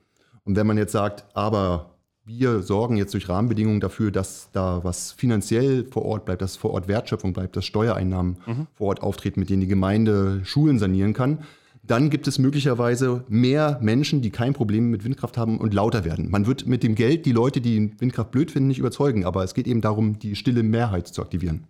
[0.44, 1.94] Und wenn man jetzt sagt, aber
[2.26, 6.70] wir sorgen jetzt durch Rahmenbedingungen dafür, dass da was finanziell vor Ort bleibt, dass vor
[6.70, 8.66] Ort Wertschöpfung bleibt, dass Steuereinnahmen mhm.
[8.74, 11.40] vor Ort auftreten, mit denen die Gemeinde Schulen sanieren kann.
[11.82, 16.30] Dann gibt es möglicherweise mehr Menschen, die kein Problem mit Windkraft haben und lauter werden.
[16.30, 19.52] Man wird mit dem Geld die Leute, die Windkraft blöd finden, nicht überzeugen, aber es
[19.52, 21.64] geht eben darum, die stille Mehrheit zu aktivieren.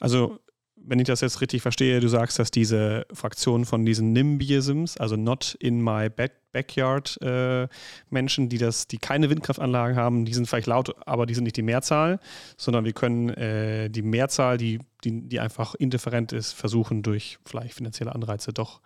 [0.00, 0.38] Also
[0.86, 5.16] wenn ich das jetzt richtig verstehe, du sagst, dass diese Fraktion von diesen NIMBYisms, also
[5.16, 6.08] not in my
[6.52, 7.68] backyard äh,
[8.10, 11.56] Menschen, die das, die keine Windkraftanlagen haben, die sind vielleicht laut, aber die sind nicht
[11.56, 12.20] die Mehrzahl,
[12.56, 17.74] sondern wir können äh, die Mehrzahl, die, die, die einfach indifferent ist, versuchen durch vielleicht
[17.74, 18.80] finanzielle Anreize doch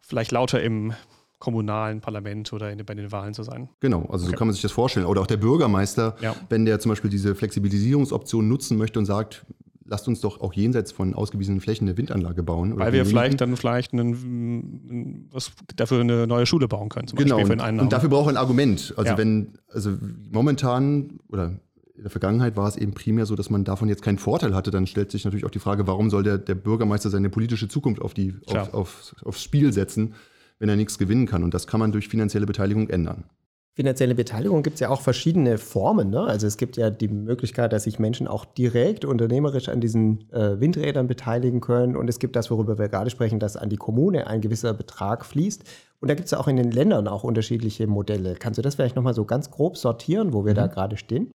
[0.00, 0.94] vielleicht lauter im
[1.38, 3.70] kommunalen Parlament oder in, bei den Wahlen zu sein.
[3.80, 4.32] Genau, also okay.
[4.32, 5.06] so kann man sich das vorstellen.
[5.06, 6.36] Oder auch der Bürgermeister, ja.
[6.50, 9.46] wenn der zum Beispiel diese Flexibilisierungsoption nutzen möchte und sagt,
[9.90, 12.78] lasst uns doch auch jenseits von ausgewiesenen Flächen eine Windanlage bauen.
[12.78, 17.36] Weil wir vielleicht dann vielleicht einen, was dafür eine neue Schule bauen können, zum genau,
[17.38, 18.94] Beispiel für einen Und dafür braucht man ein Argument.
[18.96, 19.18] Also ja.
[19.18, 19.92] wenn, also
[20.30, 21.56] momentan oder
[21.96, 24.70] in der Vergangenheit war es eben primär so, dass man davon jetzt keinen Vorteil hatte.
[24.70, 28.00] Dann stellt sich natürlich auch die Frage, warum soll der, der Bürgermeister seine politische Zukunft
[28.00, 30.14] auf die, auf, auf, aufs Spiel setzen,
[30.60, 31.42] wenn er nichts gewinnen kann.
[31.42, 33.24] Und das kann man durch finanzielle Beteiligung ändern
[33.80, 36.10] finanzielle Beteiligung gibt es ja auch verschiedene Formen.
[36.10, 36.20] Ne?
[36.20, 40.60] Also es gibt ja die Möglichkeit, dass sich Menschen auch direkt unternehmerisch an diesen äh,
[40.60, 41.96] Windrädern beteiligen können.
[41.96, 45.24] Und es gibt das, worüber wir gerade sprechen, dass an die Kommune ein gewisser Betrag
[45.24, 45.64] fließt.
[46.00, 48.34] Und da gibt es ja auch in den Ländern auch unterschiedliche Modelle.
[48.34, 50.56] Kannst du das vielleicht nochmal so ganz grob sortieren, wo wir mhm.
[50.56, 51.30] da gerade stehen?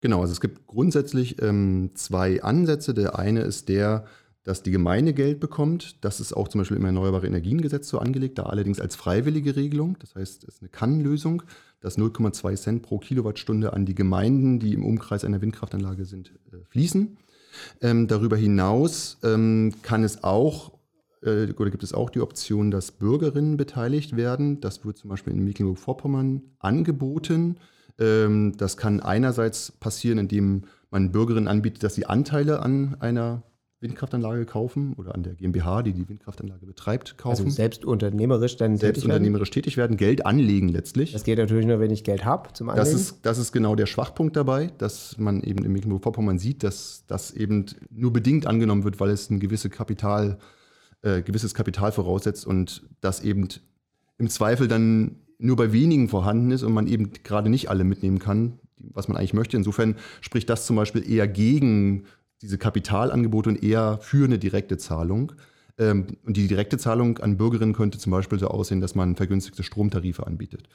[0.00, 2.94] Genau, also es gibt grundsätzlich ähm, zwei Ansätze.
[2.94, 4.04] Der eine ist der,
[4.48, 6.02] dass die Gemeinde Geld bekommt.
[6.04, 9.96] Das ist auch zum Beispiel im Erneuerbare Energiengesetz so angelegt, da allerdings als freiwillige Regelung.
[10.00, 11.42] Das heißt, es ist eine Kann-Lösung
[11.80, 16.56] dass 0,2 Cent pro Kilowattstunde an die Gemeinden, die im Umkreis einer Windkraftanlage sind, äh,
[16.68, 17.16] fließen.
[17.80, 20.72] Ähm, darüber hinaus ähm, kann es auch
[21.22, 24.60] äh, oder gibt es auch die Option, dass Bürgerinnen beteiligt werden.
[24.60, 27.56] Das wird zum Beispiel in Mecklenburg-Vorpommern angeboten.
[27.98, 33.42] Ähm, das kann einerseits passieren, indem man Bürgerinnen anbietet, dass sie Anteile an einer
[33.80, 37.44] Windkraftanlage kaufen oder an der GmbH, die die Windkraftanlage betreibt, kaufen.
[37.44, 41.12] Also selbst unternehmerisch dann selbst tätig unternehmerisch tätig werden, Geld anlegen letztlich.
[41.12, 42.84] Das geht natürlich nur, wenn ich Geld habe zum Anlegen.
[42.84, 47.04] Das ist, das ist genau der Schwachpunkt dabei, dass man eben in Mecklenburg-Vorpommern sieht, dass
[47.06, 50.38] das eben nur bedingt angenommen wird, weil es ein gewisse Kapital,
[51.02, 53.46] äh, gewisses Kapital voraussetzt und das eben
[54.18, 58.18] im Zweifel dann nur bei wenigen vorhanden ist und man eben gerade nicht alle mitnehmen
[58.18, 59.56] kann, was man eigentlich möchte.
[59.56, 62.06] Insofern spricht das zum Beispiel eher gegen
[62.42, 65.32] diese Kapitalangebote und eher für eine direkte Zahlung.
[65.78, 69.62] Ähm, und die direkte Zahlung an Bürgerinnen könnte zum Beispiel so aussehen, dass man vergünstigte
[69.62, 70.68] Stromtarife anbietet.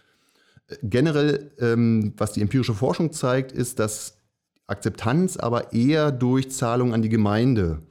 [0.67, 4.17] Äh, generell, ähm, was die empirische Forschung zeigt, ist, dass
[4.67, 7.81] Akzeptanz aber eher durch Zahlung an die Gemeinde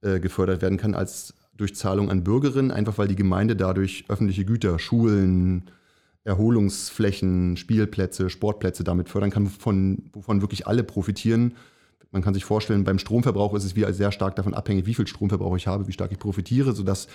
[0.00, 4.46] äh, gefördert werden kann als durch Zahlung an Bürgerinnen, einfach weil die Gemeinde dadurch öffentliche
[4.46, 5.70] Güter, Schulen,
[6.24, 11.54] Erholungsflächen, Spielplätze, Sportplätze damit fördern kann, wovon, wovon wirklich alle profitieren
[12.10, 15.06] man kann sich vorstellen, beim Stromverbrauch ist es wieder sehr stark davon abhängig, wie viel
[15.06, 17.08] Stromverbrauch ich habe, wie stark ich profitiere, sodass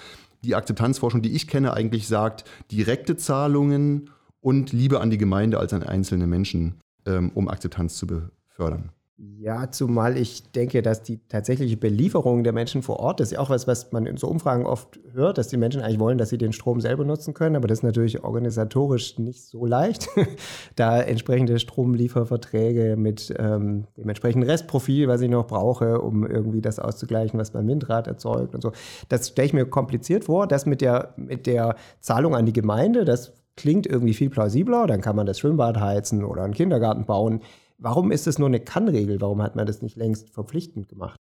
[0.43, 4.09] die Akzeptanzforschung, die ich kenne, eigentlich sagt, direkte Zahlungen
[4.41, 8.91] und Liebe an die Gemeinde als an einzelne Menschen, ähm, um Akzeptanz zu befördern.
[9.19, 13.39] Ja, zumal ich denke, dass die tatsächliche Belieferung der Menschen vor Ort, das ist ja
[13.39, 16.29] auch was, was man in so Umfragen oft hört, dass die Menschen eigentlich wollen, dass
[16.29, 20.07] sie den Strom selber nutzen können, aber das ist natürlich organisatorisch nicht so leicht,
[20.75, 26.77] da entsprechende Stromlieferverträge mit ähm, dem entsprechenden Restprofil, was ich noch brauche, um irgendwie das
[26.77, 28.71] auszugleichen, was beim Windrad erzeugt und so.
[29.09, 30.45] Das stelle ich mir kompliziert vor.
[30.45, 35.01] Das mit der, mit der Zahlung an die Gemeinde, das klingt irgendwie viel plausibler, dann
[35.01, 37.41] kann man das Schwimmbad heizen oder einen Kindergarten bauen.
[37.77, 39.21] Warum ist es nur eine Kann-Regel?
[39.21, 41.15] Warum hat man das nicht längst verpflichtend gemacht?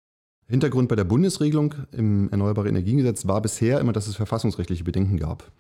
[0.49, 5.51] Hintergrund bei der Bundesregelung im Erneuerbare Energiengesetz war bisher immer, dass es verfassungsrechtliche Bedenken gab.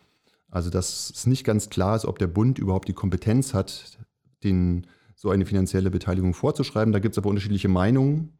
[0.50, 3.98] Also dass es nicht ganz klar ist, ob der Bund überhaupt die Kompetenz hat,
[4.44, 6.92] den, so eine finanzielle Beteiligung vorzuschreiben.
[6.92, 8.32] Da gibt es aber unterschiedliche Meinungen.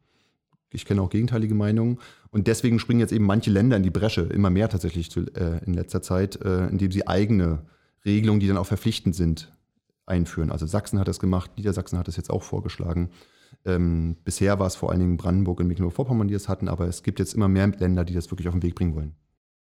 [0.71, 1.99] Ich kenne auch gegenteilige Meinungen.
[2.31, 5.63] Und deswegen springen jetzt eben manche Länder in die Bresche, immer mehr tatsächlich zu, äh,
[5.65, 7.65] in letzter Zeit, äh, indem sie eigene
[8.05, 9.51] Regelungen, die dann auch verpflichtend sind,
[10.07, 10.51] einführen.
[10.51, 13.11] Also Sachsen hat das gemacht, Niedersachsen hat das jetzt auch vorgeschlagen.
[13.65, 17.03] Ähm, bisher war es vor allen Dingen Brandenburg und Mecklenburg-Vorpommern, die das hatten, aber es
[17.03, 19.15] gibt jetzt immer mehr Länder, die das wirklich auf den Weg bringen wollen.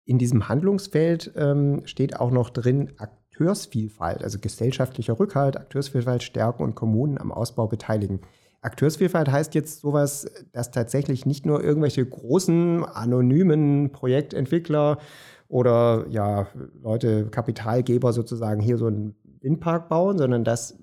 [0.04, 6.74] In diesem Handlungsfeld ähm, steht auch noch drin Akteursvielfalt, also gesellschaftlicher Rückhalt, Akteursvielfalt stärken und
[6.74, 8.20] Kommunen am Ausbau beteiligen.
[8.60, 14.98] Akteursvielfalt heißt jetzt sowas, dass tatsächlich nicht nur irgendwelche großen, anonymen Projektentwickler
[15.46, 16.48] oder ja,
[16.82, 20.78] Leute, Kapitalgeber sozusagen hier so ein Windpark bauen, sondern dass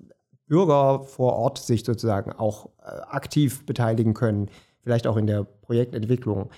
[0.46, 4.48] Bürger vor Ort sich sozusagen auch äh, aktiv beteiligen können,
[4.82, 6.50] vielleicht auch in der Projektentwicklung.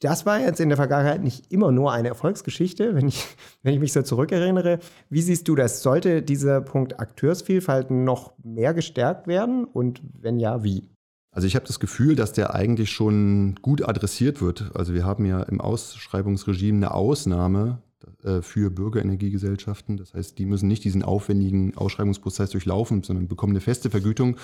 [0.00, 3.26] Das war jetzt in der Vergangenheit nicht immer nur eine Erfolgsgeschichte, wenn ich,
[3.62, 4.78] wenn ich mich so zurückerinnere.
[5.08, 5.82] Wie siehst du das?
[5.82, 9.64] Sollte dieser Punkt Akteursvielfalt noch mehr gestärkt werden?
[9.64, 10.88] Und wenn ja, wie?
[11.32, 14.72] Also ich habe das Gefühl, dass der eigentlich schon gut adressiert wird.
[14.74, 17.82] Also wir haben ja im Ausschreibungsregime eine Ausnahme
[18.42, 19.96] für Bürgerenergiegesellschaften.
[19.96, 24.36] Das heißt, die müssen nicht diesen aufwendigen Ausschreibungsprozess durchlaufen, sondern bekommen eine feste Vergütung.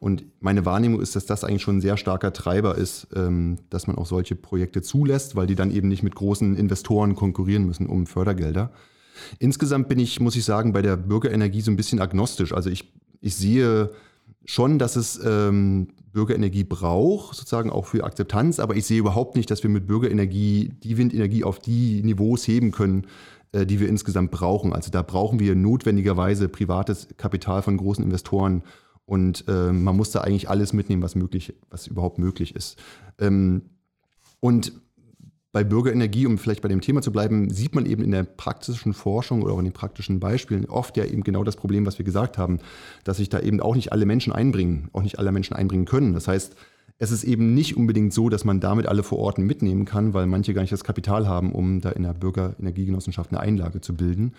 [0.00, 3.86] Und meine Wahrnehmung ist, dass das eigentlich schon ein sehr starker Treiber ist, ähm, dass
[3.86, 7.86] man auch solche Projekte zulässt, weil die dann eben nicht mit großen Investoren konkurrieren müssen
[7.86, 8.72] um Fördergelder.
[9.38, 12.52] Insgesamt bin ich, muss ich sagen, bei der Bürgerenergie so ein bisschen agnostisch.
[12.52, 13.90] Also ich, ich sehe
[14.44, 19.50] schon, dass es ähm, Bürgerenergie braucht, sozusagen auch für Akzeptanz, aber ich sehe überhaupt nicht,
[19.50, 23.06] dass wir mit Bürgerenergie die Windenergie auf die Niveaus heben können,
[23.52, 24.72] äh, die wir insgesamt brauchen.
[24.72, 28.62] Also da brauchen wir notwendigerweise privates Kapital von großen Investoren
[29.04, 32.78] und äh, man muss da eigentlich alles mitnehmen, was möglich, was überhaupt möglich ist.
[33.18, 33.62] Ähm,
[34.40, 34.72] und
[35.54, 38.92] bei Bürgerenergie, um vielleicht bei dem Thema zu bleiben, sieht man eben in der praktischen
[38.92, 42.04] Forschung oder auch in den praktischen Beispielen oft ja eben genau das Problem, was wir
[42.04, 42.58] gesagt haben,
[43.04, 46.12] dass sich da eben auch nicht alle Menschen einbringen, auch nicht alle Menschen einbringen können.
[46.12, 46.56] Das heißt,
[46.98, 50.26] es ist eben nicht unbedingt so, dass man damit alle vor Ort mitnehmen kann, weil
[50.26, 54.32] manche gar nicht das Kapital haben, um da in der Bürgerenergiegenossenschaft eine Einlage zu bilden.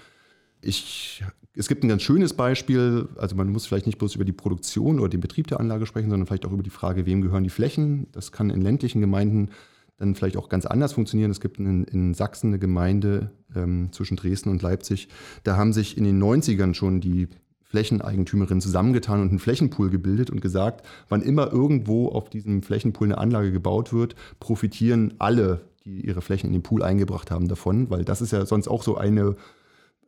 [0.60, 1.24] Ich,
[1.54, 5.00] es gibt ein ganz schönes Beispiel, also man muss vielleicht nicht bloß über die Produktion
[5.00, 7.50] oder den Betrieb der Anlage sprechen, sondern vielleicht auch über die Frage, wem gehören die
[7.50, 8.08] Flächen.
[8.12, 9.52] Das kann in ländlichen Gemeinden
[9.98, 11.32] dann vielleicht auch ganz anders funktionieren.
[11.32, 15.08] Es gibt in, in Sachsen eine Gemeinde ähm, zwischen Dresden und Leipzig.
[15.44, 17.28] Da haben sich in den 90ern schon die
[17.64, 23.18] Flächeneigentümerinnen zusammengetan und einen Flächenpool gebildet und gesagt, wann immer irgendwo auf diesem Flächenpool eine
[23.18, 28.06] Anlage gebaut wird, profitieren alle, die ihre Flächen in den Pool eingebracht haben, davon, weil
[28.06, 29.36] das ist ja sonst auch so eine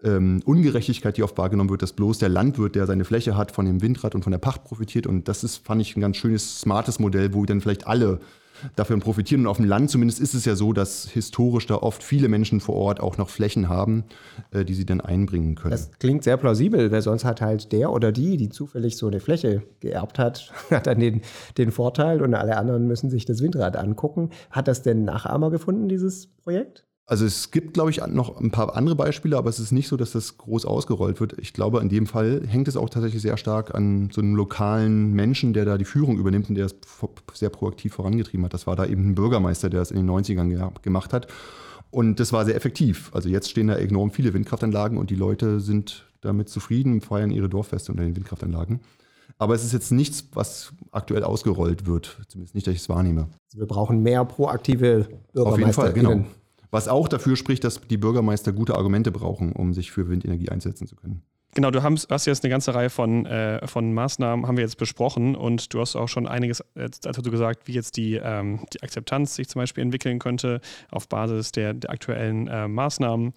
[0.03, 3.65] ähm, Ungerechtigkeit, die oft wahrgenommen wird, dass bloß der Landwirt, der seine Fläche hat, von
[3.65, 5.07] dem Windrad und von der Pacht profitiert.
[5.07, 8.19] Und das ist, fand ich, ein ganz schönes, smartes Modell, wo dann vielleicht alle
[8.75, 9.41] davon profitieren.
[9.41, 12.59] Und auf dem Land zumindest ist es ja so, dass historisch da oft viele Menschen
[12.59, 14.05] vor Ort auch noch Flächen haben,
[14.51, 15.71] äh, die sie dann einbringen können.
[15.71, 19.19] Das klingt sehr plausibel, weil sonst hat halt der oder die, die zufällig so eine
[19.19, 21.21] Fläche geerbt hat, hat dann den,
[21.57, 24.29] den Vorteil und alle anderen müssen sich das Windrad angucken.
[24.51, 26.86] Hat das denn Nachahmer gefunden, dieses Projekt?
[27.09, 29.95] Also es gibt, glaube ich, noch ein paar andere Beispiele, aber es ist nicht so,
[29.95, 31.39] dass das groß ausgerollt wird.
[31.39, 35.13] Ich glaube, in dem Fall hängt es auch tatsächlich sehr stark an so einem lokalen
[35.13, 36.75] Menschen, der da die Führung übernimmt und der es
[37.33, 38.53] sehr proaktiv vorangetrieben hat.
[38.53, 41.27] Das war da eben ein Bürgermeister, der das in den 90ern gemacht hat.
[41.91, 43.09] Und das war sehr effektiv.
[43.13, 47.47] Also jetzt stehen da enorm viele Windkraftanlagen und die Leute sind damit zufrieden, feiern ihre
[47.47, 48.81] Dorffeste unter den Windkraftanlagen.
[49.37, 52.19] Aber es ist jetzt nichts, was aktuell ausgerollt wird.
[52.27, 53.29] Zumindest nicht, dass ich es wahrnehme.
[53.45, 55.53] Also wir brauchen mehr proaktive Bürgermeister.
[55.53, 56.25] Auf jeden Fall, genau.
[56.71, 60.87] Was auch dafür spricht, dass die Bürgermeister gute Argumente brauchen, um sich für Windenergie einsetzen
[60.87, 61.23] zu können.
[61.57, 65.35] Genau, du hast, jetzt eine ganze Reihe von, äh, von Maßnahmen, haben wir jetzt besprochen
[65.35, 69.47] und du hast auch schon einiges dazu gesagt, wie jetzt die, ähm, die Akzeptanz sich
[69.47, 70.61] zum Beispiel entwickeln könnte
[70.91, 73.33] auf Basis der, der aktuellen äh, Maßnahmen.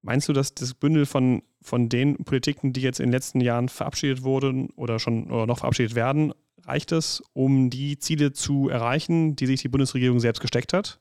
[0.00, 3.68] Meinst du, dass das Bündel von, von den Politiken, die jetzt in den letzten Jahren
[3.68, 6.32] verabschiedet wurden oder schon oder noch verabschiedet werden,
[6.64, 11.00] reicht es, um die Ziele zu erreichen, die sich die Bundesregierung selbst gesteckt hat?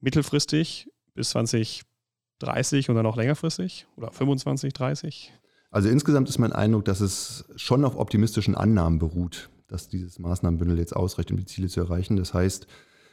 [0.00, 5.32] Mittelfristig bis 2030 und dann auch längerfristig oder 25, 30?
[5.70, 10.78] Also insgesamt ist mein Eindruck, dass es schon auf optimistischen Annahmen beruht, dass dieses Maßnahmenbündel
[10.78, 12.16] jetzt ausreicht, um die Ziele zu erreichen.
[12.16, 12.66] Das heißt,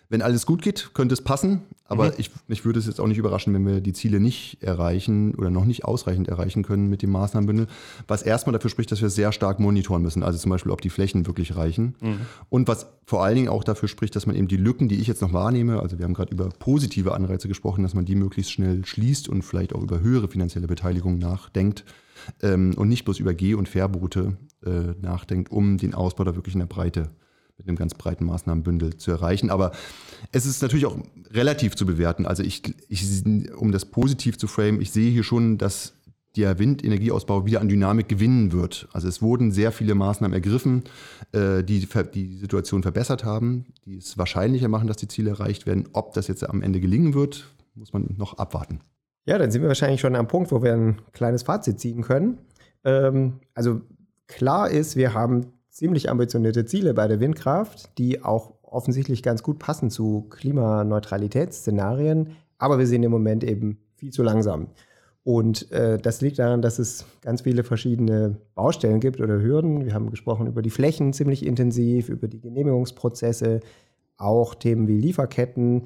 [0.09, 1.61] wenn alles gut geht, könnte es passen.
[1.89, 2.13] Aber mhm.
[2.17, 5.49] ich, mich würde es jetzt auch nicht überraschen, wenn wir die Ziele nicht erreichen oder
[5.49, 7.67] noch nicht ausreichend erreichen können mit dem Maßnahmenbündel.
[8.07, 10.23] Was erstmal dafür spricht, dass wir sehr stark monitoren müssen.
[10.23, 11.95] Also zum Beispiel, ob die Flächen wirklich reichen.
[12.01, 12.19] Mhm.
[12.49, 15.07] Und was vor allen Dingen auch dafür spricht, dass man eben die Lücken, die ich
[15.07, 18.51] jetzt noch wahrnehme, also wir haben gerade über positive Anreize gesprochen, dass man die möglichst
[18.51, 21.85] schnell schließt und vielleicht auch über höhere finanzielle Beteiligung nachdenkt.
[22.41, 26.55] Ähm, und nicht bloß über Geh- und Verbote äh, nachdenkt, um den Ausbau da wirklich
[26.55, 27.26] in der Breite zu
[27.57, 29.49] mit einem ganz breiten Maßnahmenbündel zu erreichen.
[29.49, 29.71] Aber
[30.31, 30.97] es ist natürlich auch
[31.31, 32.25] relativ zu bewerten.
[32.25, 33.25] Also ich, ich
[33.57, 35.93] um das positiv zu framen, ich sehe hier schon, dass
[36.35, 38.88] der Windenergieausbau wieder an Dynamik gewinnen wird.
[38.93, 40.84] Also es wurden sehr viele Maßnahmen ergriffen,
[41.31, 45.89] äh, die die Situation verbessert haben, die es wahrscheinlicher machen, dass die Ziele erreicht werden.
[45.93, 48.81] Ob das jetzt am Ende gelingen wird, muss man noch abwarten.
[49.25, 52.38] Ja, dann sind wir wahrscheinlich schon am Punkt, wo wir ein kleines Fazit ziehen können.
[52.84, 53.81] Ähm, also
[54.27, 55.47] klar ist, wir haben
[55.77, 62.31] ziemlich ambitionierte Ziele bei der Windkraft, die auch offensichtlich ganz gut passen zu Klimaneutralitätsszenarien.
[62.57, 64.69] Aber wir sind im Moment eben viel zu langsam.
[65.23, 69.85] Und äh, das liegt daran, dass es ganz viele verschiedene Baustellen gibt oder Hürden.
[69.85, 73.59] Wir haben gesprochen über die Flächen ziemlich intensiv, über die Genehmigungsprozesse,
[74.17, 75.83] auch Themen wie Lieferketten.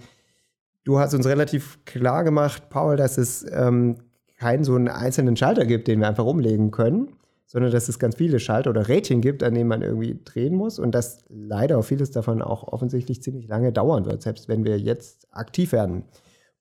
[0.86, 3.96] Du hast uns relativ klar gemacht, Paul, dass es ähm,
[4.38, 7.10] keinen so einen einzelnen Schalter gibt, den wir einfach umlegen können,
[7.52, 10.80] sondern dass es ganz viele Schalter oder Rädchen gibt, an denen man irgendwie drehen muss
[10.80, 15.28] und dass leider vieles davon auch offensichtlich ziemlich lange dauern wird, selbst wenn wir jetzt
[15.32, 16.06] aktiv werden.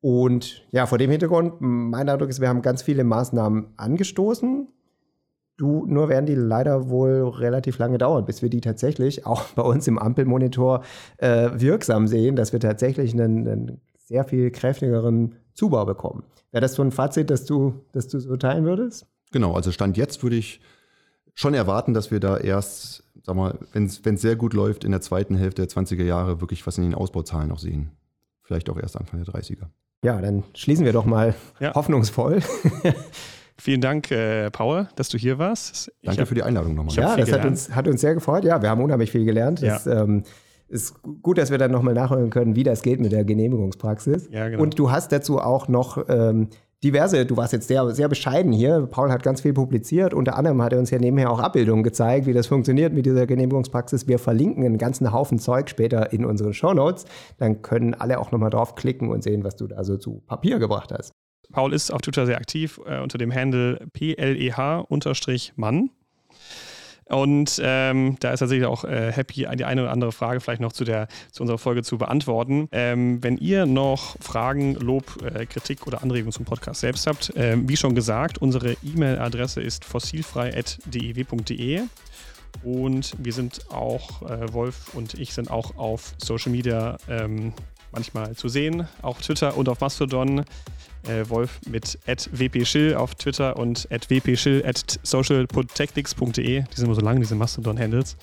[0.00, 4.66] Und ja, vor dem Hintergrund, mein Eindruck ist, wir haben ganz viele Maßnahmen angestoßen.
[5.56, 9.62] Du, nur werden die leider wohl relativ lange dauern, bis wir die tatsächlich auch bei
[9.62, 10.82] uns im Ampelmonitor
[11.18, 16.24] äh, wirksam sehen, dass wir tatsächlich einen, einen sehr viel kräftigeren Zubau bekommen.
[16.50, 19.06] Wäre das so ein Fazit, dass du, dass du so teilen würdest?
[19.30, 20.60] Genau, also Stand jetzt würde ich
[21.40, 25.00] schon erwarten, dass wir da erst, sag mal, wenn es sehr gut läuft, in der
[25.00, 27.90] zweiten Hälfte der 20er Jahre wirklich was in den Ausbauzahlen noch sehen.
[28.42, 29.66] Vielleicht auch erst Anfang der 30er.
[30.04, 31.74] Ja, dann schließen wir doch mal ja.
[31.74, 32.40] hoffnungsvoll.
[33.58, 35.92] Vielen Dank, äh, Paul, dass du hier warst.
[36.00, 36.94] Ich Danke hab, für die Einladung nochmal.
[36.94, 38.44] Ja, das hat uns, hat uns sehr gefreut.
[38.44, 39.60] Ja, wir haben unheimlich viel gelernt.
[39.60, 39.74] Ja.
[39.74, 40.24] Das ähm,
[40.68, 44.28] ist gut, dass wir dann nochmal nachhören können, wie das geht mit der Genehmigungspraxis.
[44.30, 44.62] Ja, genau.
[44.62, 46.48] Und du hast dazu auch noch ähm,
[46.82, 48.86] diverse, du warst jetzt sehr, sehr bescheiden hier.
[48.90, 50.14] Paul hat ganz viel publiziert.
[50.14, 53.26] Unter anderem hat er uns ja nebenher auch Abbildungen gezeigt, wie das funktioniert mit dieser
[53.26, 54.08] Genehmigungspraxis.
[54.08, 57.04] Wir verlinken einen ganzen Haufen Zeug später in unseren Shownotes.
[57.38, 60.92] Dann können alle auch nochmal draufklicken und sehen, was du da so zu Papier gebracht
[60.92, 61.12] hast.
[61.52, 65.90] Paul ist auf Twitter sehr aktiv äh, unter dem Handle pleh-mann.
[67.10, 70.72] Und ähm, da ist tatsächlich auch äh, happy, die eine oder andere Frage vielleicht noch
[70.72, 72.68] zu, der, zu unserer Folge zu beantworten.
[72.70, 77.56] Ähm, wenn ihr noch Fragen, Lob, äh, Kritik oder Anregungen zum Podcast selbst habt, äh,
[77.60, 81.82] wie schon gesagt, unsere E-Mail-Adresse ist fossilfrei.dew.de.
[82.62, 87.52] Und wir sind auch, äh, Wolf und ich sind auch auf Social Media ähm,
[87.92, 90.44] manchmal zu sehen, auch Twitter und auf Mastodon
[91.08, 96.62] äh, Wolf mit wpschill auf Twitter und wpschill at socialprotectics.de.
[96.62, 98.16] Die sind immer so lang, diese Mastodon-Handles.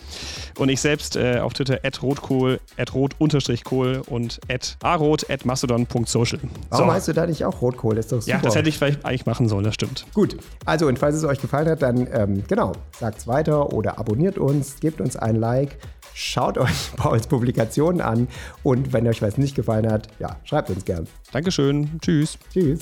[0.58, 6.40] Und ich selbst äh, auf Twitter at rotkohl, at rot-kohl und at arot at mastodon.social.
[6.70, 6.94] Warum so.
[6.94, 7.96] heißt du da nicht auch Rotkohl?
[7.96, 8.38] Das ist doch super.
[8.38, 10.06] Ja, das hätte ich vielleicht eigentlich machen sollen, das stimmt.
[10.14, 14.00] Gut, also und falls es euch gefallen hat, dann ähm, genau, sagt es weiter oder
[14.00, 15.78] abonniert uns, gebt uns ein Like.
[16.20, 18.28] Schaut euch Pauls Publikationen an
[18.64, 21.08] und wenn euch was nicht gefallen hat, ja, schreibt uns gern.
[21.32, 22.00] Dankeschön.
[22.02, 22.40] Tschüss.
[22.52, 22.80] Tschüss.